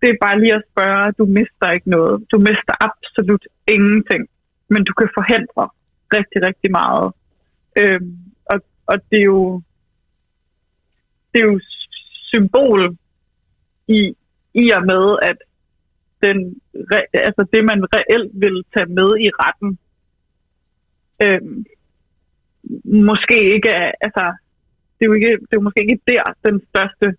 [0.00, 2.24] det er bare lige at spørge, du mister ikke noget.
[2.32, 4.28] Du mister absolut ingenting,
[4.68, 5.68] men du kan forhindre
[6.16, 7.12] rigtig, rigtig meget.
[7.78, 8.18] Øhm,
[8.50, 9.62] og, og det er jo
[11.32, 11.60] det er jo
[12.32, 12.96] symbol
[13.88, 14.16] i,
[14.54, 15.36] i og med, at
[16.22, 16.60] den,
[17.14, 19.78] altså det, man reelt vil tage med i retten,
[21.22, 21.64] øhm,
[22.84, 24.24] måske ikke er, altså,
[24.98, 27.16] det er jo ikke, det er jo måske ikke der, den største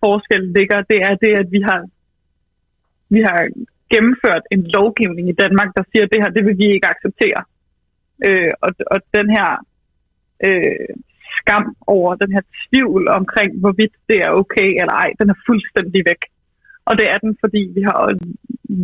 [0.00, 0.82] forskel ligger.
[0.82, 1.80] Det er det, at vi har,
[3.14, 3.48] vi har
[3.92, 7.40] gennemført en lovgivning i Danmark, der siger, at det her, det vil vi ikke acceptere.
[8.26, 9.48] Øh, og, og den her
[10.46, 10.88] øh,
[11.38, 16.02] skam over, den her tvivl omkring, hvorvidt det er okay eller ej, den er fuldstændig
[16.10, 16.22] væk.
[16.88, 18.18] Og det er den, fordi vi har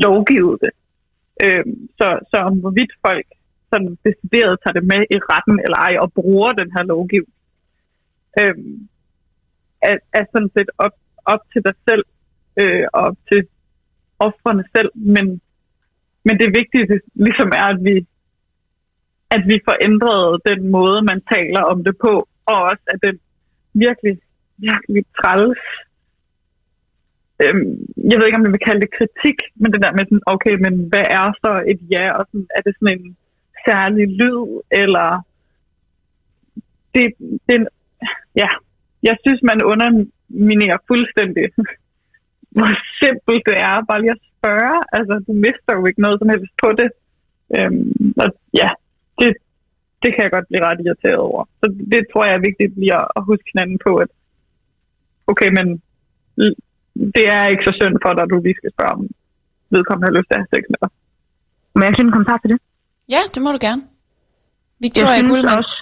[0.05, 0.73] lovgivet det.
[1.45, 1.65] Øh,
[1.99, 3.27] så, så om hvorvidt folk
[3.71, 7.35] sådan decideret tager det med i retten eller ej, og bruger den her lovgivning,
[8.41, 8.57] øh,
[9.83, 10.97] er, er sådan set op,
[11.33, 12.05] op til dig selv,
[12.61, 13.41] øh, og op til
[14.19, 15.41] offrene selv, men,
[16.25, 18.07] men det vigtige ligesom er, at vi,
[19.31, 22.13] at vi får ændret den måde, man taler om det på,
[22.47, 23.17] og også at den
[23.85, 24.15] virkelig,
[24.57, 25.63] virkelig træls.
[27.43, 27.71] Øhm,
[28.11, 30.55] jeg ved ikke, om man vil kalde det kritik, men det der med sådan, okay,
[30.65, 33.17] men hvad er så et ja, og sådan, er det sådan en
[33.67, 34.41] særlig lyd,
[34.83, 35.09] eller
[36.95, 37.07] det,
[37.49, 37.57] det,
[38.43, 38.49] ja,
[39.03, 39.89] jeg synes, man under,
[40.35, 41.45] underminerer fuldstændig,
[42.55, 42.71] hvor
[43.03, 46.53] simpelt det er, bare lige at spørge, altså, du mister jo ikke noget som helst
[46.63, 46.91] på det,
[47.57, 48.29] øhm, og
[48.61, 48.71] ja,
[49.21, 49.31] det,
[50.03, 51.43] det kan jeg godt blive ret irriteret over.
[51.61, 54.11] Så det tror jeg er vigtigt lige at, huske hinanden på, at
[55.31, 55.67] okay, men
[57.17, 59.03] det er ikke så synd for dig, at du lige skal spørge, om
[59.75, 60.91] vedkommende har lyst til at have sex med dig.
[61.75, 62.61] Må jeg en kommentar til det?
[63.15, 63.83] Ja, det må du gerne.
[64.85, 65.59] Victoria Guldman.
[65.59, 65.77] Også,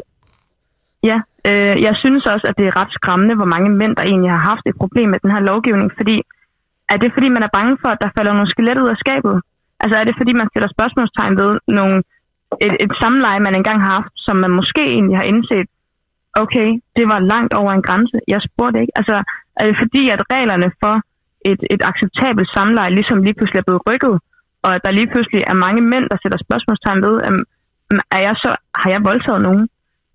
[1.11, 1.19] ja,
[1.51, 4.44] øh, jeg synes også, at det er ret skræmmende, hvor mange mænd, der egentlig har
[4.51, 6.16] haft et problem med den her lovgivning, fordi
[6.93, 9.36] er det fordi, man er bange for, at der falder nogle skelet ud af skabet?
[9.82, 11.97] Altså er det fordi, man stiller spørgsmålstegn ved nogle,
[12.66, 15.66] et, et samleje, man engang har haft, som man måske egentlig har indset,
[16.43, 18.19] okay, det var langt over en grænse.
[18.28, 18.94] Jeg spurgte ikke.
[19.01, 19.16] Altså,
[19.60, 20.94] er det fordi, at reglerne for
[21.51, 24.14] et, et acceptabelt samleje ligesom lige pludselig er blevet rykket,
[24.64, 27.32] og at der lige pludselig er mange mænd, der sætter spørgsmålstegn ved, at
[28.16, 28.51] er jeg så,
[28.81, 29.64] har jeg voldtaget nogen?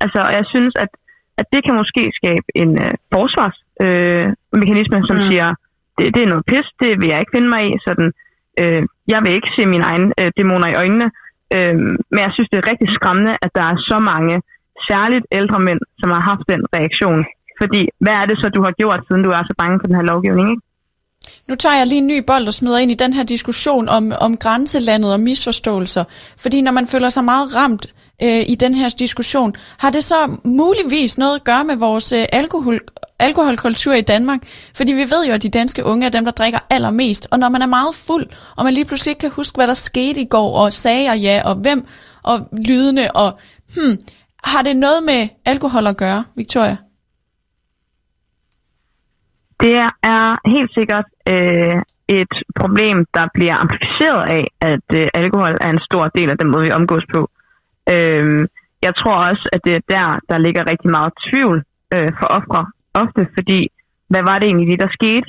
[0.04, 0.92] Altså, og jeg synes, at,
[1.40, 5.26] at det kan måske skabe en øh, forsvarsmekanisme, øh, som mm.
[5.30, 5.48] siger,
[5.98, 8.10] det, det er noget pis, det vil jeg ikke finde mig i, sådan,
[8.62, 8.82] øh,
[9.14, 11.08] jeg vil ikke se mine egne øh, dæmoner i øjnene,
[11.56, 11.76] øh,
[12.14, 14.36] men jeg synes, det er rigtig skræmmende, at der er så mange,
[14.90, 17.22] særligt ældre mænd, som har haft den reaktion.
[17.62, 19.96] Fordi, hvad er det så, du har gjort, siden du er så bange for den
[20.00, 20.64] her lovgivning, ikke?
[21.48, 24.14] Nu tager jeg lige en ny bold og smider ind i den her diskussion om,
[24.20, 26.04] om grænselandet og misforståelser.
[26.38, 27.86] Fordi når man føler sig meget ramt
[28.24, 32.26] øh, i den her diskussion, har det så muligvis noget at gøre med vores øh,
[32.32, 32.80] alkohol,
[33.20, 34.40] alkoholkultur i Danmark?
[34.74, 37.28] Fordi vi ved jo, at de danske unge er dem, der drikker allermest.
[37.32, 39.74] Og når man er meget fuld, og man lige pludselig ikke kan huske, hvad der
[39.74, 41.86] skete i går, og sagde og ja, og hvem,
[42.24, 43.40] og lydende, og
[43.76, 43.98] hmm,
[44.44, 46.78] har det noget med alkohol at gøre, Victoria?
[49.64, 49.74] Det
[50.18, 55.86] er helt sikkert øh, et problem, der bliver amplificeret af, at øh, alkohol er en
[55.90, 57.22] stor del af den måde, vi omgås på.
[57.94, 58.48] Øh,
[58.88, 61.58] jeg tror også, at det er der, der ligger rigtig meget tvivl
[61.96, 62.62] øh, for ofre.
[62.94, 63.60] Ofte fordi,
[64.12, 65.28] hvad var det egentlig, det, der skete?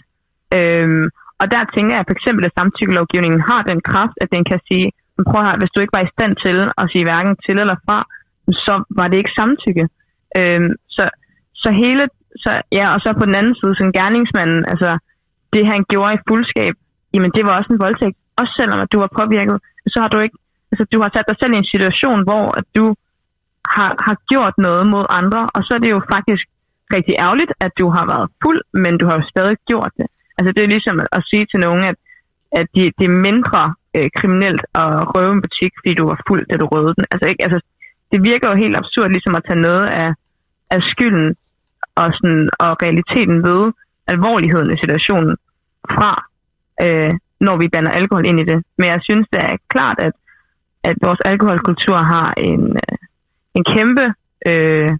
[0.59, 1.11] Øh,
[1.41, 4.87] og der tænker jeg for eksempel, at samtykkelovgivningen har den kraft, at den kan sige,
[5.31, 7.99] prøv her, hvis du ikke var i stand til at sige hverken til eller fra,
[8.67, 9.85] så var det ikke samtykke.
[10.39, 11.05] Øh, så,
[11.63, 12.05] så hele
[12.45, 14.91] så, ja, og så på den anden side, som gerningsmanden, altså
[15.55, 16.75] det han gjorde i fuldskab,
[17.15, 18.17] jamen det var også en voldtægt.
[18.41, 19.57] Også selvom at du var påvirket,
[19.93, 20.39] så har du ikke,
[20.73, 22.87] altså du har sat dig selv i en situation, hvor at du
[23.75, 26.45] har, har gjort noget mod andre, og så er det jo faktisk
[26.97, 30.07] rigtig ærgerligt, at du har været fuld, men du har jo stadig gjort det.
[30.39, 31.97] Altså det er ligesom at sige til nogen, at,
[32.59, 33.63] at de, det er mindre
[33.97, 37.05] øh, kriminelt at røve en butik, fordi du var fuld, da du røvede den.
[37.13, 37.59] Altså, ikke, altså
[38.13, 40.11] det virker jo helt absurd ligesom at tage noget af,
[40.75, 41.37] af skylden
[42.01, 43.63] og, sådan, og realiteten ved
[44.15, 45.37] alvorligheden i situationen
[45.95, 46.13] fra,
[46.85, 47.13] øh,
[47.47, 48.59] når vi blander alkohol ind i det.
[48.79, 50.15] Men jeg synes det er klart, at,
[50.85, 52.97] at vores alkoholkultur har en, øh,
[53.57, 54.07] en kæmpe
[54.51, 54.91] øh,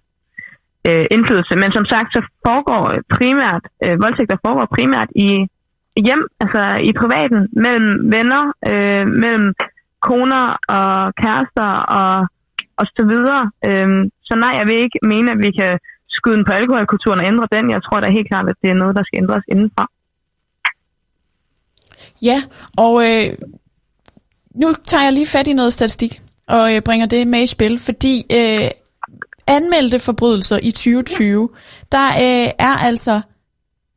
[0.89, 1.53] øh, indflydelse.
[1.55, 2.83] Men som sagt, så foregår
[3.17, 5.29] primært, øh, voldtægter foregår primært i
[6.05, 9.53] hjem, altså i privaten, mellem venner, øh, mellem
[10.07, 10.45] koner
[10.77, 11.69] og kærester
[11.99, 12.27] og,
[12.79, 13.43] og så videre.
[13.67, 13.89] Øh,
[14.27, 15.79] så nej, jeg vil ikke mene, at vi kan
[16.19, 17.65] skyden på alkoholkulturen og ændre den.
[17.75, 19.85] Jeg tror da helt klart, at det er noget, der skal ændres indenfra.
[22.29, 22.39] Ja,
[22.77, 23.27] og øh,
[24.61, 27.79] nu tager jeg lige fat i noget statistik og øh, bringer det med i spil,
[27.79, 28.69] fordi øh,
[29.47, 31.49] anmeldte forbrydelser i 2020,
[31.91, 33.21] der øh, er altså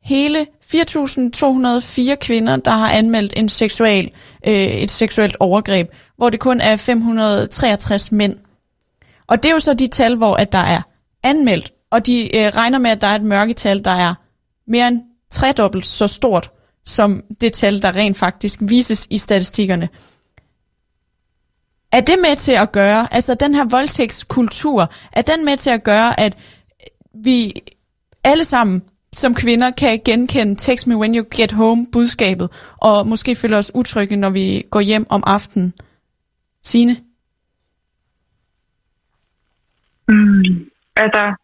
[0.03, 4.11] hele 4.204 kvinder, der har anmeldt en seksuel,
[4.47, 5.87] øh, et seksuelt overgreb,
[6.17, 8.35] hvor det kun er 563 mænd.
[9.27, 10.81] Og det er jo så de tal, hvor at der er
[11.23, 14.13] anmeldt og de øh, regner med, at der er et mørketal, der er
[14.67, 16.51] mere end tredobbelt så stort,
[16.85, 19.89] som det tal, der rent faktisk vises i statistikkerne.
[21.91, 25.83] Er det med til at gøre, altså den her voldtægtskultur, er den med til at
[25.83, 26.37] gøre, at
[27.13, 27.53] vi
[28.23, 28.83] alle sammen
[29.13, 33.71] som kvinder kan genkende text me when you get home budskabet, og måske føler os
[33.75, 35.73] utrygge, når vi går hjem om aftenen?
[36.63, 36.97] Sine?
[40.07, 41.42] Mm, altså,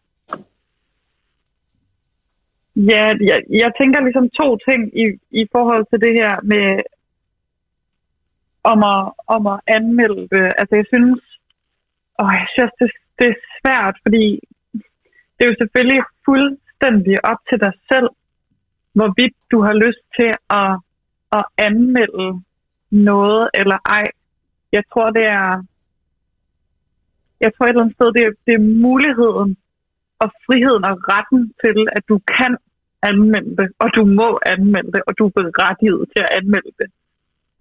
[2.76, 6.82] Ja, jeg, jeg tænker ligesom to ting i, i forhold til det her med
[8.62, 10.46] om at, om at anmelde det.
[10.60, 11.20] Altså jeg synes,
[12.20, 14.40] åh, jeg synes det, det er svært, fordi
[15.34, 18.08] det er jo selvfølgelig fuldstændig op til dig selv,
[18.92, 20.30] hvorvidt du har lyst til
[20.60, 20.72] at,
[21.38, 22.42] at anmelde
[22.90, 24.04] noget eller ej.
[24.72, 25.62] Jeg tror, det er
[27.40, 29.56] jeg tror et eller andet sted, det er, det er muligheden
[30.22, 32.52] og friheden og retten til, at du kan
[33.02, 36.88] anmelde det, og du må anmelde det, og du er berettiget til at anmelde det,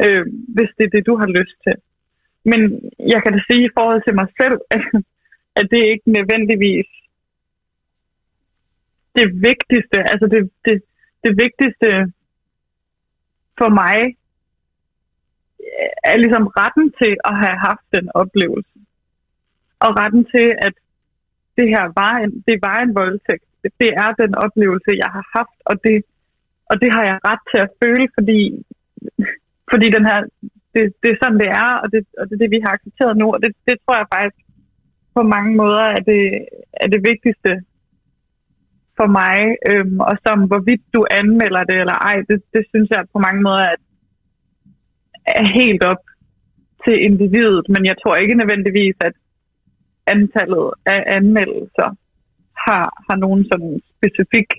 [0.03, 0.25] øh,
[0.55, 1.75] hvis det er det, du har lyst til.
[2.51, 2.59] Men
[3.13, 4.83] jeg kan da sige i forhold til mig selv, at,
[5.59, 6.89] at det ikke nødvendigvis
[9.15, 10.75] det vigtigste, altså det, det,
[11.23, 11.89] det vigtigste
[13.57, 13.97] for mig
[16.03, 18.77] er ligesom retten til at have haft den oplevelse.
[19.79, 20.73] Og retten til, at
[21.59, 23.45] det her var en, det var en voldtægt.
[23.81, 25.97] Det er den oplevelse, jeg har haft, og det,
[26.69, 28.39] og det har jeg ret til at føle, fordi,
[29.71, 30.19] fordi den her,
[30.73, 33.17] det, det er sådan, det er, og det, og det er det, vi har accepteret
[33.21, 34.39] nu, og det, det tror jeg faktisk
[35.15, 36.23] på mange måder er det,
[36.83, 37.51] er det vigtigste
[38.97, 43.11] for mig, øhm, og som hvorvidt du anmelder det eller ej, det, det synes jeg
[43.13, 43.77] på mange måder er,
[45.25, 46.03] er helt op
[46.83, 49.15] til individet, men jeg tror ikke nødvendigvis, at
[50.15, 51.89] antallet af anmeldelser
[52.65, 54.49] har, har nogen sådan specifik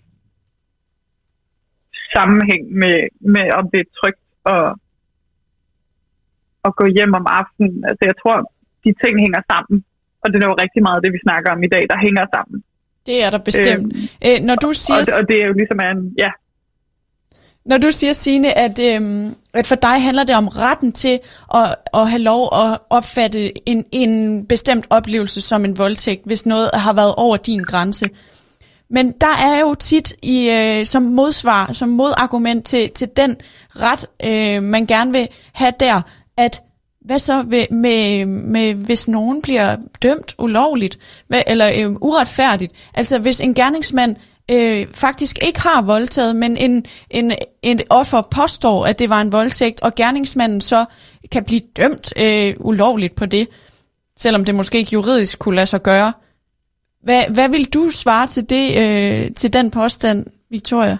[2.16, 2.96] sammenhæng med,
[3.34, 4.24] med om det er trygt
[4.54, 4.66] at,
[6.66, 7.84] at gå hjem om aftenen.
[7.88, 8.36] Altså jeg tror,
[8.84, 9.76] de ting hænger sammen.
[10.22, 12.58] Og det er jo rigtig meget det, vi snakker om i dag, der hænger sammen.
[13.08, 13.88] Det er der bestemt.
[13.94, 15.00] Øhm, øh, når du siger...
[15.00, 16.30] Og, og det er jo ligesom en, ja,
[17.66, 21.20] når du siger, Signe, at, øhm, at for dig handler det om retten til
[21.54, 26.70] at, at have lov at opfatte en, en bestemt oplevelse som en voldtægt, hvis noget
[26.74, 28.10] har været over din grænse.
[28.90, 33.36] Men der er jo tit i øh, som modsvar, som modargument til, til den
[33.70, 36.02] ret, øh, man gerne vil have der,
[36.36, 36.62] at
[37.04, 42.72] hvad så med, med, med hvis nogen bliver dømt ulovligt, hvad, eller øh, uretfærdigt?
[42.94, 44.16] Altså hvis en gerningsmand
[44.52, 47.32] øh, faktisk ikke har voldtaget, men en, en,
[47.62, 50.84] en offer påstår, at det var en voldtægt, og gerningsmanden så
[51.32, 53.48] kan blive dømt øh, ulovligt på det,
[54.16, 56.12] selvom det måske ikke juridisk kunne lade sig gøre.
[57.02, 60.98] Hvad, hvad vil du svare til det, øh, til den påstand, Victoria?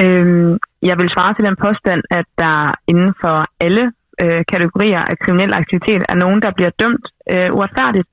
[0.00, 3.92] Øhm, jeg vil svare til den påstand, at der inden for alle
[4.22, 8.08] øh, kategorier af kriminel aktivitet er nogen, der bliver dømt øh, uretfærdigt.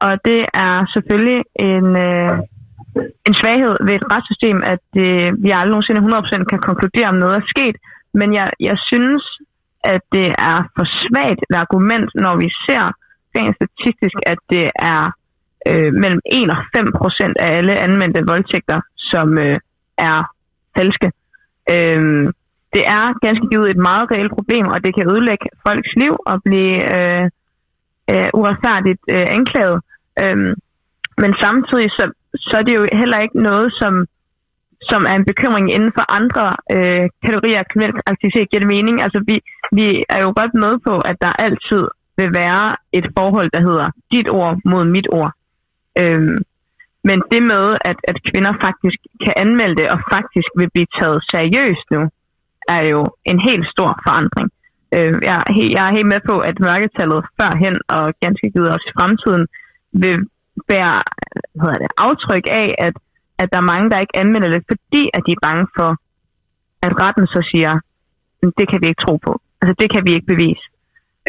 [0.00, 2.38] Og det er selvfølgelig en, øh,
[3.28, 7.36] en svaghed ved et retssystem, at øh, vi aldrig nogensinde 100% kan konkludere, om noget
[7.36, 7.76] er sket.
[8.14, 9.24] Men jeg, jeg synes,
[9.84, 12.84] at det er for svagt et argument, når vi ser
[13.36, 15.02] rent statistisk, at det er
[15.70, 19.56] øh, mellem 1 og 5 procent af alle anmeldte voldtægter, som øh,
[19.98, 20.18] er
[20.76, 21.08] falske.
[21.72, 22.26] Øh,
[22.74, 26.36] det er ganske givet et meget reelt problem, og det kan ødelægge folks liv og
[26.46, 27.30] blive øh,
[28.12, 29.78] øh, uretfærdigt øh, anklaget.
[30.22, 30.52] Øhm,
[31.22, 32.04] men samtidig så,
[32.48, 34.06] så er det jo heller ikke noget, som,
[34.90, 39.02] som er en bekymring inden for andre øh, kategorier af kriminel aktivitet, giver det mening.
[39.04, 39.36] Altså vi,
[39.78, 41.82] vi er jo godt med på, at der altid
[42.18, 45.32] vil være et forhold, der hedder dit ord mod mit ord.
[46.00, 46.38] Øhm,
[47.08, 51.24] men det med, at, at kvinder faktisk kan anmelde det, og faktisk vil blive taget
[51.32, 52.02] seriøst nu,
[52.68, 54.48] er jo en helt stor forandring.
[54.96, 58.72] Øh, jeg, er helt, jeg er helt med på, at mørketallet førhen og ganske givet
[58.74, 59.44] også i fremtiden
[60.02, 60.16] vil
[60.70, 61.02] bære
[61.54, 62.94] hvad hedder det, aftryk af, at,
[63.42, 65.90] at der er mange, der ikke anmelder det, fordi at de er bange for,
[66.86, 67.72] at retten så siger,
[68.58, 69.32] det kan vi ikke tro på.
[69.60, 70.64] Altså det kan vi ikke bevise.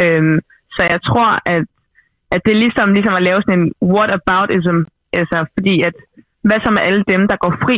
[0.03, 0.39] Øhm,
[0.75, 1.63] så jeg tror, at,
[2.33, 4.77] at det er ligesom, ligesom at lave sådan en what aboutism,
[5.19, 5.95] altså fordi at,
[6.47, 7.77] hvad så med alle dem, der går fri?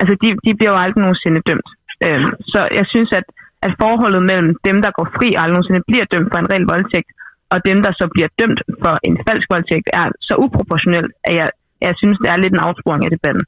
[0.00, 1.70] Altså de, de bliver jo aldrig nogensinde dømt.
[2.06, 3.26] Øhm, så jeg synes, at,
[3.66, 6.66] at forholdet mellem dem, der går fri og aldrig nogensinde bliver dømt for en reel
[6.72, 7.10] voldtægt,
[7.52, 11.48] og dem, der så bliver dømt for en falsk voldtægt, er så uproportionelt, at jeg,
[11.86, 13.44] jeg synes, det er lidt en afsporing af debatten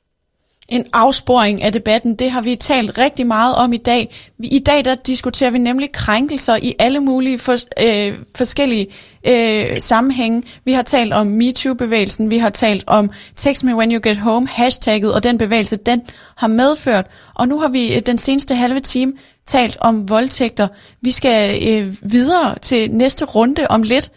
[0.68, 2.14] en afsporing af debatten.
[2.14, 4.14] Det har vi talt rigtig meget om i dag.
[4.38, 8.86] I dag der diskuterer vi nemlig krænkelser i alle mulige for, øh, forskellige
[9.28, 10.42] øh, sammenhænge.
[10.64, 14.48] Vi har talt om MeToo-bevægelsen, vi har talt om Text Me When You Get Home,
[14.48, 16.02] hashtagget og den bevægelse, den
[16.36, 17.06] har medført.
[17.34, 19.12] Og nu har vi øh, den seneste halve time
[19.46, 20.68] talt om voldtægter.
[21.02, 24.10] Vi skal øh, videre til næste runde om lidt.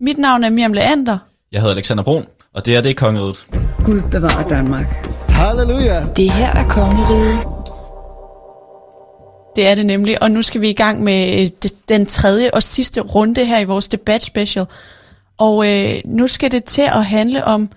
[0.00, 1.18] Mit navn er Miriam Leander.
[1.52, 3.46] Jeg hedder Alexander Brun, og det er det kongeriget.
[3.84, 4.86] Gud bevarer Danmark.
[5.28, 6.06] Halleluja.
[6.16, 7.38] Det her er kongeriget.
[9.56, 12.62] Det er det nemlig, og nu skal vi i gang med øh, den tredje og
[12.62, 14.66] sidste runde her i vores debat special.
[15.38, 17.70] Og øh, nu skal det til at handle om,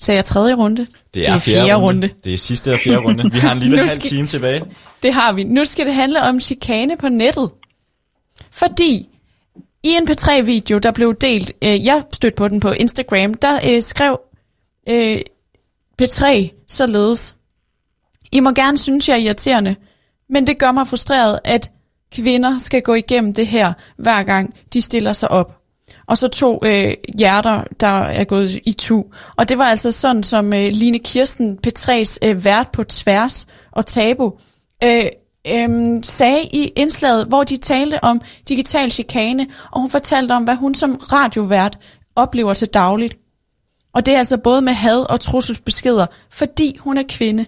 [0.00, 0.86] sagde jeg tredje runde?
[1.14, 2.06] Det er, det er fjerde, fjerde runde.
[2.06, 2.14] runde.
[2.24, 3.32] Det er sidste og fjerde runde.
[3.32, 4.62] Vi har en lille halv time tilbage.
[5.02, 5.44] Det har vi.
[5.44, 7.50] Nu skal det handle om chikane på nettet.
[8.50, 9.08] Fordi
[9.82, 13.82] i en P3-video, der blev delt, øh, jeg stødte på den på Instagram, der øh,
[13.82, 14.20] skrev
[14.88, 15.20] øh,
[16.02, 17.34] P3 således.
[18.32, 19.76] I må gerne synes, jeg er irriterende,
[20.28, 21.70] men det gør mig frustreret, at
[22.12, 25.61] kvinder skal gå igennem det her, hver gang de stiller sig op.
[26.06, 29.04] Og så to øh, hjerter, der er gået i tu.
[29.36, 33.86] Og det var altså sådan, som øh, Line Kirsten, P3's øh, vært på tværs og
[33.86, 34.32] tabu,
[34.84, 35.04] øh,
[35.48, 40.56] øh, sagde i indslaget, hvor de talte om digital chikane, og hun fortalte om, hvad
[40.56, 41.78] hun som radiovært
[42.16, 43.18] oplever til dagligt.
[43.94, 47.46] Og det er altså både med had og trusselsbeskeder, fordi hun er kvinde.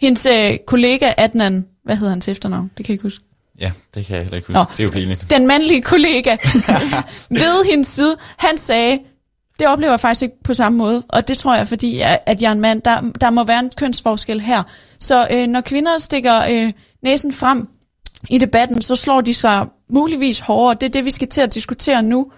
[0.00, 2.70] Hendes øh, kollega Adnan, hvad hedder hans efternavn?
[2.76, 3.24] Det kan jeg ikke huske.
[3.60, 4.58] Ja, det kan jeg heller ikke huske.
[4.58, 5.30] Nå, det er jo pinligt.
[5.30, 6.30] Den mandlige kollega
[7.42, 8.98] ved hendes side, han sagde,
[9.58, 12.48] det oplever jeg faktisk ikke på samme måde, og det tror jeg, fordi at jeg
[12.48, 14.62] er en mand, der, der må være en kønsforskel her.
[14.98, 16.72] Så øh, når kvinder stikker øh,
[17.02, 17.68] næsen frem
[18.30, 20.76] i debatten, så slår de sig muligvis hårdere.
[20.80, 22.32] Det er det, vi skal til at diskutere nu.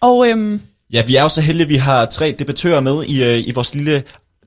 [0.00, 0.60] Og øhm,
[0.92, 3.52] Ja, vi er jo så heldige, at vi har tre debattører med i, øh, i
[3.54, 4.02] vores lille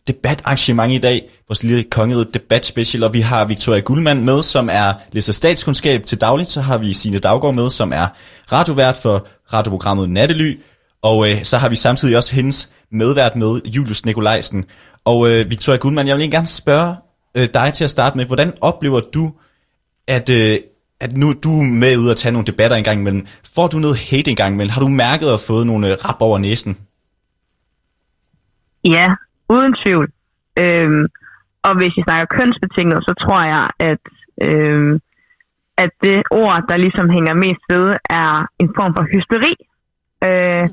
[0.07, 4.93] debatarrangement i dag, vores lille kongerede debatspecial, og vi har Victoria Guldmann med, som er
[5.11, 8.07] læser statskundskab til dagligt, så har vi Signe Daggaard med, som er
[8.51, 10.59] radiovært for radioprogrammet Nattely,
[11.01, 14.65] og øh, så har vi samtidig også hendes medvært med, Julius Nikolajsen.
[15.05, 16.95] Og øh, Victoria Guldmann, jeg vil gerne spørge
[17.37, 19.33] øh, dig til at starte med, hvordan oplever du,
[20.07, 20.59] at, øh,
[20.99, 23.27] at nu du er med ud og tage nogle debatter engang imellem.
[23.55, 24.71] Får du noget hate engang imellem?
[24.71, 26.77] Har du mærket at fået nogle øh, rap over næsen?
[28.83, 29.07] Ja,
[29.53, 30.07] uden tvivl.
[30.63, 31.05] Øhm,
[31.67, 34.03] og hvis I snakker kønsbetinget, så tror jeg, at,
[34.47, 34.93] øhm,
[35.83, 37.87] at det ord, der ligesom hænger mest ved,
[38.21, 39.53] er en form for hysteri.
[40.27, 40.65] Øh,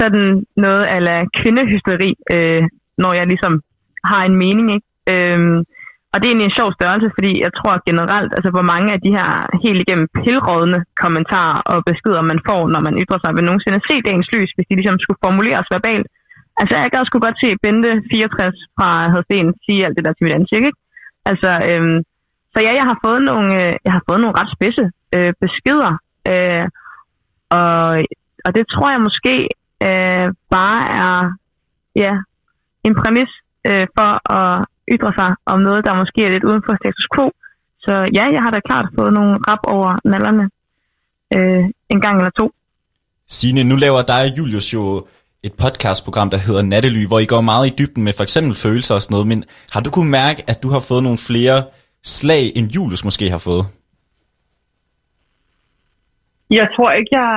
[0.00, 0.26] sådan
[0.64, 2.62] noget ala kvindehysteri, øh,
[3.02, 3.54] når jeg ligesom
[4.10, 4.66] har en mening.
[4.76, 4.88] Ikke?
[5.12, 5.58] Øhm,
[6.12, 9.00] og det er egentlig en sjov størrelse, fordi jeg tror generelt, altså hvor mange af
[9.04, 9.28] de her
[9.64, 13.94] helt igennem pilrådende kommentarer og beskeder, man får, når man ytrer sig, vil nogensinde se
[14.08, 16.06] dagens lys, hvis de ligesom skulle formuleres verbalt.
[16.62, 20.24] Altså jeg gad også godt se Bente 64 fra Hadsten sige alt det der til
[20.24, 20.80] mit ansigt, ikke?
[21.30, 21.98] Altså, øhm,
[22.52, 24.84] så ja, jeg har fået nogle, øh, jeg har fået nogle ret spidse
[25.16, 25.92] øh, beskeder,
[26.32, 26.66] øh,
[27.60, 27.82] og,
[28.44, 29.34] og det tror jeg måske
[29.88, 30.26] øh,
[30.56, 31.16] bare er
[32.04, 32.14] ja,
[32.86, 33.32] en præmis
[33.68, 37.26] øh, for at ytre sig om noget, der måske er lidt uden for status quo.
[37.84, 40.44] Så ja, jeg har da klart fået nogle rap over nallerne
[41.36, 42.46] øh, en gang eller to.
[43.28, 45.06] Signe, nu laver dig og Julius jo
[45.48, 48.94] et podcastprogram, der hedder Nattely, hvor I går meget i dybden med for eksempel følelser
[48.94, 49.44] og sådan noget, men
[49.74, 51.58] har du kunne mærke, at du har fået nogle flere
[52.02, 53.64] slag, end Julius måske har fået?
[56.50, 57.32] Jeg tror ikke, jeg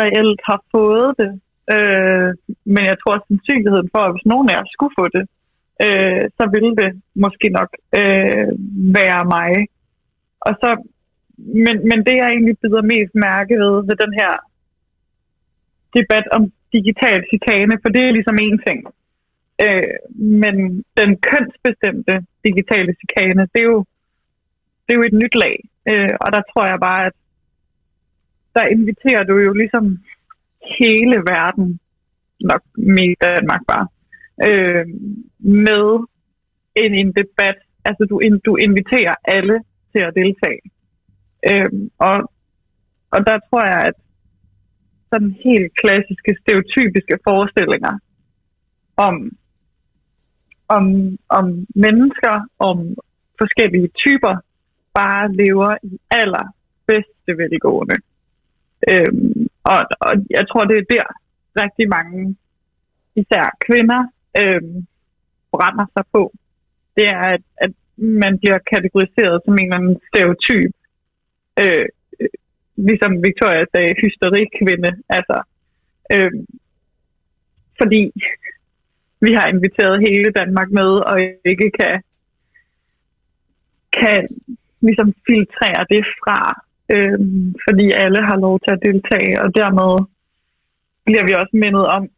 [0.00, 1.30] reelt har fået det.
[1.74, 2.28] Øh,
[2.74, 5.24] men jeg tror, at sandsynligheden for, at hvis nogen af jer skulle få det,
[5.84, 6.90] øh, så ville det
[7.24, 7.70] måske nok
[8.00, 8.48] øh,
[8.98, 9.52] være mig.
[10.46, 10.70] Og så,
[11.64, 14.32] men, men det, jeg egentlig bider mest mærke ved, ved den her
[15.96, 16.42] debat om
[16.72, 18.78] digital chikane, for det er ligesom en ting.
[19.64, 22.14] Øh, men den kønsbestemte
[22.44, 23.84] digitale chikane, det er jo,
[24.84, 25.56] det er jo et nyt lag.
[25.90, 27.12] Øh, og der tror jeg bare, at
[28.54, 29.98] der inviterer du jo ligesom
[30.80, 31.80] hele verden,
[32.40, 33.86] nok med Danmark bare,
[34.48, 34.86] øh,
[35.38, 36.06] med
[36.76, 37.58] en, en debat.
[37.84, 39.60] Altså du, du inviterer alle
[39.92, 40.62] til at deltage.
[41.48, 42.32] Øh, og,
[43.10, 43.94] og der tror jeg, at
[45.10, 47.98] sådan helt klassiske, stereotypiske forestillinger
[48.96, 49.30] om,
[50.68, 50.84] om,
[51.28, 52.78] om mennesker, om
[53.38, 54.36] forskellige typer,
[54.94, 57.96] bare lever i allerbedste velgående.
[58.90, 61.08] Øhm, og, og jeg tror, det er der
[61.62, 62.36] rigtig mange,
[63.16, 64.02] især kvinder,
[64.40, 64.86] øhm,
[65.52, 66.32] brænder sig på.
[66.96, 70.72] Det er, at, at man bliver kategoriseret som en eller anden stereotyp.
[71.62, 71.86] Øh,
[72.88, 74.90] ligesom Victoria sagde, hysterikvinde.
[75.08, 75.42] Altså,
[76.14, 76.32] øh,
[77.78, 78.12] fordi
[79.20, 82.02] vi har inviteret hele Danmark med, og ikke kan,
[83.92, 84.28] kan
[84.80, 86.40] ligesom filtrere det fra,
[86.92, 87.18] øh,
[87.68, 90.06] fordi alle har lov til at deltage, og dermed
[91.04, 92.08] bliver vi også mindet om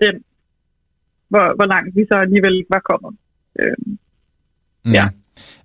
[0.00, 0.24] den,
[1.28, 3.18] hvor, hvor langt vi så alligevel var kommet.
[3.60, 3.76] Øh,
[4.84, 4.92] mm.
[4.92, 5.08] Ja.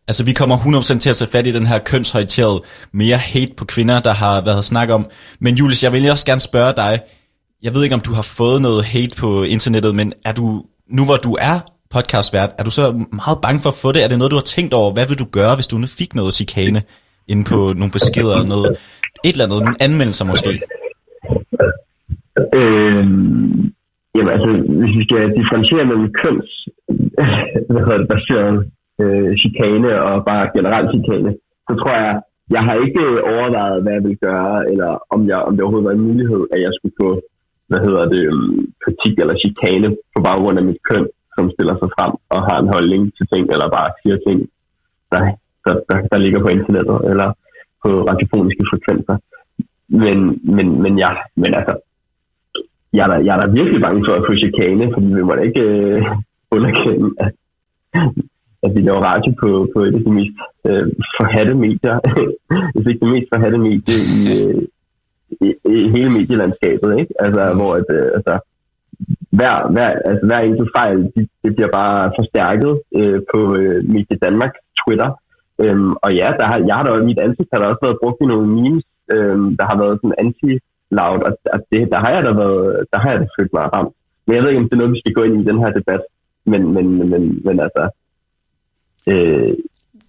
[0.07, 2.61] Altså, vi kommer 100% til at tage fat i den her kønshøjterede
[2.91, 5.06] mere hate på kvinder, der har været snak om.
[5.40, 6.99] Men Julius, jeg vil også gerne spørge dig.
[7.64, 11.06] Jeg ved ikke, om du har fået noget hate på internettet, men er du, nu
[11.06, 11.60] hvor du er
[11.94, 12.84] podcastvært, er du så
[13.22, 14.03] meget bange for at få det?
[14.03, 14.94] Er det noget, du har tænkt over?
[14.94, 16.82] Hvad vil du gøre, hvis du nu fik noget chikane
[17.27, 18.69] inde på nogle beskeder, noget,
[19.27, 20.49] et eller andet, nogle anmeldelser måske?
[22.60, 23.53] Øhm,
[24.15, 24.49] jamen altså,
[24.80, 26.49] hvis vi skal differentiere mellem køns,
[27.72, 28.56] hvad hedder det, baseret
[29.01, 31.31] øh, chikane og bare generelt chikane,
[31.67, 32.22] så tror jeg,
[32.55, 33.03] jeg har ikke
[33.34, 36.59] overvejet, hvad jeg vil gøre, eller om, jeg, om det overhovedet var en mulighed, at
[36.65, 37.09] jeg skulle få
[37.67, 41.89] hvad hedder det, um, kritik eller chikane på baggrund af mit køn, som stiller sig
[41.95, 44.38] frem og har en holdning til ting, eller bare siger ting,
[45.11, 45.22] der,
[45.65, 47.30] der, der, der ligger på internettet, eller
[47.84, 49.17] på radiofoniske frekvenser.
[50.03, 50.17] Men,
[50.55, 51.73] men, men ja, men altså,
[52.93, 55.35] jeg er, da, jeg er da virkelig bange for at få chikane, fordi vi må
[55.35, 56.05] da ikke øh,
[56.55, 57.31] underkende, at
[58.65, 60.37] at vi laver radio på, på et af de mest
[60.67, 60.85] øh,
[61.17, 61.95] forhatte medier,
[62.73, 64.61] hvis ikke det mest forhatte medie i, øh,
[65.45, 67.13] i, i hele medielandskabet, ikke?
[67.25, 67.57] Altså, mm.
[67.59, 68.33] hvor at, øh, altså,
[69.37, 74.17] hver, hver, altså, hver enkelt fejl, det, det bliver bare forstærket øh, på øh, Medie
[74.25, 75.09] Danmark Twitter.
[75.63, 78.21] Øhm, og ja, der har, jeg har da, mit ansigt har der også været brugt
[78.21, 78.85] i nogle memes,
[79.15, 82.97] øhm, der har været sådan anti-loud, og, og det, der har jeg da været, der
[82.99, 83.93] har jeg da følt mig ramt.
[84.25, 85.71] Men jeg ved ikke, om det er noget, vi skal gå ind i den her
[85.79, 86.03] debat.
[86.45, 87.83] Men, men, men, men altså,
[89.11, 89.53] Øh,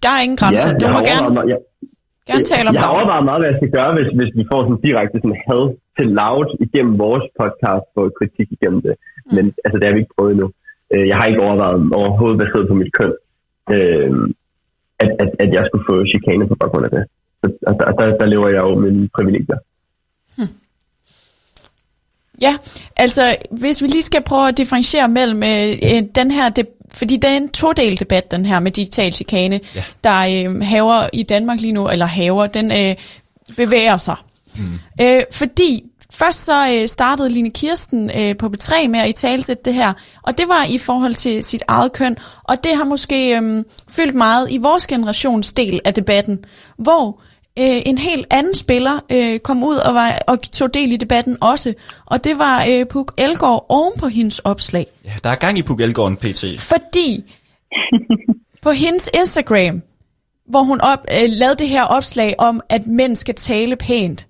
[0.03, 0.69] der er ingen grænser.
[0.69, 1.59] Ja, du må gerne, meget, jeg,
[2.29, 4.43] gerne tale om jeg, jeg har overvejet meget, hvad jeg skal gøre, hvis, hvis vi
[4.51, 5.63] får sådan direkte sådan had
[5.97, 8.95] til loud igennem vores podcast for kritik igennem det.
[8.97, 9.31] Mm.
[9.35, 10.47] Men altså, det har vi ikke prøvet endnu.
[10.93, 13.13] Øh, jeg har ikke overvejet overhovedet baseret på mit køn,
[13.75, 14.11] øh,
[15.03, 17.03] at, at, at jeg skulle få chikane på baggrund af det.
[17.41, 19.59] Så, altså, der, der lever jeg jo mine privilegier.
[20.37, 20.53] Hmm.
[22.41, 22.53] Ja,
[23.05, 23.23] altså
[23.61, 27.37] hvis vi lige skal prøve at differentiere mellem øh, den her debat, fordi det er
[27.37, 29.83] en todel debat, den her med digital chikane, ja.
[30.03, 32.95] der øh, haver i Danmark lige nu, eller haver, den øh,
[33.55, 34.15] bevæger sig.
[34.57, 34.79] Mm.
[35.01, 39.63] Øh, fordi først så øh, startede Line Kirsten øh, på B3 med at i talsætte
[39.65, 43.37] det her, og det var i forhold til sit eget køn, og det har måske
[43.37, 46.45] øh, fyldt meget i vores generations del af debatten,
[46.77, 47.21] hvor
[47.59, 51.37] øh, en helt anden spiller øh, kom ud og, var, og tog del i debatten
[51.41, 51.73] også.
[52.05, 54.87] Og det var øh, Puk Elgård oven på hendes opslag.
[55.05, 56.45] Ja, der er gang i Puk Elgården PT.
[56.59, 57.23] Fordi
[58.63, 59.81] på hendes Instagram,
[60.49, 64.27] hvor hun op, øh, lavede det her opslag om, at mænd skal tale pænt.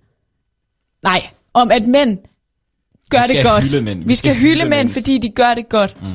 [1.04, 2.18] Nej, om at mænd
[3.10, 3.64] gør Vi skal det godt.
[3.64, 4.04] hylde mænd.
[4.06, 6.02] Vi skal hylde mænd, fordi de gør det godt.
[6.02, 6.08] Mm.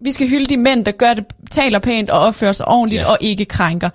[0.00, 3.10] Vi skal hylde de mænd, der gør det, taler pænt og opfører sig ordentligt Ja.
[3.10, 3.90] og ikke krænker.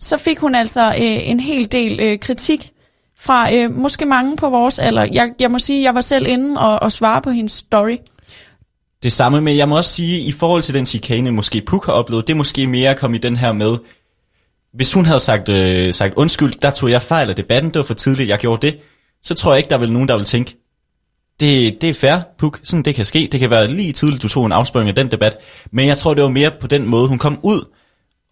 [0.00, 2.72] Så fik hun altså øh, en hel del øh, kritik
[3.18, 5.06] fra øh, måske mange på vores alder.
[5.12, 7.96] Jeg, jeg må sige, jeg var selv inde og, og svare på hendes story.
[9.02, 11.92] Det samme med, jeg må også sige, i forhold til den chikane, måske Puk har
[11.92, 13.76] oplevet, det er måske mere at komme i den her med,
[14.72, 17.84] hvis hun havde sagt, øh, sagt undskyld, der tog jeg fejl af debatten, det var
[17.84, 18.78] for tidligt, jeg gjorde det,
[19.22, 20.56] så tror jeg ikke, der er vel nogen, der vil tænke,
[21.40, 24.28] det, det er fair, Puk, sådan det kan ske, det kan være lige tidligt, du
[24.28, 25.36] tog en afspørgning af den debat,
[25.72, 27.64] men jeg tror, det var mere på den måde, hun kom ud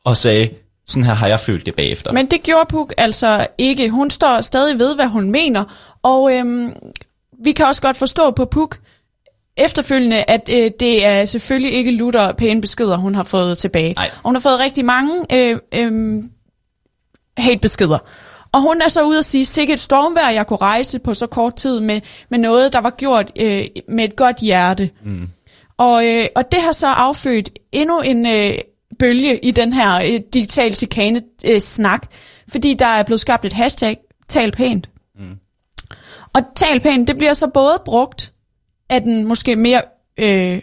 [0.04, 0.48] og sagde,
[0.88, 2.12] sådan her har jeg følt det bagefter.
[2.12, 3.90] Men det gjorde Puk altså ikke.
[3.90, 5.64] Hun står stadig ved, hvad hun mener.
[6.02, 6.72] Og øhm,
[7.44, 8.78] vi kan også godt forstå på Puk
[9.56, 13.94] efterfølgende, at øh, det er selvfølgelig ikke lutter pæne beskeder, hun har fået tilbage.
[13.94, 14.10] Nej.
[14.14, 16.22] Og hun har fået rigtig mange øh, øh,
[17.38, 17.98] hate-beskeder.
[18.52, 21.26] Og hun er så ude at sige, sikkert et stormvejr, jeg kunne rejse på så
[21.26, 24.90] kort tid med, med noget, der var gjort øh, med et godt hjerte.
[25.04, 25.28] Mm.
[25.78, 28.54] Og, øh, og det har så affødt endnu en øh,
[28.98, 32.06] bølge i den her øh, digital chikane øh, snak,
[32.48, 33.98] fordi der er blevet skabt et hashtag,
[34.28, 34.88] tal pænt.
[35.18, 35.38] Mm.
[36.32, 38.32] Og tal pænt, det bliver så både brugt
[38.90, 39.82] af den måske mere
[40.18, 40.62] øh,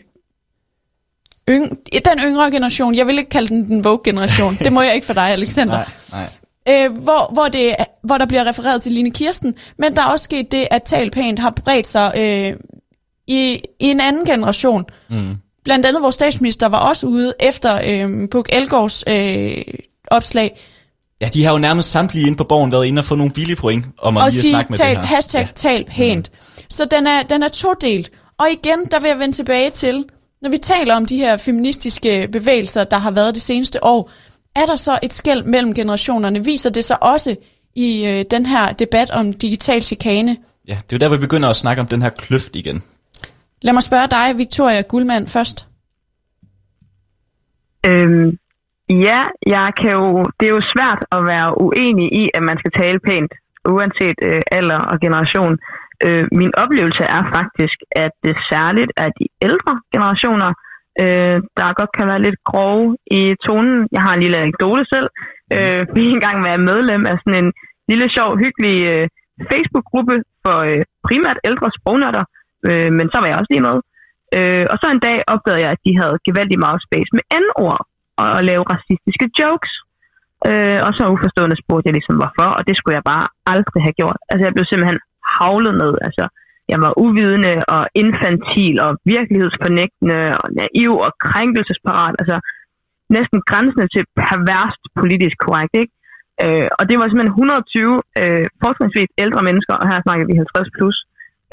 [1.49, 5.07] yng, den yngre generation, jeg vil ikke kalde den den Vogue-generation, det må jeg ikke
[5.07, 5.73] for dig, Alexander
[6.11, 6.29] nej,
[6.65, 6.85] nej.
[6.85, 10.23] øh, hvor, hvor, det, hvor der bliver refereret til Line Kirsten, men der er også
[10.23, 12.59] sket det, at Tal Pænt har bredt sig øh,
[13.27, 14.85] i, i en anden generation.
[15.09, 15.35] Mm.
[15.65, 19.63] Blandt andet vores statsminister var også ude efter øh, Puk Elgårds øh,
[20.07, 20.57] opslag,
[21.21, 23.55] Ja, de har jo nærmest samtlige inde på borgen været inde og få nogle billige
[23.55, 25.05] point om at og lige at sige snakke med tal, det her.
[25.05, 25.47] hashtag ja.
[25.55, 26.31] tal pænt.
[26.31, 26.63] Mm.
[26.69, 28.11] Så den er, den er todelt.
[28.39, 30.05] Og igen, der vil jeg vende tilbage til,
[30.41, 34.11] når vi taler om de her feministiske bevægelser, der har været det seneste år,
[34.55, 36.45] er der så et skæld mellem generationerne?
[36.45, 37.35] Viser det sig også
[37.75, 40.37] i øh, den her debat om digital chikane?
[40.67, 42.83] Ja, det er jo der, vi begynder at snakke om den her kløft igen.
[43.65, 45.57] Lad mig spørge dig, Victoria Guldmand, først.
[47.89, 48.29] Øhm,
[49.07, 49.21] ja,
[49.55, 50.05] jeg kan jo,
[50.37, 53.31] det er jo svært at være uenig i, at man skal tale pænt,
[53.73, 55.53] uanset øh, alder og generation.
[56.05, 60.51] Øh, min oplevelse er faktisk, at det særligt er de ældre generationer,
[61.03, 63.77] øh, der godt kan være lidt grove i tonen.
[63.95, 65.07] Jeg har en lille anekdote selv.
[65.55, 67.51] Øh, vi engang var medlem af sådan en
[67.89, 69.07] lille, sjov, hyggelig øh,
[69.51, 72.25] Facebook-gruppe for øh, primært ældre sprognørder,
[72.67, 73.77] øh, men så var jeg også lige med.
[74.37, 77.81] Øh, og så en dag opdagede jeg, at de havde gevaldigt meget space med N-ord
[78.21, 79.73] og at lave racistiske jokes.
[80.49, 83.99] Øh, og så uforstående spurgte jeg ligesom, hvorfor, og det skulle jeg bare aldrig have
[84.01, 84.19] gjort.
[84.29, 84.99] Altså, jeg blev simpelthen
[85.37, 85.93] havlet ned.
[86.07, 86.25] Altså,
[86.71, 92.15] jeg var uvidende og infantil og virkelighedsfornægtende og naiv og krænkelsesparat.
[92.21, 92.37] Altså,
[93.17, 95.93] næsten grænsende til perverst politisk korrekt, ikke?
[96.43, 100.75] Øh, og det var simpelthen 120 øh, fortrinsvis ældre mennesker, og her snakker vi 50
[100.77, 100.97] plus,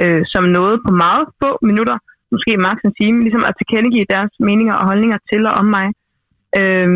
[0.02, 1.96] øh, som nåede på meget få minutter,
[2.34, 5.86] måske maks en time, ligesom at tilkendegive deres meninger og holdninger til og om mig.
[6.60, 6.88] Øh,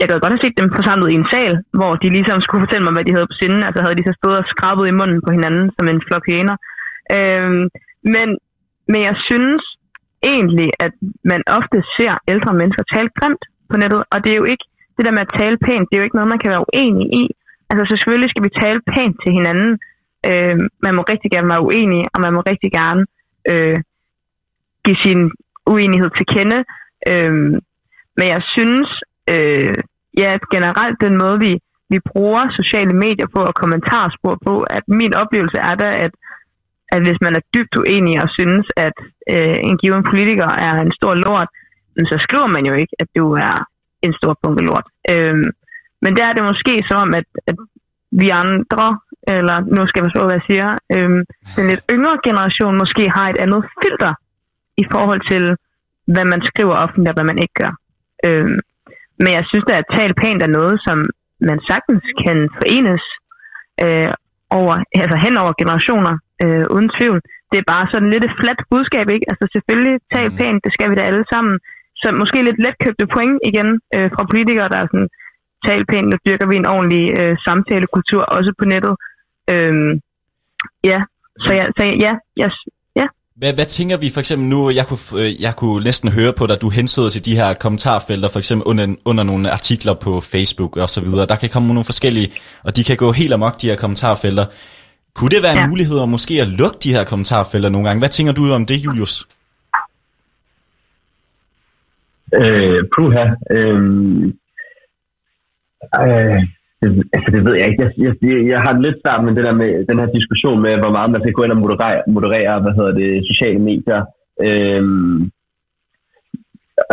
[0.00, 2.84] jeg gad godt have set dem forsamlet i en sal, hvor de ligesom skulle fortælle
[2.84, 3.60] mig, hvad de havde på sinde.
[3.66, 6.56] Altså havde de så stået og skrabet i munden på hinanden som en flok hyæner.
[7.16, 7.50] Øh,
[8.14, 8.28] men,
[8.92, 9.62] men jeg synes
[10.34, 10.92] egentlig, at
[11.32, 14.66] man ofte ser ældre mennesker tale grimt på nettet, og det er jo ikke
[14.96, 17.06] det der med at tale pænt, det er jo ikke noget, man kan være uenig
[17.22, 17.24] i.
[17.70, 19.70] Altså selvfølgelig skal vi tale pænt til hinanden.
[20.30, 20.56] Øh,
[20.86, 23.02] man må rigtig gerne være uenig, og man må rigtig gerne
[23.50, 23.78] øh,
[24.84, 25.20] give sin
[25.66, 26.60] uenighed til kende.
[27.10, 27.32] Øh,
[28.18, 28.88] men jeg synes,
[29.34, 29.74] øh,
[30.22, 31.52] ja, generelt den måde, vi,
[31.90, 36.12] vi bruger sociale medier på og kommentarspor på, at min oplevelse er da, at,
[36.94, 38.96] at hvis man er dybt uenig og synes, at
[39.34, 41.48] øh, en given politiker er en stor lort,
[42.10, 43.56] så skriver man jo ikke, at du er
[44.02, 44.86] en stor bunke lort.
[45.12, 45.44] Øh,
[46.02, 47.56] men der er det måske som om, at, at
[48.20, 48.86] vi andre,
[49.36, 51.10] eller nu skal jeg forstå, hvad jeg siger, øh,
[51.56, 54.12] den lidt yngre generation måske har et andet filter
[54.82, 55.44] i forhold til,
[56.12, 57.72] hvad man skriver offentligt og hvad man ikke gør.
[58.26, 58.48] Øh,
[59.22, 60.98] men jeg synes da, at tale pænt er noget, som
[61.48, 63.04] man sagtens kan forenes
[63.84, 64.10] øh,
[64.60, 66.14] over, altså hen over generationer,
[66.44, 67.20] øh, uden tvivl.
[67.50, 69.26] Det er bare sådan lidt et fladt budskab, ikke?
[69.30, 71.54] Altså selvfølgelig, tal pænt, det skal vi da alle sammen.
[72.00, 75.10] Så måske lidt letkøbte point igen øh, fra politikere, der er sådan,
[75.66, 78.94] tal pænt, nu dyrker vi en ordentlig øh, samtalekultur, også på nettet.
[79.52, 80.00] Øh,
[80.90, 80.98] ja,
[81.44, 82.12] så, jeg, så ja,
[82.42, 82.50] jeg,
[82.96, 86.32] ja, Hvad, hvad tænker vi for eksempel nu, jeg kunne, øh, jeg kunne næsten høre
[86.32, 90.20] på dig, du hensyder til de her kommentarfelter, for eksempel under, under nogle artikler på
[90.20, 91.26] Facebook og så videre.
[91.26, 92.28] Der kan komme nogle forskellige,
[92.62, 94.46] og de kan gå helt amok, de her kommentarfelter.
[95.14, 95.66] Kunne det være en Ja.
[95.66, 97.98] mulighed at måske at lukke de her kommentarfelter nogle gange?
[98.00, 99.26] Hvad tænker du om det, Julius?
[102.34, 103.24] Øh, puha.
[103.50, 104.32] Øh,
[106.02, 106.40] øh,
[106.80, 107.82] det, altså, det ved jeg ikke.
[107.84, 110.74] Jeg, jeg, jeg, jeg har lidt svært med det der med den her diskussion med,
[110.82, 114.00] hvor meget man skal gå ind og moderere, moderere hvad hedder det, sociale medier.
[114.46, 114.82] Øh,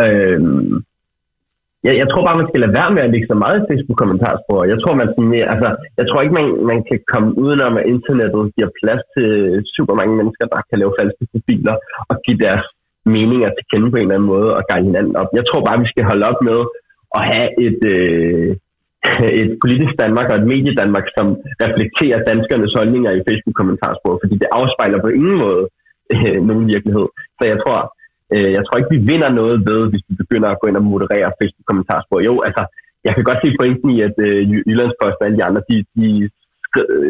[0.04, 0.40] øh,
[1.86, 4.60] jeg, jeg tror bare, man skal lade være med at lægge så meget i Facebook-kommentarspor.
[4.72, 7.88] Jeg tror, man sådan, mere- altså, jeg tror ikke, man, man kan komme udenom, at
[7.94, 9.28] internettet giver plads til
[9.76, 11.74] super mange mennesker, der kan lave falske profiler
[12.10, 12.64] og give deres
[13.14, 15.30] meninger til kende på en eller anden måde og gange hinanden op.
[15.38, 16.58] Jeg tror bare, vi skal holde op med
[17.18, 18.50] at have et, øh,
[19.08, 21.26] Øh, et politisk Danmark og et medie Danmark, som
[21.64, 25.64] reflekterer danskernes holdninger i Facebook-kommentarspor, fordi det afspejler på ingen måde
[26.14, 27.06] øh, nogen virkelighed.
[27.38, 27.78] Så jeg tror,
[28.34, 30.84] øh, jeg tror ikke, vi vinder noget ved, hvis vi begynder at gå ind og
[30.94, 32.18] moderere Facebook-kommentarspor.
[32.28, 32.62] Jo, altså,
[33.06, 36.08] jeg kan godt se pointen i, at øh, Jyllandsposten og alle de andre, de, de,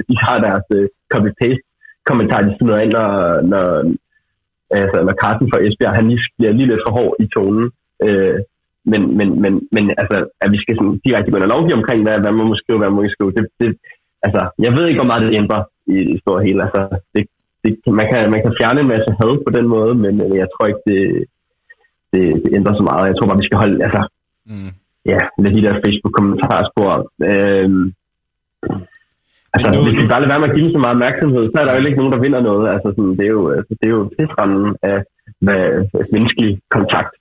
[0.09, 1.65] de har deres øh, copy-paste
[2.11, 3.11] kommentar, de smider ind, når,
[3.53, 3.67] når,
[4.81, 7.67] altså, når Carsten fra Esbjerg, han lige bliver lige lidt for hård i tonen.
[8.07, 8.39] Øh,
[8.91, 12.01] men, men, men, men altså, at vi skal sådan direkte gå ind og lovgive omkring,
[12.03, 13.69] hvad, hvad man må skrive, hvad man må ikke skrive, det, det,
[14.27, 16.61] altså, jeg ved ikke, hvor meget det ændrer i det store hele.
[16.67, 16.81] Altså,
[17.15, 17.23] det,
[17.65, 20.49] det, man, kan, man kan fjerne en masse had på den måde, men øh, jeg
[20.53, 21.01] tror ikke, det,
[22.13, 23.09] det, det ændrer så meget.
[23.11, 24.03] Jeg tror bare, vi skal holde, altså,
[24.47, 24.71] Mm.
[25.13, 26.91] ja, med de der Facebook-kommentarspor.
[27.31, 27.85] Øhm,
[29.55, 31.45] altså, Men nu- hvis vi bare lader være med at give dem så meget opmærksomhed,
[31.51, 32.65] så er der jo ikke nogen, der vinder noget.
[32.75, 34.99] Altså, sådan, det er jo, altså, det er jo tidsrammen af,
[35.45, 35.63] hvad,
[36.01, 37.13] af menneskelig kontakt.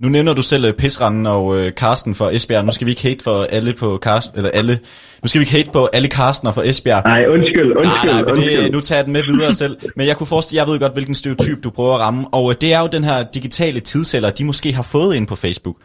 [0.00, 2.64] Nu nævner du selv øh, Pisranden og øh, Karsten fra Esbjerg.
[2.64, 4.78] Nu skal vi ikke hate for alle på Karsten, eller alle.
[5.22, 7.02] Nu skal vi ikke hate på alle Karstener fra Esbjerg.
[7.04, 8.62] Nej, undskyld, undskyld, nej, nej, undskyld.
[8.62, 9.76] det, nu tager jeg den med videre selv.
[9.96, 12.26] Men jeg kunne forestille, jeg ved godt, hvilken stereotyp du prøver at ramme.
[12.32, 15.36] Og øh, det er jo den her digitale tidsælder, de måske har fået ind på
[15.36, 15.76] Facebook.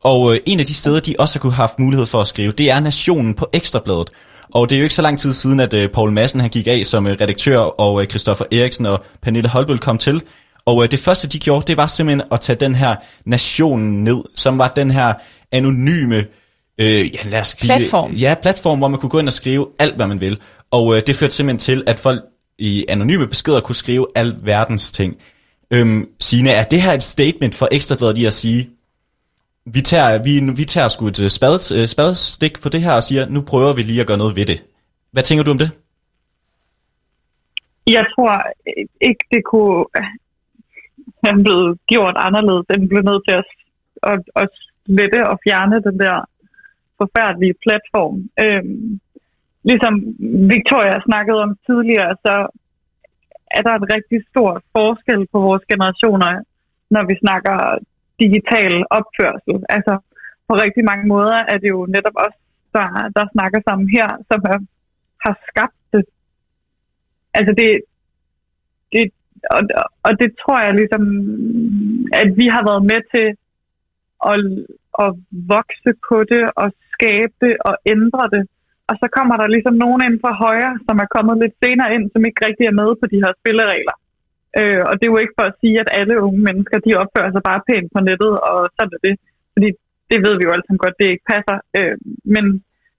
[0.00, 2.26] Og øh, en af de steder, de også har kunne have haft mulighed for at
[2.26, 4.10] skrive, det er Nationen på Ekstrabladet.
[4.54, 6.66] Og det er jo ikke så lang tid siden, at øh, Paul Madsen han gik
[6.66, 10.22] af som øh, redaktør, og øh, Christoffer Eriksen og Pernille Holbøl kom til.
[10.68, 14.24] Og øh, det første, de gjorde, det var simpelthen at tage den her Nationen ned,
[14.34, 15.14] som var den her
[15.52, 16.16] anonyme
[16.80, 18.10] øh, ja, lad os sige, Platform.
[18.12, 20.40] Ja, platform, hvor man kunne gå ind og skrive alt, hvad man vil.
[20.70, 22.20] Og øh, det førte simpelthen til, at folk
[22.58, 25.16] i anonyme beskeder kunne skrive al verdens ting.
[25.70, 28.70] Øhm, Signe, er det her et statement for Ekstrabladet i at sige,
[29.66, 33.02] vi tager, vi, vi tager sgu et øh, spades, øh, spadestik på det her og
[33.02, 34.64] siger, nu prøver vi lige at gøre noget ved det.
[35.12, 35.70] Hvad tænker du om det?
[37.86, 38.32] Jeg tror
[39.00, 39.84] ikke, det kunne
[41.30, 43.48] er blevet gjort anderledes, Den blev nødt til at,
[44.12, 44.48] at, at
[44.84, 46.16] slette og fjerne den der
[47.00, 48.16] forfærdelige platform.
[48.44, 49.00] Øhm,
[49.70, 49.94] ligesom
[50.54, 52.34] Victoria snakkede om tidligere, så
[53.56, 56.30] er der en rigtig stor forskel på vores generationer,
[56.94, 57.56] når vi snakker
[58.22, 59.56] digital opførsel.
[59.76, 59.94] Altså,
[60.48, 62.36] på rigtig mange måder er det jo netop os,
[62.76, 62.86] der,
[63.16, 64.58] der snakker sammen her, som er,
[65.24, 66.04] har skabt det.
[67.34, 67.68] Altså, det,
[68.92, 69.12] det
[69.54, 69.62] og,
[70.06, 71.02] og det tror jeg ligesom,
[72.22, 73.26] at vi har været med til
[74.32, 74.38] at,
[75.04, 75.10] at
[75.54, 78.42] vokse på det og skabe det og ændre det.
[78.88, 82.04] Og så kommer der ligesom nogen ind fra højre, som er kommet lidt senere ind,
[82.12, 83.96] som ikke rigtig er med på de her spilleregler.
[84.58, 87.30] Øh, og det er jo ikke for at sige, at alle unge mennesker, de opfører
[87.32, 89.14] sig bare pænt på nettet, og sådan er det.
[89.54, 89.68] Fordi
[90.10, 91.56] det ved vi jo alle sammen godt, det ikke passer.
[91.78, 91.96] Øh,
[92.34, 92.44] men,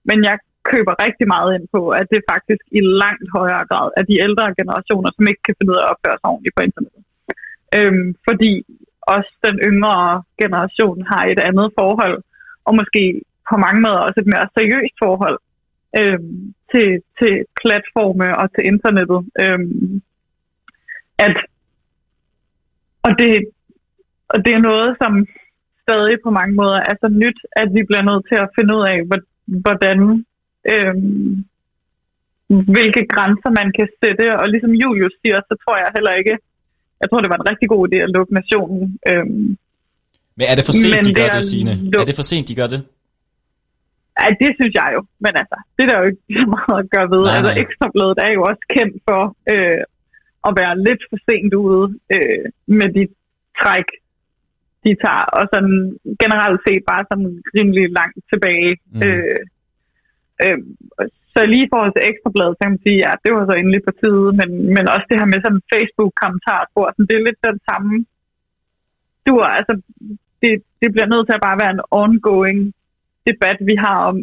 [0.09, 0.37] men jeg
[0.71, 4.55] køber rigtig meget ind på, at det faktisk i langt højere grad er de ældre
[4.59, 7.03] generationer, som ikke kan finde ud af at opføre sig ordentligt på internettet.
[7.77, 8.51] Øhm, fordi
[9.15, 12.17] også den yngre generation har et andet forhold,
[12.67, 13.03] og måske
[13.49, 15.37] på mange måder også et mere seriøst forhold
[15.99, 16.89] øhm, til,
[17.19, 19.21] til platforme og til internettet.
[19.43, 20.01] Øhm,
[21.25, 21.35] at,
[23.05, 23.31] og, det,
[24.33, 25.13] og det er noget, som
[25.83, 28.83] stadig på mange måder er så nyt, at vi bliver nødt til at finde ud
[28.93, 28.97] af,
[29.65, 30.25] hvordan
[30.73, 31.45] øhm,
[32.75, 34.25] hvilke grænser man kan sætte.
[34.39, 36.35] Og ligesom Julius siger, så tror jeg heller ikke,
[37.01, 38.99] jeg tror, det var en rigtig god idé at lukke nationen.
[39.09, 39.57] Øhm,
[40.37, 41.73] Men er det for sent, de gør det, Signe?
[42.01, 42.81] Er det for sent, de gør det?
[44.19, 45.01] ja, det synes jeg jo.
[45.23, 47.23] Men altså, det er der jo ikke så meget at gøre ved.
[47.25, 47.63] Nej, Altså, nej.
[47.63, 49.21] Ekstrabladet er jo også kendt for
[49.53, 49.81] øh,
[50.47, 52.45] at være lidt for sent ude øh,
[52.79, 53.03] med de
[53.59, 53.87] træk,
[54.85, 55.25] de tager.
[55.37, 55.75] Og sådan
[56.23, 58.71] generelt set bare sådan rimelig langt tilbage.
[58.95, 59.01] Mm.
[59.05, 59.39] Øh,
[60.43, 60.59] øh,
[61.33, 63.81] så lige i forhold til Ekstrabladet, så kan man sige, ja, det var så endelig
[63.87, 67.59] på tide, men, men også det her med sådan Facebook-kommentarer, sådan, det er lidt den
[67.69, 67.93] samme
[69.29, 69.73] du altså,
[70.41, 70.51] det,
[70.81, 72.59] det bliver nødt til at bare være en ongoing
[73.29, 74.17] debat, vi har om,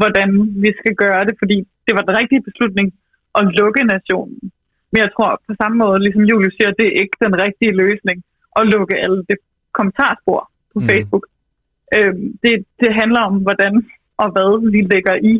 [0.00, 0.28] hvordan
[0.64, 2.86] vi skal gøre det, fordi det var den rigtige beslutning
[3.38, 4.40] at lukke nationen.
[4.90, 8.18] Men jeg tror på samme måde, ligesom Julie siger, det er ikke den rigtige løsning
[8.58, 9.38] at lukke alle det
[9.72, 10.40] kommentarspor
[10.72, 10.88] på mm.
[10.88, 11.24] Facebook.
[11.96, 13.72] Øhm, det, det handler om, hvordan
[14.22, 15.34] og hvad vi lægger i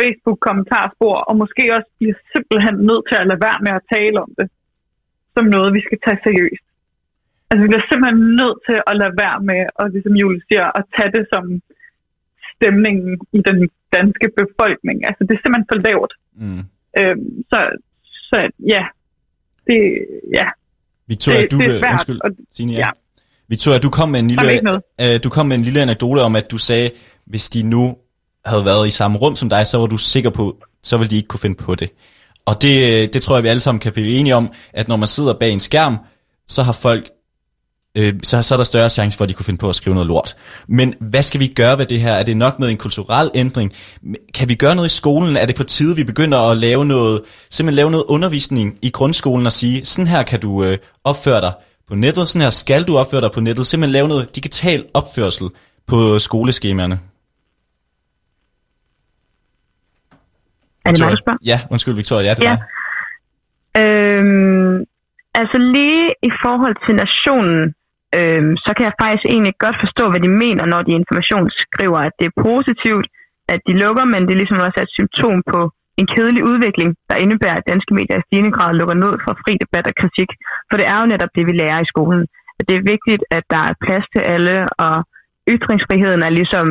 [0.00, 4.30] Facebook-kommentarspor, og måske også bliver simpelthen nødt til at lade være med at tale om
[4.38, 4.48] det,
[5.34, 6.66] som noget, vi skal tage seriøst.
[7.48, 10.84] Altså, vi bliver simpelthen nødt til at lade være med, og ligesom Julie siger, at
[10.96, 11.44] tage det som
[12.54, 13.58] stemningen i den
[13.96, 14.96] danske befolkning.
[15.08, 16.12] Altså, det er simpelthen for lavt.
[16.42, 16.62] Mm.
[17.00, 17.58] Øhm, så,
[18.30, 18.36] så
[18.74, 18.82] ja,
[19.66, 19.78] det,
[20.38, 20.46] ja,
[21.12, 21.92] Victoria, det, du, det er svært.
[21.92, 22.78] undskyld, Og, Signe, ja.
[22.78, 22.90] ja.
[23.48, 24.52] Victoria, du kom med en lille,
[25.02, 26.90] øh, du kom med en lille anekdote om, at du sagde,
[27.26, 27.96] hvis de nu
[28.48, 31.16] havde været i samme rum som dig, så var du sikker på, så ville de
[31.16, 31.90] ikke kunne finde på det.
[32.46, 34.96] Og det, øh, det tror jeg, vi alle sammen kan blive enige om, at når
[34.96, 35.98] man sidder bag en skærm,
[36.48, 37.10] så har folk
[37.98, 39.94] øh, så, så er der større chance for, at de kunne finde på at skrive
[39.94, 40.36] noget lort.
[40.68, 42.12] Men hvad skal vi gøre ved det her?
[42.12, 43.72] Er det nok med en kulturel ændring?
[44.34, 45.36] Kan vi gøre noget i skolen?
[45.36, 47.20] Er det på tide, vi begynder at lave noget,
[47.50, 51.52] simpelthen lave noget undervisning i grundskolen og sige, sådan her kan du øh, opføre dig
[51.88, 55.48] på nettet, sådan her skal du opføre dig på nettet, simpelthen lave noget digital opførsel
[55.86, 56.98] på skoleskemaerne.
[60.88, 61.22] Er det mig, Victoria?
[61.24, 61.40] spørger?
[61.52, 62.54] Ja, undskyld Victoria, ja, det Ja.
[62.54, 62.60] var.
[63.82, 64.74] Øhm,
[65.40, 67.60] altså lige i forhold til nationen,
[68.18, 71.98] øhm, så kan jeg faktisk egentlig godt forstå, hvad de mener, når de information skriver,
[72.08, 73.06] at det er positivt,
[73.54, 75.60] at de lukker, men det er ligesom også et symptom på
[76.00, 79.52] en kedelig udvikling, der indebærer, at danske medier i stigende grad lukker ned for fri
[79.64, 80.30] debat og kritik.
[80.68, 82.22] For det er jo netop det, vi lærer i skolen.
[82.58, 84.56] At det er vigtigt, at der er plads til alle,
[84.86, 84.94] og
[85.54, 86.66] ytringsfriheden er ligesom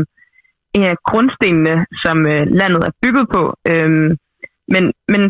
[0.78, 3.44] en af grundstenene, som øh, landet er bygget på.
[3.72, 4.10] Øhm,
[4.74, 4.84] men,
[5.14, 5.22] men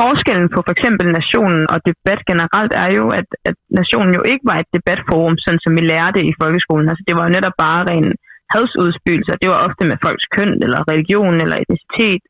[0.00, 4.44] forskellen på for eksempel nationen og debat generelt er jo, at, at nationen jo ikke
[4.50, 6.88] var et debatforum, sådan som vi lærte i folkeskolen.
[6.90, 8.08] Altså det var jo netop bare ren
[8.52, 9.34] hadsudspygelser.
[9.42, 12.22] Det var ofte med folks køn, eller religion, eller etnicitet,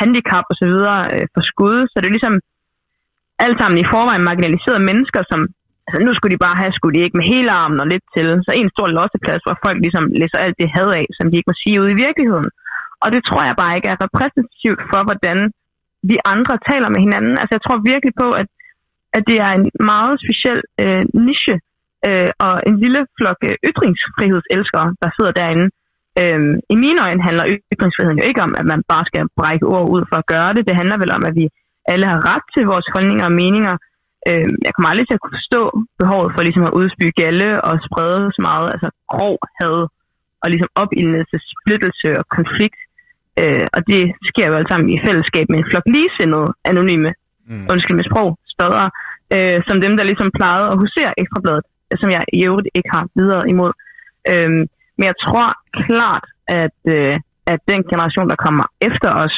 [0.00, 0.74] handicap osv.
[1.14, 1.78] Øh, for skud.
[1.90, 2.36] Så det er ligesom
[3.44, 5.40] alt sammen i forvejen marginaliserede mennesker, som
[5.88, 8.26] altså nu skulle de bare have, skulle de ikke med hele armen og lidt til.
[8.46, 11.50] Så en stor losseplads, hvor folk ligesom læser alt det had af, som de ikke
[11.50, 12.50] må sige ude i virkeligheden.
[13.02, 15.38] Og det tror jeg bare ikke er repræsentativt for, hvordan
[16.10, 17.34] vi andre taler med hinanden.
[17.40, 18.48] Altså jeg tror virkelig på, at,
[19.16, 21.56] at det er en meget speciel øh, niche
[22.08, 25.66] øh, og en lille flok øh, ytringsfrihedselskere, der sidder derinde.
[26.20, 26.40] Øh,
[26.74, 30.02] I mine øjne handler ytringsfriheden jo ikke om, at man bare skal brække ord ud
[30.10, 30.62] for at gøre det.
[30.68, 31.46] Det handler vel om, at vi
[31.92, 33.74] alle har ret til vores holdninger og meninger.
[34.28, 35.62] Øhm, jeg kommer aldrig til at kunne forstå
[36.00, 39.78] behovet for ligesom at udspy galle og sprede så meget altså grov had
[40.42, 42.80] og ligesom opildnelse, splittelse og konflikt.
[43.40, 47.10] Øh, og det sker jo alt sammen i fællesskab med en flok ligesindede anonyme,
[47.48, 47.66] mm.
[47.72, 48.88] undskyld med sprog, spadere,
[49.34, 51.64] øh, som dem, der ligesom plejede at husere Ekstrabladet,
[52.00, 53.72] som jeg i øvrigt ikke har videre imod.
[54.32, 54.50] Øh,
[54.96, 55.48] men jeg tror
[55.84, 56.24] klart,
[56.62, 57.14] at, øh,
[57.52, 59.36] at den generation, der kommer efter os,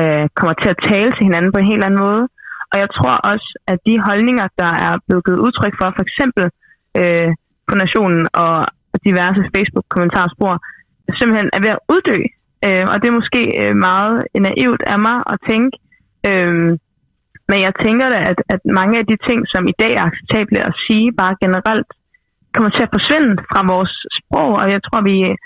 [0.00, 2.24] øh, kommer til at tale til hinanden på en helt anden måde.
[2.72, 6.44] Og jeg tror også, at de holdninger, der er blevet givet udtryk for, for eksempel
[7.00, 7.30] øh,
[7.68, 8.54] på Nationen og
[9.08, 10.54] diverse Facebook-kommentarspor,
[11.18, 12.18] simpelthen er ved at uddø.
[12.66, 14.16] Øh, og det er måske øh, meget
[14.48, 15.74] naivt af mig at tænke.
[16.28, 16.78] Øh,
[17.50, 20.60] men jeg tænker da, at, at mange af de ting, som i dag er acceptable
[20.68, 21.90] at sige, bare generelt
[22.54, 24.50] kommer til at forsvinde fra vores sprog.
[24.62, 25.36] Og jeg tror, vi øh,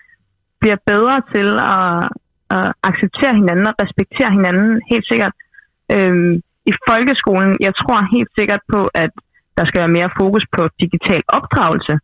[0.61, 1.89] bliver bedre til at,
[2.57, 5.35] at acceptere hinanden og respektere hinanden helt sikkert.
[5.94, 6.40] Øh,
[6.70, 9.10] i folkeskolen, jeg tror helt sikkert på, at
[9.59, 11.94] der skal være mere fokus på digital opdragelse.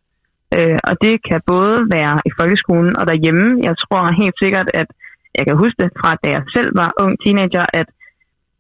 [0.57, 3.47] Øh, og det kan både være i folkeskolen og derhjemme.
[3.69, 4.89] Jeg tror helt sikkert, at
[5.39, 7.89] jeg kan huske det fra, da jeg selv var ung teenager, at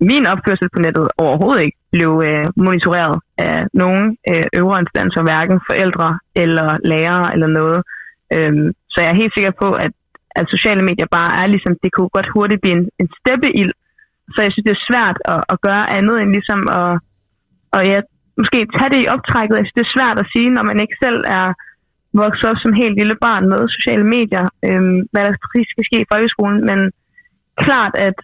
[0.00, 5.60] min opførsel på nettet overhovedet ikke blev øh, monitoreret af nogen øh, øvre instanser, hverken
[5.70, 7.80] forældre eller lærere eller noget.
[8.34, 9.92] Øhm, så jeg er helt sikker på, at,
[10.30, 13.72] at sociale medier bare er ligesom, det kunne godt hurtigt blive en, en steppeild.
[14.32, 16.90] Så jeg synes, det er svært at, at gøre andet end ligesom at,
[17.76, 17.98] og ja,
[18.40, 19.56] måske tage det i optrækket.
[19.56, 21.46] Jeg synes, det er svært at sige, når man ikke selv er
[22.22, 25.98] vokset op som helt lille barn med sociale medier, øhm, hvad der præcis skal ske
[26.02, 26.78] i folkeskolen, men
[27.64, 28.18] klart, at,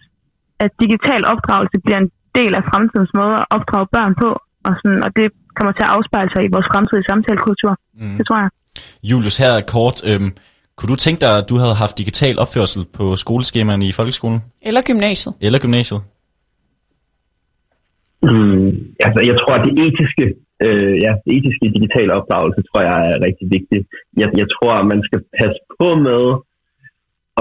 [0.63, 4.29] at digital opdragelse bliver en del af fremtidens måde at opdrage børn på,
[4.67, 5.27] og, sådan, og det
[5.57, 7.73] kommer til at afspejle sig i vores fremtidige samtalekultur.
[7.99, 8.15] Mm.
[8.17, 8.49] Det tror jeg.
[9.09, 9.97] Julius, her kort.
[10.09, 10.31] Øhm,
[10.77, 14.39] kunne du tænke dig, at du havde haft digital opførsel på skoleskemaerne i folkeskolen?
[14.67, 15.33] Eller gymnasiet.
[15.45, 16.01] Eller gymnasiet?
[18.29, 18.69] Mm,
[19.05, 20.25] altså, jeg tror, at det etiske,
[20.65, 23.83] øh, ja, det etiske digitale opdragelse, tror jeg er rigtig vigtigt.
[24.21, 26.23] Jeg, jeg tror, at man skal passe på med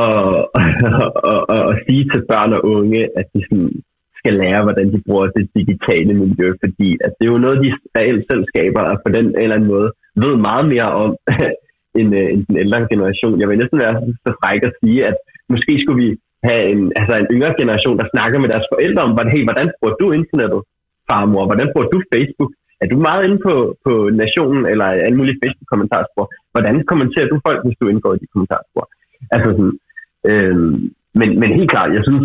[0.07, 0.19] at,
[1.33, 3.73] at, at, at sige til børn og unge, at de sådan
[4.21, 7.71] skal lære, hvordan de bruger det digitale miljø, fordi at det er jo noget, de
[7.99, 9.89] reelt selv skaber, og på den eller anden måde
[10.23, 11.11] ved meget mere om,
[12.01, 13.41] end, øh, end den ældre generation.
[13.41, 13.95] Jeg vil næsten være
[14.27, 15.17] så fræk at sige, at
[15.53, 16.09] måske skulle vi
[16.49, 19.95] have en, altså en yngre generation, der snakker med deres forældre om, hey, hvordan bruger
[20.01, 20.61] du internettet?
[21.11, 22.53] farmor, hvordan bruger du Facebook?
[22.83, 23.55] Er du meget inde på,
[23.85, 23.93] på
[24.23, 26.27] Nationen eller alle mulige Facebook-kommentarspor?
[26.53, 28.85] Hvordan kommenterer du folk, hvis du indgår i de kommentarspor?
[29.35, 29.79] Altså sådan,
[30.31, 30.57] øh,
[31.21, 32.25] men, men helt klart, jeg synes,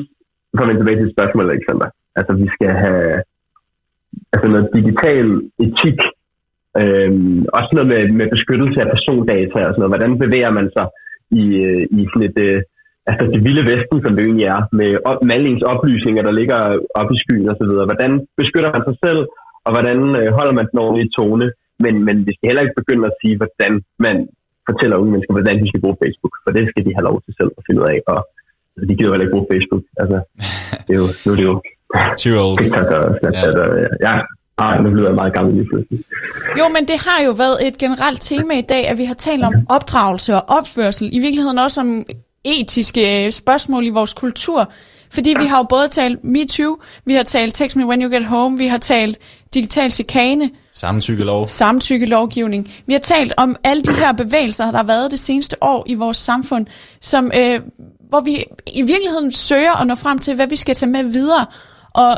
[0.58, 3.24] for at tilbage til et spørgsmål, Alexander, altså vi skal have
[4.34, 5.28] altså noget digital
[5.66, 6.00] etik,
[6.82, 7.12] øh,
[7.58, 9.94] også noget med, med beskyttelse af persondata og sådan noget.
[9.94, 10.88] Hvordan bevæger man sig
[11.42, 12.60] i, øh, i sådan et, øh,
[13.10, 16.34] altså det vilde vesten, som det egentlig er, med, op, med alle ens oplysninger, der
[16.40, 16.60] ligger
[17.00, 17.86] oppe i skyen og så videre.
[17.90, 19.22] Hvordan beskytter man sig selv,
[19.66, 21.48] og hvordan øh, holder man den ordentlige tone?
[21.84, 23.74] Men, men vi skal heller ikke begynde at sige, hvordan
[24.06, 24.16] man
[24.70, 27.34] fortæller unge mennesker, hvordan de skal bruge Facebook, for det skal de have lov til
[27.40, 28.20] selv at finde ud af, og
[28.74, 29.84] altså, de gider heller ikke bruge Facebook.
[30.02, 30.18] Altså,
[30.86, 31.56] det er jo, nu er det jo
[32.22, 32.58] Too old.
[32.64, 33.64] TikTok og Snapchat, Ja.
[33.64, 33.70] og,
[34.08, 34.14] ja,
[34.60, 36.00] ah, nu bliver jeg meget gammel lige pludselig.
[36.60, 39.44] Jo, men det har jo været et generelt tema i dag, at vi har talt
[39.44, 41.10] om opdragelse og opførsel.
[41.12, 42.06] I virkeligheden også om
[42.44, 44.72] etiske øh, spørgsmål i vores kultur.
[45.12, 48.26] Fordi vi har jo både talt MeToo, vi har talt Text Me When You Get
[48.26, 49.18] Home, vi har talt
[49.54, 51.48] digital chikane, Samtykkelov.
[51.48, 52.72] samtykkelovgivning.
[52.86, 55.94] Vi har talt om alle de her bevægelser, der har været det seneste år i
[55.94, 56.66] vores samfund,
[57.02, 57.62] som, øh,
[58.10, 61.46] hvor vi i virkeligheden søger at nå frem til, hvad vi skal tage med videre.
[61.94, 62.18] Og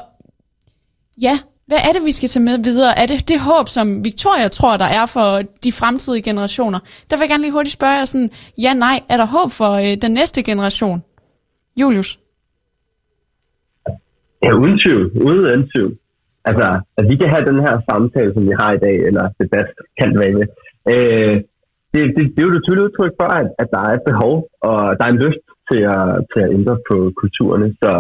[1.21, 1.39] ja,
[1.71, 2.93] hvad er det, vi skal tage med videre?
[3.01, 5.29] Er det det håb, som Victoria tror, der er for
[5.65, 6.79] de fremtidige generationer?
[7.07, 8.31] Der vil jeg gerne lige hurtigt spørge jer sådan,
[8.65, 10.99] ja, nej, er der håb for øh, den næste generation?
[11.81, 12.09] Julius?
[14.43, 15.05] Ja, uden tvivl.
[15.27, 15.93] Uden tvivl.
[16.49, 16.67] Altså,
[16.97, 19.67] at vi kan have den her samtale, som vi har i dag, eller debat,
[19.97, 20.47] kan det være med.
[20.93, 21.35] Øh,
[21.93, 24.35] det, det, det er jo det tydelige udtryk for, at, at der er et behov,
[24.69, 27.67] og der er en lyst til at, til at ændre på kulturerne.
[27.83, 27.91] Så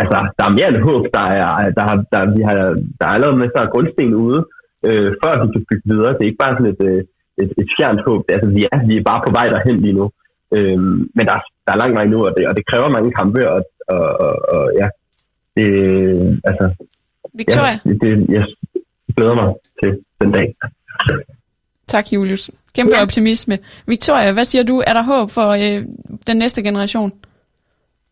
[0.00, 1.04] altså, der er mere end håb.
[1.14, 2.54] Der er, der har, der, vi har,
[2.98, 4.40] der er allerede masser af grundsten ude,
[4.88, 6.12] øh, før vi kan bygge videre.
[6.12, 7.00] Det er ikke bare sådan et, øh,
[7.42, 8.20] et, et fjernt håb.
[8.26, 10.10] Det, er, altså, vi, er, vi er bare på vej derhen lige nu.
[10.56, 10.78] Øh,
[11.16, 13.50] men der, er- der er lang vej nu, og det, og det kræver mange kampe,
[13.50, 14.88] og, og, og, og ja,
[15.56, 15.66] det,
[16.44, 16.64] altså,
[17.34, 17.74] Victoria?
[17.84, 18.44] Ja, det, jeg
[19.16, 19.90] glæder mig til
[20.20, 20.54] den dag.
[21.86, 22.50] Tak, Julius.
[22.74, 23.02] Kæmpe ja.
[23.02, 23.58] optimisme.
[23.86, 24.82] Victoria, hvad siger du?
[24.86, 25.84] Er der håb for øh,
[26.26, 27.10] den næste generation?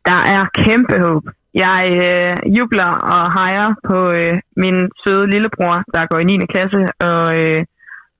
[0.07, 1.23] Der er kæmpe håb.
[1.55, 6.47] Jeg øh, jubler og hejer på øh, min søde lillebror, der går i 9.
[6.55, 7.62] klasse, og, øh,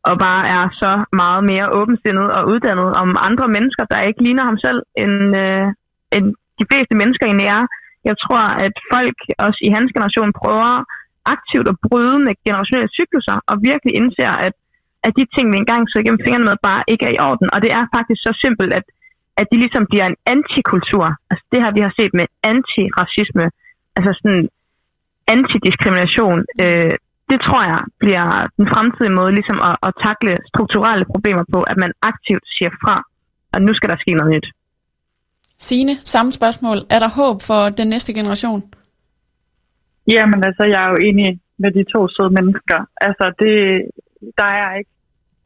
[0.09, 4.45] og bare er så meget mere åbensindet og uddannet om andre mennesker, der ikke ligner
[4.45, 5.67] ham selv, end, øh,
[6.17, 6.27] end
[6.61, 7.63] de fleste mennesker egentlig er.
[8.09, 10.73] Jeg tror, at folk også i hans generation prøver
[11.35, 14.55] aktivt at bryde med generationelle cykluser, og virkelig indser, at,
[15.07, 17.49] at de ting, vi engang så igennem fingrene med, bare ikke er i orden.
[17.55, 18.87] Og det er faktisk så simpelt, at
[19.41, 21.07] at de ligesom bliver en antikultur.
[21.31, 23.45] Altså det her, vi har set med antiracisme,
[23.97, 24.45] altså sådan
[25.35, 26.93] antidiskrimination, øh,
[27.31, 28.27] det tror jeg bliver
[28.59, 32.95] den fremtidige måde ligesom at, at takle strukturelle problemer på, at man aktivt siger fra,
[33.55, 34.47] og nu skal der ske noget nyt.
[35.67, 36.79] Signe, samme spørgsmål.
[36.95, 38.61] Er der håb for den næste generation?
[40.07, 42.79] Jamen altså, jeg er jo enig med de to søde mennesker.
[43.07, 43.55] Altså, det,
[44.39, 44.95] der er ikke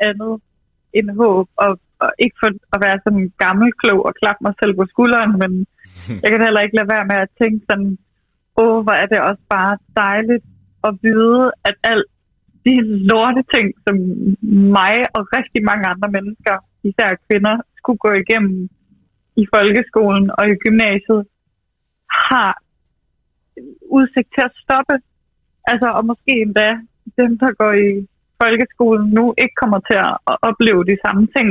[0.08, 0.34] andet
[0.92, 4.74] end håb, og, og ikke for at være sådan gammel klog og klappe mig selv
[4.76, 5.52] på skulderen, men
[6.22, 7.98] jeg kan heller ikke lade være med at tænke sådan,
[8.62, 10.44] åh, hvor er det også bare dejligt
[10.88, 12.08] at vide, at alt
[12.66, 12.74] de
[13.10, 13.94] lorte ting, som
[14.78, 18.68] mig og rigtig mange andre mennesker, især kvinder, skulle gå igennem
[19.36, 21.22] i folkeskolen og i gymnasiet,
[22.28, 22.52] har
[23.98, 24.96] udsigt til at stoppe.
[25.70, 26.70] Altså, og måske endda
[27.18, 27.90] dem, der går i
[28.42, 31.48] folkeskolen nu, ikke kommer til at opleve de samme ting.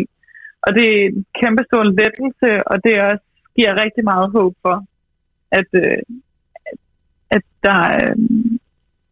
[0.67, 3.25] Og det er en kæmpe stor lettelse, og det også
[3.55, 4.85] giver rigtig meget håb for,
[5.51, 6.01] at, øh,
[7.35, 8.15] at der, øh,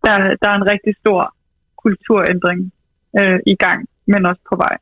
[0.05, 1.35] der, der er en rigtig stor
[1.83, 2.71] kulturændring
[3.19, 4.77] øh, i gang, men også på vej.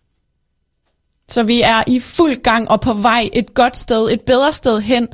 [1.27, 4.81] Så vi er i fuld gang og på vej et godt sted, et bedre sted
[4.81, 5.07] hen.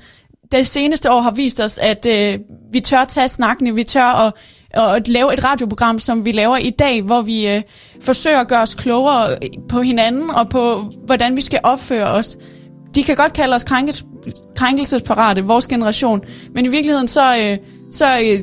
[0.51, 2.39] Det seneste år har vist os, at øh,
[2.71, 4.33] vi tør tage snakken, vi tør at,
[4.75, 7.61] at lave et radioprogram, som vi laver i dag, hvor vi øh,
[8.01, 9.35] forsøger at gøre os klogere
[9.69, 12.37] på hinanden og på, hvordan vi skal opføre os.
[12.95, 14.05] De kan godt kalde os krænkes,
[14.55, 16.21] krænkelsesparate, vores generation,
[16.53, 17.57] men i virkeligheden så, øh,
[17.91, 18.39] så øh,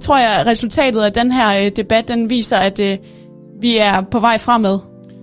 [0.00, 2.98] tror jeg, at resultatet af den her øh, debat, den viser, at øh,
[3.60, 4.78] vi er på vej fremad,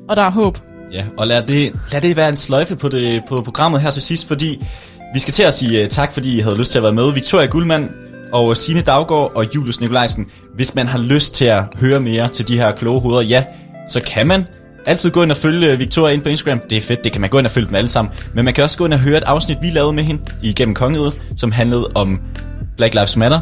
[0.09, 0.57] og der er håb.
[0.93, 4.01] Ja, og lad det, lad det være en sløjfe på, det, på programmet her til
[4.01, 4.65] sidst, fordi
[5.13, 7.13] vi skal til at sige uh, tak, fordi I havde lyst til at være med.
[7.13, 7.89] Victoria Guldmann,
[8.33, 10.25] og Signe Daggaard og Julius Nikolajsen.
[10.55, 13.43] Hvis man har lyst til at høre mere til de her kloge hoveder, ja,
[13.89, 14.45] så kan man
[14.85, 16.59] altid gå ind og følge Victoria ind på Instagram.
[16.69, 18.13] Det er fedt, det kan man gå ind og følge dem alle sammen.
[18.33, 20.75] Men man kan også gå ind og høre et afsnit, vi lavede med hende igennem
[20.75, 22.19] Kongeriget, som handlede om
[22.77, 23.39] Black Lives Matter.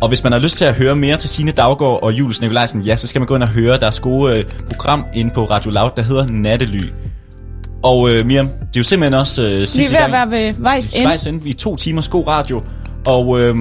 [0.00, 2.80] Og hvis man har lyst til at høre mere til Signe Daggaard og Julius Nikolajsen,
[2.82, 5.70] ja, så skal man gå ind og høre deres gode øh, program ind på Radio
[5.70, 6.82] Loud, der hedder Nattely.
[7.82, 10.22] Og øh, Miriam, det er jo simpelthen også øh, Vi sidste er ved gang.
[10.22, 11.06] at være ved vejs ende.
[11.06, 11.42] Vejs ende.
[11.42, 12.62] Vi er to timers god radio.
[13.06, 13.56] Og øh,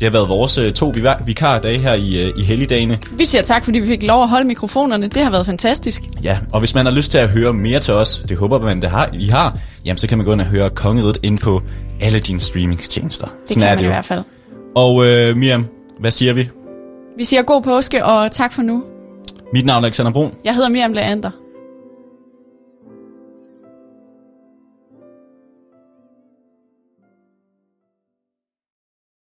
[0.00, 2.98] Det har været vores øh, to vika- vikardage her i, øh, i helligdagene.
[3.12, 5.08] Vi siger tak, fordi vi fik lov at holde mikrofonerne.
[5.08, 6.02] Det har været fantastisk.
[6.22, 8.80] Ja, og hvis man har lyst til at høre mere til os, det håber man,
[8.80, 11.62] det har, I har, jamen så kan man gå ind og høre Kongeriget ind på
[12.00, 13.26] alle dine streamingstjenester.
[13.48, 14.22] Det kan man i hvert fald.
[14.76, 15.66] Og øh, Miriam,
[15.98, 16.48] hvad siger vi?
[17.18, 18.84] Vi siger god påske, og tak for nu.
[19.52, 20.32] Mit navn er Alexander Brun.
[20.44, 21.30] Jeg hedder Miriam Leander.